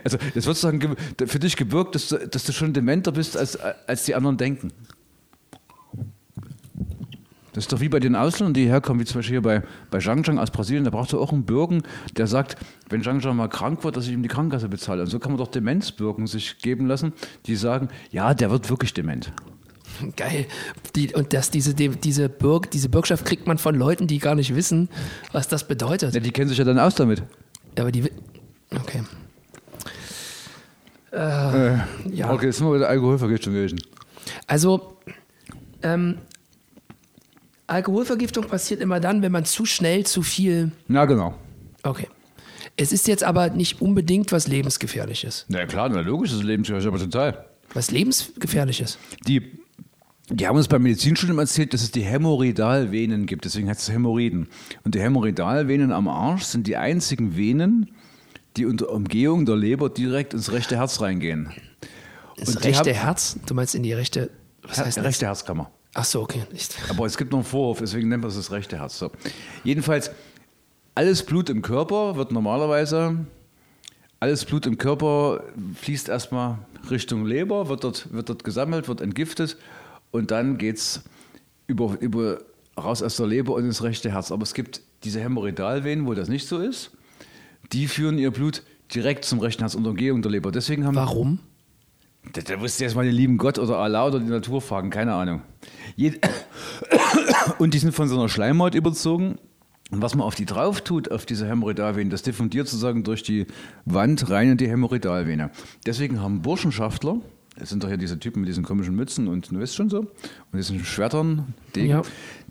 Also 0.04 0.18
das 0.18 0.34
wird 0.48 0.58
sozusagen 0.58 0.80
ge- 0.80 1.28
für 1.28 1.38
dich 1.38 1.56
gebürgt, 1.56 1.94
dass 1.94 2.08
du, 2.10 2.18
dass 2.28 2.44
du 2.44 2.52
schon 2.52 2.74
dementer 2.74 3.12
bist, 3.12 3.38
als, 3.38 3.56
als 3.58 4.06
die 4.06 4.16
anderen 4.16 4.38
denken. 4.38 4.72
Das 7.56 7.64
ist 7.64 7.72
doch 7.72 7.80
wie 7.80 7.88
bei 7.88 8.02
den 8.02 8.18
Ausländern, 8.18 8.54
die 8.54 8.68
herkommen, 8.68 9.00
wie 9.00 9.06
zum 9.06 9.20
Beispiel 9.20 9.36
hier 9.36 9.42
bei, 9.42 9.64
bei 9.90 10.00
Zhang 10.00 10.26
Zhang 10.26 10.40
aus 10.40 10.52
Brasilien, 10.52 10.84
da 10.84 10.90
braucht 10.90 11.14
er 11.14 11.20
auch 11.20 11.32
einen 11.32 11.46
Bürgen, 11.46 11.84
der 12.18 12.28
sagt, 12.28 12.58
wenn 12.90 13.02
Zhang 13.02 13.22
Zhang 13.22 13.38
mal 13.38 13.48
krank 13.48 13.86
wird, 13.86 13.96
dass 13.96 14.08
ich 14.08 14.12
ihm 14.12 14.24
die 14.24 14.28
Krankenkasse 14.28 14.68
bezahle. 14.68 15.04
Und 15.04 15.08
so 15.08 15.20
kann 15.20 15.32
man 15.32 15.38
doch 15.38 15.48
Demenzbürgen 15.48 16.28
sich 16.28 16.58
geben 16.58 16.86
lassen, 16.86 17.14
die 17.46 17.56
sagen, 17.56 17.88
ja, 18.12 18.34
der 18.34 18.52
wird 18.52 18.70
wirklich 18.70 18.94
dement. 18.94 19.32
Geil. 20.18 20.48
Die, 20.98 21.16
und 21.16 21.32
dass 21.32 21.50
diese, 21.50 21.74
die, 21.74 21.88
diese, 21.88 22.28
Bürg, 22.28 22.70
diese 22.72 22.90
Bürgschaft 22.90 23.24
kriegt 23.24 23.48
man 23.48 23.58
von 23.58 23.74
Leuten, 23.74 24.08
die 24.08 24.20
gar 24.20 24.36
nicht 24.36 24.54
wissen, 24.54 24.90
was 25.32 25.48
das 25.48 25.66
bedeutet. 25.66 26.14
Ja, 26.14 26.20
die 26.20 26.32
kennen 26.32 26.50
sich 26.50 26.58
ja 26.58 26.66
dann 26.66 26.78
aus 26.78 26.96
damit. 26.96 27.24
Aber 27.80 27.90
die. 27.90 28.04
Okay. 28.70 29.02
Äh, 31.14 31.78
Ja. 32.12 32.34
Okay, 32.34 32.48
jetzt 32.48 32.58
sind 32.58 32.68
wir 32.68 32.72
bei 32.72 32.80
der 32.80 32.90
Alkoholvergiftung 32.90 33.54
gewesen. 33.54 33.80
Also, 34.46 34.98
ähm, 35.84 36.18
Alkoholvergiftung 37.68 38.46
passiert 38.48 38.82
immer 38.82 39.00
dann, 39.00 39.22
wenn 39.22 39.32
man 39.32 39.46
zu 39.46 39.66
schnell 39.66 40.06
zu 40.06 40.22
viel. 40.22 40.72
Na 40.88 41.06
genau. 41.06 41.36
Okay. 41.84 42.08
Es 42.78 42.92
ist 42.92 43.08
jetzt 43.08 43.24
aber 43.24 43.50
nicht 43.50 43.82
unbedingt 43.82 44.32
was 44.32 44.48
Lebensgefährliches. 44.48 45.46
Na 45.48 45.66
klar, 45.66 45.90
na 45.90 46.02
logisch, 46.02 46.32
ist 46.34 46.44
lebensgefährlich, 46.44 46.88
aber 46.88 47.00
total. 47.00 47.46
Was 47.74 47.92
Lebensgefährliches. 47.92 48.98
Die, 49.28 49.60
die 50.30 50.48
haben 50.48 50.58
uns 50.58 50.68
beim 50.68 50.84
Medizinstudium 50.84 51.40
erzählt, 51.40 51.74
dass 51.74 51.82
es 51.84 51.92
die 51.92 52.02
Hämorrhoidalvenen 52.02 53.26
gibt, 53.26 53.46
deswegen 53.46 53.70
heißt 53.70 53.82
es 53.82 53.92
Hämorrhoiden. 53.92 54.48
Und 54.84 54.96
die 54.96 55.00
Hämorrhoidalvenen 55.02 55.92
am 55.92 56.08
Arsch 56.08 56.44
sind 56.44 56.68
die 56.68 56.78
einzigen 56.78 57.38
Venen, 57.38 57.92
die 58.58 58.66
unter 58.66 58.90
Umgehung 58.90 59.46
der 59.46 59.56
Leber 59.56 59.90
direkt 59.90 60.34
ins 60.34 60.52
rechte 60.52 60.78
Herz 60.78 61.02
reingehen. 61.02 61.52
Das 62.38 62.50
Und 62.50 62.64
rechte 62.66 62.92
haben- 62.94 63.02
Herz? 63.06 63.40
Du 63.46 63.54
meinst 63.54 63.76
in 63.76 63.84
die 63.84 63.94
rechte. 63.94 64.30
Was 64.64 64.80
heißt 64.80 64.98
das? 64.98 65.04
rechte 65.06 65.26
Herzkammer. 65.28 65.72
Ach 65.98 66.04
so, 66.04 66.22
okay. 66.22 66.44
Ich, 66.52 66.68
Aber 66.90 67.06
es 67.06 67.18
gibt 67.18 67.32
noch 67.32 67.40
einen 67.40 67.46
Vorhof, 67.46 67.80
deswegen 67.80 68.10
nennt 68.10 68.22
man 68.22 68.30
es 68.30 68.36
das 68.36 68.52
rechte 68.52 68.80
Herz. 68.80 69.00
So. 69.00 69.12
Jedenfalls, 69.64 70.12
alles 70.94 71.24
Blut 71.24 71.50
im 71.50 71.62
Körper 71.62 72.18
wird 72.18 72.34
normalerweise, 72.34 73.26
alles 74.20 74.44
Blut 74.44 74.66
im 74.66 74.78
Körper 74.78 75.42
fließt 75.76 76.10
erstmal 76.10 76.60
Richtung 76.90 77.26
Leber, 77.26 77.70
wird 77.70 77.86
dort, 77.86 78.12
wird 78.14 78.28
dort 78.28 78.44
gesammelt, 78.44 78.90
wird 78.90 79.00
entgiftet 79.00 79.56
und 80.12 80.32
dann 80.32 80.58
geht 80.58 80.78
es 80.78 81.02
über, 81.66 81.96
über, 82.02 82.40
raus 82.78 83.02
aus 83.02 83.16
der 83.16 83.28
Leber 83.28 83.54
und 83.54 83.64
ins 83.64 83.82
rechte 83.82 84.12
Herz. 84.12 84.34
Aber 84.34 84.44
es 84.44 84.54
gibt 84.54 84.82
diese 85.06 85.22
Hämorrhoidalvenen, 85.22 86.06
wo 86.06 86.14
das 86.14 86.28
nicht 86.28 86.46
so 86.46 86.60
ist, 86.60 86.92
die 87.72 87.88
führen 87.88 88.18
ihr 88.18 88.32
Blut 88.32 88.64
direkt 88.94 89.24
zum 89.24 89.40
rechten 89.40 89.62
Herz 89.62 89.76
unter 89.76 89.92
Umgehung 89.92 90.22
der 90.22 90.32
Leber. 90.32 90.52
Deswegen 90.52 90.86
haben 90.86 90.96
warum? 90.96 91.40
Da, 92.34 92.42
da 92.42 92.58
musst 92.58 92.80
du 92.80 92.84
jetzt 92.84 92.96
mal 92.96 93.06
den 93.06 93.16
lieben 93.16 93.38
Gott 93.38 93.58
oder 93.60 93.78
Allah 93.78 94.08
oder 94.08 94.20
die 94.20 94.26
Natur 94.26 94.62
fragen, 94.62 94.90
keine 94.90 95.14
Ahnung. 95.14 95.42
Jed 95.96 96.20
und 97.60 97.74
die 97.74 97.80
sind 97.80 97.94
von 97.94 98.08
so 98.08 98.18
einer 98.18 98.30
Schleimhaut 98.30 98.76
überzogen. 98.76 99.38
Und 99.92 100.02
was 100.02 100.16
man 100.16 100.26
auf 100.26 100.34
die 100.34 100.46
drauf 100.46 100.82
tut, 100.82 101.12
auf 101.12 101.28
diese 101.28 101.48
Hämorrhoidalvenen, 101.48 102.10
das 102.10 102.24
diffundiert 102.24 102.68
sozusagen 102.68 103.04
durch 103.04 103.22
die 103.22 103.46
Wand 103.86 104.30
rein 104.32 104.52
in 104.52 104.58
die 104.58 104.68
Hämorrhoidalvene. 104.68 105.52
Deswegen 105.86 106.22
haben 106.22 106.42
Burschenschaftler, 106.42 107.20
das 107.58 107.70
sind 107.70 107.84
doch 107.84 107.90
ja 107.90 107.96
diese 107.96 108.18
Typen 108.20 108.40
mit 108.42 108.50
diesen 108.50 108.64
komischen 108.64 108.96
Mützen 108.96 109.28
und 109.28 109.52
du 109.52 109.60
weißt 109.60 109.76
schon 109.76 109.90
so, 109.92 110.00
und 110.00 110.10
diesen 110.58 110.84
Schwertern, 110.84 111.54
Degen, 111.76 111.90
Ja. 111.90 112.02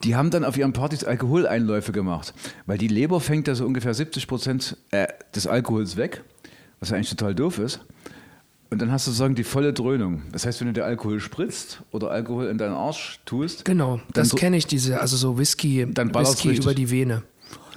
die 0.04 0.14
haben 0.14 0.30
dann 0.30 0.44
auf 0.44 0.56
ihren 0.56 0.72
Partys 0.72 1.02
Alkoholeinläufe 1.02 1.90
gemacht. 1.90 2.34
Weil 2.66 2.78
die 2.78 2.88
Leber 2.88 3.20
fängt 3.20 3.48
ja 3.48 3.56
so 3.56 3.66
ungefähr 3.66 3.94
70 3.94 4.28
Prozent 4.28 4.76
äh, 4.92 5.08
des 5.34 5.48
Alkohols 5.48 5.96
weg, 5.96 6.22
was 6.78 6.90
ja 6.90 6.96
eigentlich 6.96 7.10
total 7.10 7.34
doof 7.34 7.58
ist. 7.58 7.80
Und 8.74 8.82
dann 8.82 8.90
hast 8.90 9.06
du 9.06 9.12
sozusagen 9.12 9.36
die 9.36 9.44
volle 9.44 9.72
Dröhnung. 9.72 10.22
Das 10.32 10.46
heißt, 10.46 10.58
wenn 10.58 10.66
du 10.66 10.72
dir 10.72 10.84
Alkohol 10.84 11.20
spritzt 11.20 11.82
oder 11.92 12.10
Alkohol 12.10 12.48
in 12.48 12.58
deinen 12.58 12.74
Arsch 12.74 13.20
tust, 13.24 13.64
Genau, 13.64 14.00
das 14.12 14.34
kenne 14.34 14.56
ich, 14.56 14.66
diese, 14.66 15.00
also 15.00 15.16
so 15.16 15.38
Whisky, 15.38 15.86
Dann 15.88 16.12
Whisky 16.12 16.48
richtig. 16.48 16.64
über 16.64 16.74
die 16.74 16.90
Vene. 16.90 17.22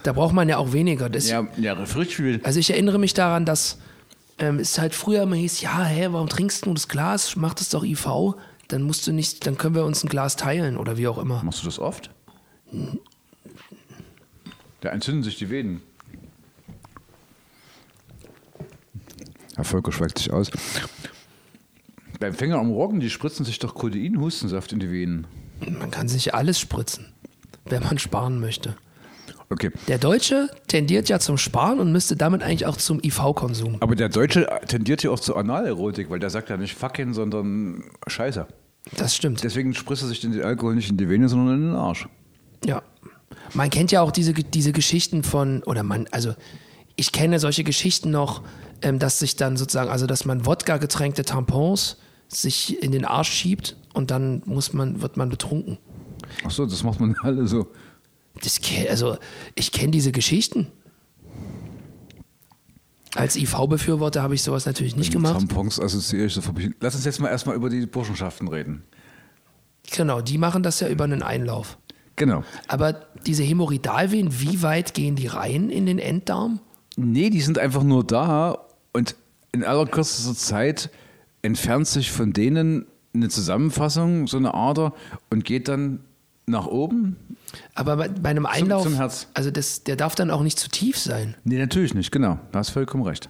Da 0.02 0.14
braucht 0.14 0.34
man 0.34 0.50
ja 0.50 0.58
auch 0.58 0.74
weniger. 0.74 1.08
Das, 1.08 1.30
ja, 1.30 1.46
ja, 1.56 1.74
richtig 1.74 2.16
viel. 2.16 2.42
Also 2.42 2.60
ich 2.60 2.72
erinnere 2.72 2.98
mich 2.98 3.14
daran, 3.14 3.46
dass 3.46 3.78
ähm, 4.40 4.58
es 4.58 4.80
halt 4.80 4.96
früher 4.96 5.22
immer 5.22 5.36
hieß, 5.36 5.62
ja, 5.62 5.84
hä, 5.84 6.08
warum 6.10 6.30
trinkst 6.30 6.66
du 6.66 6.74
das 6.74 6.88
Glas? 6.88 7.36
Mach 7.36 7.54
das 7.54 7.70
doch 7.70 7.84
IV. 7.84 8.34
Dann 8.68 8.82
musst 8.82 9.06
du 9.06 9.12
nicht, 9.12 9.46
dann 9.46 9.56
können 9.56 9.76
wir 9.76 9.86
uns 9.86 10.04
ein 10.04 10.10
Glas 10.10 10.36
teilen 10.36 10.78
oder 10.78 10.98
wie 10.98 11.08
auch 11.08 11.20
immer. 11.20 11.44
Machst 11.44 11.62
du 11.62 11.68
das 11.68 11.78
oft? 11.78 12.10
Da 14.82 14.90
entzünden 14.90 15.22
sich 15.22 15.38
die 15.38 15.52
Venen. 15.52 15.84
Herr 19.58 19.64
Volker 19.64 19.92
schweigt 19.92 20.20
sich 20.20 20.32
aus. 20.32 20.52
Beim 22.20 22.34
Fänger 22.34 22.60
am 22.60 22.70
Roggen, 22.70 23.00
die 23.00 23.10
spritzen 23.10 23.44
sich 23.44 23.58
doch 23.58 23.74
Codein-Hustensaft 23.74 24.72
in 24.72 24.80
die 24.80 24.92
Venen. 24.92 25.26
Man 25.68 25.90
kann 25.90 26.08
sich 26.08 26.36
alles 26.36 26.60
spritzen, 26.60 27.08
wenn 27.66 27.84
man 27.84 27.98
sparen 27.98 28.40
möchte. 28.40 28.76
Okay. 29.50 29.72
Der 29.88 29.98
Deutsche 29.98 30.50
tendiert 30.68 31.10
ja 31.10 31.20
zum 31.20 31.40
Sparen 31.40 31.80
und 31.80 31.92
müsste 31.92 32.16
damit 32.16 32.44
eigentlich 32.44 32.68
auch 32.68 32.78
zum 32.78 33.00
IV-Konsum. 33.04 33.78
Aber 33.80 33.96
der 33.96 34.10
Deutsche 34.10 34.48
tendiert 34.68 35.02
ja 35.02 35.10
auch 35.10 35.20
zur 35.20 35.38
Analerotik, 35.38 36.10
weil 36.12 36.20
der 36.20 36.30
sagt 36.30 36.50
ja 36.50 36.58
nicht 36.58 36.76
fucking, 36.76 37.14
sondern 37.14 37.84
Scheiße. 38.06 38.46
Das 38.96 39.16
stimmt. 39.16 39.44
Deswegen 39.44 39.74
spritzt 39.74 40.04
er 40.04 40.08
sich 40.08 40.20
den 40.20 40.40
Alkohol 40.42 40.76
nicht 40.76 40.92
in 40.92 40.98
die 40.98 41.10
Vene, 41.10 41.30
sondern 41.30 41.56
in 41.56 41.62
den 41.70 41.76
Arsch. 41.76 42.08
Ja. 42.64 42.84
Man 43.56 43.70
kennt 43.72 43.92
ja 43.92 44.02
auch 44.02 44.12
diese, 44.12 44.34
diese 44.34 44.72
Geschichten 44.72 45.24
von, 45.24 45.64
oder 45.64 45.82
man, 45.82 46.08
also 46.12 46.36
ich 46.98 47.12
kenne 47.12 47.40
solche 47.40 47.64
Geschichten 47.64 48.12
noch, 48.12 48.44
ähm, 48.82 49.00
dass 49.00 49.20
sich 49.20 49.38
dann 49.38 49.56
sozusagen, 49.56 49.90
also 49.90 50.06
dass 50.08 50.26
man 50.26 50.46
Wodka-getränkte 50.46 51.24
Tampons 51.24 51.98
sich 52.28 52.84
in 52.84 52.92
den 52.92 53.06
Arsch 53.06 53.32
schiebt 53.32 53.78
und 53.94 54.12
dann 54.12 54.42
muss 54.46 54.74
man, 54.74 55.02
wird 55.02 55.16
man 55.16 55.30
betrunken. 55.30 55.78
Ach 56.44 56.52
so, 56.52 56.66
das 56.66 56.84
macht 56.84 57.00
man 57.00 57.16
alle 57.22 57.48
so. 57.48 57.68
Das, 58.42 58.60
also 58.90 59.18
ich 59.56 59.72
kenne 59.72 59.92
diese 59.92 60.12
Geschichten. 60.12 60.68
Als 63.16 63.36
IV-Befürworter 63.36 64.22
habe 64.22 64.36
ich 64.36 64.44
sowas 64.44 64.66
natürlich 64.66 64.96
nicht 64.96 65.12
gemacht. 65.12 65.34
Tampons 65.34 65.80
assoziiere 65.80 66.26
ich 66.26 66.34
so. 66.34 66.42
Lass 66.80 66.94
uns 66.94 67.06
jetzt 67.06 67.20
mal 67.20 67.30
erstmal 67.30 67.56
über 67.56 67.70
die 67.70 67.86
Burschenschaften 67.86 68.48
reden. 68.48 68.84
Genau, 69.92 70.22
die 70.22 70.38
machen 70.38 70.62
das 70.62 70.82
ja 70.82 70.90
über 70.90 71.06
einen 71.06 71.24
Einlauf. 71.24 71.78
Genau. 72.16 72.44
Aber 72.68 73.08
diese 73.26 73.44
Hämorrhoidalvenen, 73.44 74.40
wie 74.40 74.62
weit 74.62 74.94
gehen 74.94 75.16
die 75.16 75.28
rein 75.28 75.70
in 75.70 75.86
den 75.86 76.00
Enddarm? 76.00 76.60
Nee, 76.98 77.30
die 77.30 77.42
sind 77.42 77.58
einfach 77.60 77.84
nur 77.84 78.04
da 78.04 78.58
und 78.92 79.16
in 79.54 79.64
allerkürzester 79.64 80.36
Zeit 80.36 80.90
entfernt 81.42 81.88
sich 81.88 82.12
von 82.12 82.34
denen 82.34 82.86
eine 83.14 83.30
Zusammenfassung, 83.30 84.28
so 84.28 84.38
eine 84.38 84.54
Ader, 84.54 84.94
und 85.30 85.46
geht 85.46 85.68
dann 85.68 86.02
nach 86.46 86.66
oben. 86.66 87.16
Aber 87.76 87.98
bei, 87.98 88.10
bei 88.10 88.30
einem 88.30 88.46
Einlauf, 88.46 88.84
zum 88.84 88.96
Herz. 88.96 89.28
also 89.34 89.52
das, 89.52 89.84
der 89.84 89.96
darf 89.96 90.16
dann 90.16 90.32
auch 90.32 90.42
nicht 90.44 90.60
zu 90.60 90.70
tief 90.70 90.98
sein. 90.98 91.36
Nee, 91.44 91.58
natürlich 91.58 91.94
nicht, 91.94 92.12
genau. 92.12 92.40
Da 92.52 92.60
hast 92.60 92.72
vollkommen 92.72 93.04
recht. 93.04 93.30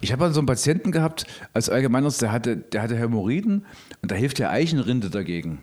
Ich 0.00 0.12
habe 0.12 0.30
so 0.32 0.40
einen 0.40 0.46
Patienten 0.46 0.92
gehabt, 0.92 1.24
als 1.54 1.70
Allgemeinarzt, 1.70 2.20
der 2.20 2.30
hatte, 2.30 2.56
der 2.56 2.82
hatte 2.82 2.96
Hämorrhoiden 2.96 3.64
und 4.02 4.10
da 4.10 4.14
hilft 4.14 4.38
ja 4.38 4.50
Eichenrinde 4.50 5.08
dagegen. 5.08 5.60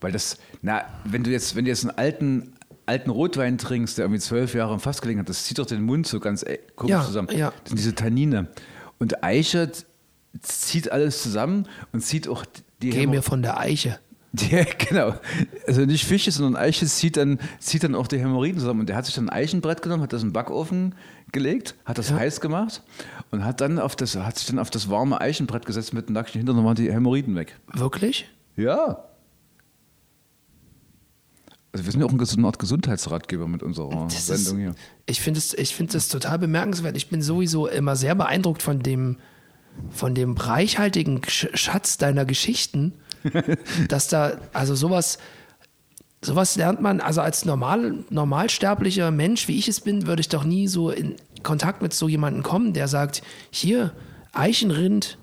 Weil 0.00 0.12
das, 0.12 0.38
na, 0.62 0.84
wenn 1.04 1.24
du 1.24 1.30
jetzt, 1.30 1.56
wenn 1.56 1.64
du 1.64 1.70
jetzt 1.70 1.84
einen 1.84 1.98
alten, 1.98 2.52
alten 2.86 3.10
Rotwein 3.10 3.58
trinkst, 3.58 3.98
der 3.98 4.04
irgendwie 4.04 4.20
zwölf 4.20 4.54
Jahre 4.54 4.74
im 4.74 4.80
Fass 4.80 5.00
gelegen 5.00 5.20
hat, 5.20 5.28
das 5.28 5.44
zieht 5.44 5.58
doch 5.58 5.66
den 5.66 5.82
Mund 5.82 6.06
so 6.06 6.20
ganz 6.20 6.42
äh, 6.42 6.58
komisch 6.76 6.90
Ja, 6.92 7.04
zusammen. 7.04 7.28
ja. 7.36 7.50
Das 7.62 7.70
sind 7.70 7.78
diese 7.78 7.94
Tannine. 7.94 8.48
Und 8.98 9.22
Eiche 9.24 9.70
zieht 10.40 10.90
alles 10.90 11.22
zusammen 11.22 11.66
und 11.92 12.00
zieht 12.00 12.28
auch 12.28 12.44
die 12.82 12.90
Geh 12.90 13.06
mir 13.06 13.22
von 13.22 13.42
der 13.42 13.58
Eiche. 13.58 13.98
ja, 14.50 14.64
genau. 14.88 15.14
Also 15.66 15.82
nicht 15.86 16.04
Fische, 16.04 16.32
sondern 16.32 16.60
Eiche 16.60 16.86
zieht 16.86 17.16
dann, 17.16 17.38
zieht 17.60 17.84
dann 17.84 17.94
auch 17.94 18.08
die 18.08 18.18
Hämorrhoiden 18.18 18.58
zusammen. 18.58 18.80
Und 18.80 18.88
der 18.88 18.96
hat 18.96 19.06
sich 19.06 19.14
dann 19.14 19.28
ein 19.28 19.36
Eichenbrett 19.36 19.80
genommen, 19.80 20.02
hat 20.02 20.12
das 20.12 20.22
in 20.22 20.28
den 20.28 20.32
Backofen 20.32 20.94
gelegt, 21.30 21.76
hat 21.84 21.98
das 21.98 22.12
heiß 22.12 22.40
gemacht 22.40 22.82
und 23.30 23.44
hat 23.44 23.60
dann 23.60 23.78
auf 23.78 23.94
das, 23.96 24.16
hat 24.16 24.36
sich 24.38 24.46
dann 24.48 24.58
auf 24.58 24.70
das 24.70 24.90
warme 24.90 25.20
Eichenbrett 25.20 25.66
gesetzt 25.66 25.94
mit 25.94 26.08
dem 26.08 26.14
nackten 26.14 26.40
Hintern 26.40 26.58
und 26.58 26.64
waren 26.64 26.74
die 26.74 26.92
Hämorrhoiden 26.92 27.36
weg. 27.36 27.56
Wirklich? 27.72 28.28
Ja. 28.56 29.04
Also 31.74 31.84
wir 31.86 31.90
sind 31.92 32.00
ja 32.02 32.06
auch 32.06 32.12
ein- 32.12 32.44
Art 32.44 32.58
Gesundheitsratgeber 32.60 33.48
mit 33.48 33.64
unserer 33.64 34.04
Das 34.06 34.26
Sendung 34.28 34.58
hier. 34.58 34.70
ist, 34.70 34.78
ich 35.06 35.20
finde 35.20 35.38
es 35.38 35.54
ich 35.54 35.74
find 35.74 35.92
das 35.92 36.08
total 36.08 36.38
bemerkenswert. 36.38 36.96
Ich 36.96 37.08
bin 37.08 37.20
sowieso 37.20 37.66
immer 37.66 37.96
sehr 37.96 38.14
beeindruckt 38.14 38.62
von 38.62 38.78
dem, 38.80 39.16
von 39.90 40.14
dem 40.14 40.36
reichhaltigen 40.36 41.20
Sch- 41.22 41.54
Schatz 41.56 41.98
deiner 41.98 42.24
Geschichten, 42.24 42.92
dass 43.88 44.06
da, 44.06 44.34
also 44.52 44.76
sowas, 44.76 45.18
sowas 46.22 46.54
lernt 46.54 46.80
man, 46.80 47.00
also 47.00 47.20
als 47.22 47.44
normal, 47.44 48.04
normalsterblicher 48.08 49.10
Mensch, 49.10 49.48
wie 49.48 49.58
ich 49.58 49.66
es 49.66 49.80
bin, 49.80 50.06
würde 50.06 50.20
ich 50.20 50.28
doch 50.28 50.44
nie 50.44 50.68
so 50.68 50.90
in 50.90 51.16
Kontakt 51.42 51.82
mit 51.82 51.92
so 51.92 52.08
jemandem 52.08 52.44
kommen, 52.44 52.72
der 52.72 52.86
sagt, 52.86 53.22
hier, 53.50 53.92
Eichenrind, 54.32 55.18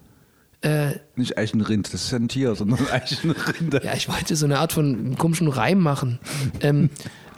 äh, 0.62 0.91
Nicht 1.16 1.38
Eichenrind, 1.38 1.93
das 1.93 2.05
ist 2.05 2.12
ja 2.12 2.18
ein 2.20 2.28
Tier, 2.28 2.55
sondern 2.55 2.80
Eichenrinde. 2.91 3.82
ja, 3.84 3.93
ich 3.93 4.07
wollte 4.09 4.36
so 4.36 4.45
eine 4.45 4.59
Art 4.59 4.74
von 4.74 5.18
komischen 5.18 5.47
Reim 5.47 5.80
machen. 5.80 6.20
ähm, 6.62 6.89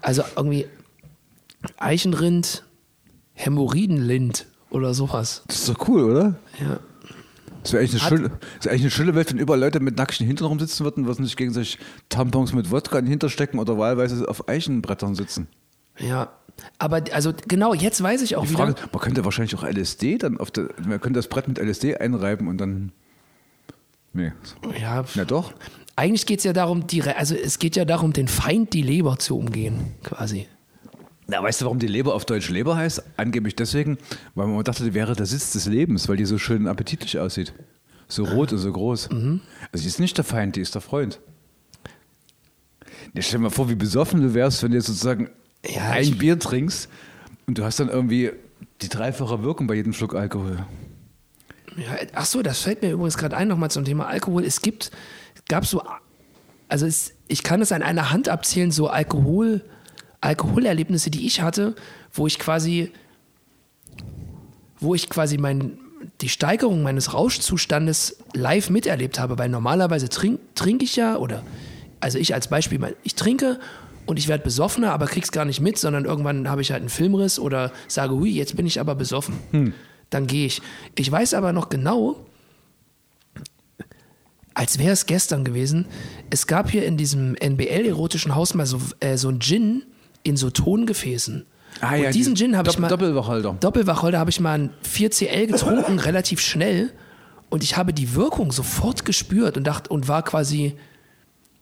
also 0.01 0.23
irgendwie 0.35 0.65
Eichenrind, 1.77 2.63
Hämorrhoidenlind 3.33 4.45
oder 4.69 4.93
sowas. 4.93 5.43
Das 5.47 5.59
ist 5.59 5.69
doch 5.69 5.87
cool, 5.87 6.03
oder? 6.03 6.35
Ja. 6.59 6.79
Das 7.63 7.71
wäre 7.71 7.81
eigentlich, 7.83 8.01
eine 8.01 8.09
schöne- 8.09 8.29
das 8.57 8.65
wär 8.65 8.71
eigentlich 8.73 8.81
eine 8.83 8.91
schöne 8.91 9.15
Welt, 9.15 9.31
wenn 9.31 9.39
überall 9.39 9.59
Leute 9.59 9.79
mit 9.79 9.97
nackten 9.97 10.27
Hintern 10.27 10.47
rumsitzen 10.47 10.83
würden, 10.83 11.05
würden 11.05 11.23
sich 11.23 11.37
gegenseitig 11.37 11.79
Tampons 12.09 12.51
mit 12.53 12.71
Wodka 12.71 12.99
in 12.99 13.05
den 13.05 13.29
stecken 13.29 13.59
oder 13.59 13.77
wahlweise 13.77 14.27
auf 14.27 14.49
Eichenbrettern 14.49 15.15
sitzen. 15.15 15.47
Ja. 15.97 16.33
Aber 16.77 17.01
also 17.13 17.33
genau, 17.47 17.73
jetzt 17.73 18.03
weiß 18.03 18.21
ich 18.21 18.35
auch 18.35 18.43
Die 18.43 18.49
wieder. 18.49 18.59
Frage, 18.67 18.75
man 18.91 19.01
könnte 19.01 19.25
wahrscheinlich 19.25 19.55
auch 19.55 19.63
LSD 19.63 20.17
dann 20.17 20.37
auf 20.37 20.51
der, 20.51 20.69
man 20.85 20.99
könnte 20.99 21.19
das 21.19 21.27
Brett 21.27 21.47
mit 21.47 21.57
LSD 21.57 21.95
einreiben 21.97 22.47
und 22.47 22.57
dann. 22.57 22.91
Nee. 24.13 24.31
ja, 24.79 25.03
Na 25.15 25.25
doch. 25.25 25.53
eigentlich 25.95 26.25
geht 26.25 26.39
es 26.39 26.43
ja 26.45 26.53
darum, 26.53 26.85
die, 26.87 26.99
Re- 26.99 27.15
also 27.17 27.35
es 27.35 27.57
geht 27.59 27.75
ja 27.75 27.83
darum, 27.85 28.13
den 28.13 28.27
Feind 28.27 28.73
die 28.73 28.81
Leber 28.83 29.17
zu 29.17 29.37
umgehen, 29.37 29.95
quasi. 30.03 30.47
Na, 31.27 31.41
weißt 31.41 31.61
du, 31.61 31.65
warum 31.65 31.79
die 31.79 31.87
Leber 31.87 32.13
auf 32.13 32.25
Deutsch 32.25 32.49
Leber 32.49 32.75
heißt? 32.75 33.01
Angeblich 33.17 33.55
deswegen, 33.55 33.97
weil 34.35 34.47
man 34.47 34.63
dachte, 34.63 34.83
die 34.83 34.93
wäre 34.93 35.15
der 35.15 35.25
Sitz 35.25 35.51
des 35.53 35.65
Lebens, 35.65 36.07
weil 36.09 36.17
die 36.17 36.25
so 36.25 36.37
schön 36.37 36.67
appetitlich 36.67 37.17
aussieht. 37.17 37.53
So 38.07 38.25
rot 38.25 38.51
und 38.51 38.59
so 38.59 38.71
groß. 38.71 39.09
Also 39.09 39.81
die 39.81 39.87
ist 39.87 39.99
nicht 39.99 40.17
der 40.17 40.25
Feind, 40.25 40.57
die 40.57 40.61
ist 40.61 40.75
der 40.75 40.81
Freund. 40.81 41.19
Ja, 43.15 43.21
stell 43.21 43.39
dir 43.39 43.43
mal 43.43 43.49
vor, 43.49 43.69
wie 43.69 43.75
besoffen 43.75 44.21
du 44.21 44.33
wärst, 44.33 44.61
wenn 44.63 44.71
du 44.71 44.77
jetzt 44.77 44.87
sozusagen 44.87 45.29
Ja, 45.65 45.91
ein 45.91 46.17
Bier 46.17 46.37
trinkst 46.37 46.89
und 47.47 47.57
du 47.57 47.63
hast 47.63 47.79
dann 47.79 47.89
irgendwie 47.89 48.31
die 48.81 48.89
dreifache 48.89 49.43
Wirkung 49.43 49.65
bei 49.67 49.75
jedem 49.75 49.93
Schluck 49.93 50.13
Alkohol. 50.15 50.65
Ja, 51.77 51.95
ach 52.13 52.25
so, 52.25 52.41
das 52.41 52.61
fällt 52.61 52.81
mir 52.81 52.91
übrigens 52.91 53.17
gerade 53.17 53.35
ein 53.35 53.47
nochmal 53.47 53.71
zum 53.71 53.85
Thema 53.85 54.07
Alkohol. 54.07 54.43
Es 54.43 54.61
gibt, 54.61 54.91
gab 55.47 55.65
so, 55.65 55.81
also 56.67 56.85
es, 56.85 57.13
ich 57.27 57.43
kann 57.43 57.61
es 57.61 57.71
an 57.71 57.83
einer 57.83 58.11
Hand 58.11 58.29
abzählen, 58.29 58.71
so 58.71 58.87
Alkohol, 58.87 59.61
Alkoholerlebnisse, 60.21 61.09
die 61.09 61.25
ich 61.25 61.41
hatte, 61.41 61.75
wo 62.13 62.27
ich 62.27 62.39
quasi, 62.39 62.91
wo 64.79 64.95
ich 64.95 65.09
quasi 65.09 65.37
mein, 65.37 65.77
die 66.21 66.29
Steigerung 66.29 66.83
meines 66.83 67.13
Rauschzustandes 67.13 68.17
live 68.33 68.69
miterlebt 68.69 69.19
habe, 69.19 69.37
weil 69.37 69.49
normalerweise 69.49 70.09
trink, 70.09 70.39
trinke 70.55 70.85
ich 70.85 70.95
ja, 70.95 71.17
oder, 71.17 71.43
also 71.99 72.17
ich 72.17 72.33
als 72.33 72.47
Beispiel, 72.47 72.95
ich 73.03 73.15
trinke 73.15 73.59
und 74.05 74.19
ich 74.19 74.27
werde 74.27 74.43
besoffener, 74.43 74.91
aber 74.91 75.05
krieg's 75.07 75.31
gar 75.31 75.45
nicht 75.45 75.61
mit, 75.61 75.77
sondern 75.77 76.05
irgendwann 76.05 76.49
habe 76.49 76.61
ich 76.61 76.71
halt 76.71 76.81
einen 76.81 76.89
Filmriss 76.89 77.39
oder 77.39 77.71
sage, 77.87 78.13
hui, 78.15 78.29
jetzt 78.29 78.55
bin 78.55 78.65
ich 78.65 78.79
aber 78.79 78.95
besoffen. 78.95 79.35
Dann 80.09 80.27
gehe 80.27 80.45
ich. 80.45 80.61
Ich 80.97 81.11
weiß 81.11 81.33
aber 81.33 81.53
noch 81.53 81.69
genau, 81.69 82.17
als 84.53 84.77
wäre 84.77 84.91
es 84.91 85.05
gestern 85.07 85.43
gewesen, 85.43 85.85
es 86.29 86.45
gab 86.47 86.69
hier 86.69 86.85
in 86.85 86.95
diesem 86.97 87.35
NBL-erotischen 87.35 88.35
Haus 88.35 88.53
mal 88.53 88.65
so, 88.65 88.79
äh, 88.99 89.17
so 89.17 89.29
ein 89.29 89.39
Gin 89.39 89.83
in 90.23 90.37
so 90.37 90.49
Tongefäßen. 90.51 91.45
Ah, 91.81 91.95
und 91.95 92.01
ja, 92.03 92.11
diesen 92.11 92.35
die 92.35 92.41
Gin 92.43 92.55
habe 92.55 92.69
ich 92.69 92.77
mal. 92.77 92.87
Doppelwacholder. 92.87 93.57
Doppelwacholder 93.59 94.19
habe 94.19 94.29
ich 94.29 94.39
mal 94.39 94.53
ein 94.59 94.69
4CL 94.87 95.47
getrunken, 95.47 95.97
relativ 96.05 96.39
schnell. 96.39 96.91
Und 97.49 97.63
ich 97.63 97.77
habe 97.77 97.93
die 97.93 98.13
Wirkung 98.13 98.51
sofort 98.51 99.05
gespürt 99.05 99.57
und 99.57 99.63
dachte 99.65 99.89
und 99.89 100.07
war 100.07 100.23
quasi 100.23 100.75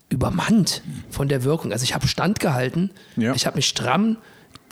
übermannt 0.10 0.82
von 1.10 1.30
der 1.30 1.44
Wirkung. 1.46 1.72
Also 1.72 1.84
ich 1.84 1.96
habe 1.96 2.08
standgehalten, 2.08 2.92
Ja. 3.16 3.34
ich 3.34 3.46
habe 3.46 3.56
mich 3.56 3.68
stramm, 3.68 4.18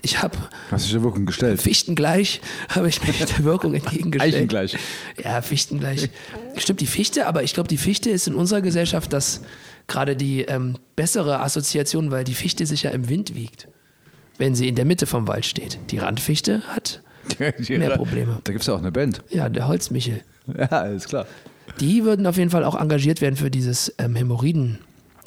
ich 0.01 0.21
habe 0.21 0.37
Hast 0.71 0.85
dich 0.85 0.93
der 0.93 1.03
Wirkung 1.03 1.25
gestellt. 1.25 1.61
Fichtengleich 1.61 2.41
habe 2.69 2.87
ich 2.87 3.05
mich 3.05 3.17
der 3.17 3.43
Wirkung 3.43 3.73
entgegengestellt. 3.73 4.33
Eichengleich. 4.35 4.77
Ja, 5.23 5.41
Fichtengleich. 5.41 6.09
Stimmt, 6.57 6.81
die 6.81 6.87
Fichte, 6.87 7.27
aber 7.27 7.43
ich 7.43 7.53
glaube, 7.53 7.67
die 7.69 7.77
Fichte 7.77 8.09
ist 8.09 8.27
in 8.27 8.35
unserer 8.35 8.61
Gesellschaft 8.61 9.11
das 9.13 9.41
gerade 9.87 10.15
die 10.15 10.41
ähm, 10.41 10.77
bessere 10.95 11.41
Assoziation, 11.41 12.11
weil 12.11 12.23
die 12.23 12.35
Fichte 12.35 12.65
sich 12.65 12.83
ja 12.83 12.91
im 12.91 13.09
Wind 13.09 13.35
wiegt, 13.35 13.67
wenn 14.37 14.55
sie 14.55 14.67
in 14.67 14.75
der 14.75 14.85
Mitte 14.85 15.05
vom 15.05 15.27
Wald 15.27 15.45
steht. 15.45 15.79
Die 15.89 15.97
Randfichte 15.97 16.61
hat, 16.67 17.01
Mehr 17.39 17.91
Probleme. 17.95 18.39
Da 18.43 18.51
gibt 18.51 18.61
es 18.61 18.67
ja 18.67 18.73
auch 18.73 18.79
eine 18.79 18.91
Band. 18.91 19.21
ja, 19.29 19.49
der 19.49 19.67
Holzmichel. 19.67 20.21
Ja, 20.57 20.65
alles 20.65 21.07
klar. 21.07 21.27
Die 21.79 22.03
würden 22.03 22.25
auf 22.25 22.37
jeden 22.37 22.49
Fall 22.49 22.63
auch 22.63 22.73
engagiert 22.73 23.21
werden 23.21 23.35
für 23.35 23.51
dieses 23.51 23.93
ähm, 23.99 24.15
Hämorrhoiden, 24.15 24.79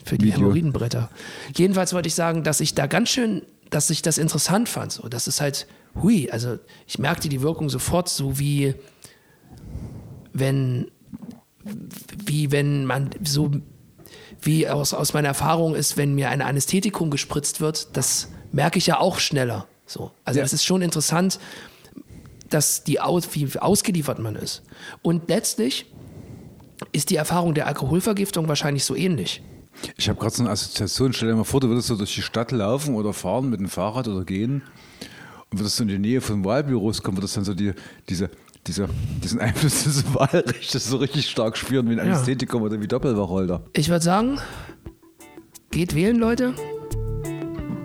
für 0.05 0.19
die 0.19 0.27
Video. 0.27 0.39
Hämorrhoidenbretter. 0.39 1.11
Jedenfalls 1.55 1.93
wollte 1.93 2.09
ich 2.09 2.17
sagen, 2.17 2.43
dass 2.43 2.59
ich 2.59 2.75
da 2.75 2.89
ganz 2.89 3.11
schön, 3.11 3.43
dass 3.73 3.91
ich 3.91 4.03
das 4.03 4.19
interessant 4.19 4.69
fand. 4.69 4.93
So, 4.93 5.09
das 5.09 5.27
ist 5.27 5.41
halt, 5.41 5.67
hui, 6.01 6.31
also 6.31 6.59
ich 6.87 6.99
merkte 6.99 7.29
die 7.29 7.43
Wirkung 7.43 7.69
sofort, 7.69 8.09
so 8.09 8.39
wie 8.39 8.75
wenn, 10.33 10.91
wie 12.25 12.53
wenn 12.53 12.85
man 12.85 13.11
so, 13.25 13.51
wie 14.41 14.69
aus, 14.69 14.95
aus 14.95 15.15
meiner 15.15 15.29
Erfahrung 15.29 15.75
ist, 15.75 15.97
wenn 15.97 16.15
mir 16.15 16.29
ein 16.29 16.43
Anästhetikum 16.43 17.11
gespritzt 17.11 17.61
wird, 17.61 17.97
das 17.97 18.29
merke 18.53 18.79
ich 18.79 18.87
ja 18.87 18.99
auch 18.99 19.19
schneller. 19.19 19.67
So. 19.87 20.11
Also 20.25 20.39
Ja. 20.39 20.45
das 20.45 20.53
ist 20.53 20.65
schon 20.65 20.83
interessant, 20.83 21.39
dass 22.51 22.85
die 22.85 23.01
aus, 23.01 23.35
wie 23.35 23.59
ausgeliefert 23.59 24.19
man 24.19 24.37
ist. 24.37 24.63
Und 25.01 25.29
letztlich 25.31 25.87
ist 26.93 27.09
die 27.11 27.17
Erfahrung 27.17 27.55
der 27.55 27.67
Alkoholvergiftung 27.67 28.49
wahrscheinlich 28.49 28.85
so 28.85 28.95
ähnlich. 28.95 29.43
Ich 29.97 30.09
habe 30.09 30.19
gerade 30.19 30.35
so 30.35 30.43
eine 30.43 30.51
Assoziation. 30.51 31.13
Stell 31.13 31.29
dir 31.29 31.35
mal 31.37 31.45
vor, 31.45 31.61
du 31.61 31.69
würdest 31.69 31.89
so 31.89 31.97
durch 31.97 32.15
die 32.15 32.23
Stadt 32.23 32.53
laufen 32.53 32.95
oder 32.95 33.13
fahren 33.13 33.51
mit 33.51 33.61
dem 33.61 33.69
Fahrrad 33.69 34.09
oder 34.09 34.25
gehen 34.25 34.63
und 35.51 35.59
würdest 35.59 35.79
du 35.79 35.83
in 35.85 35.89
die 35.89 35.99
Nähe 35.99 36.21
von 36.21 36.45
Wahlbüros 36.45 37.03
kommen, 37.03 37.19
würdest 37.19 37.37
dann 37.37 37.45
so 37.45 37.55
die, 37.55 37.73
diese, 38.09 38.31
dieser, 38.67 38.89
diesen 39.23 39.41
Einfluss 39.41 39.85
des 39.85 40.15
Wahlrechts 40.15 40.73
so 40.89 40.97
richtig 40.99 41.29
stark 41.29 41.57
spüren 41.57 41.89
wie 41.89 41.93
ein 41.93 41.99
Ja. 41.99 42.05
Anästhetikum 42.05 42.63
oder 42.63 42.81
wie 42.81 42.89
Doppelwacholder. 42.89 43.63
Ich 43.73 43.89
würde 43.89 44.05
sagen, 44.05 44.39
geht 45.71 45.95
wählen, 45.95 46.17
Leute. 46.17 46.55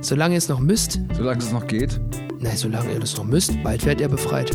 Solange 0.02 0.36
ihr 0.36 0.40
es 0.40 0.48
noch 0.50 0.60
müsst. 0.60 1.00
Solange 1.16 1.40
es 1.40 1.52
noch 1.52 1.66
geht. 1.66 2.00
Nein, 2.40 2.56
solange 2.56 2.94
ihr 2.94 3.00
das 3.00 3.18
noch 3.18 3.24
müsst, 3.26 3.52
bald 3.64 3.84
werdet 3.86 4.02
ihr 4.02 4.10
befreit. 4.10 4.52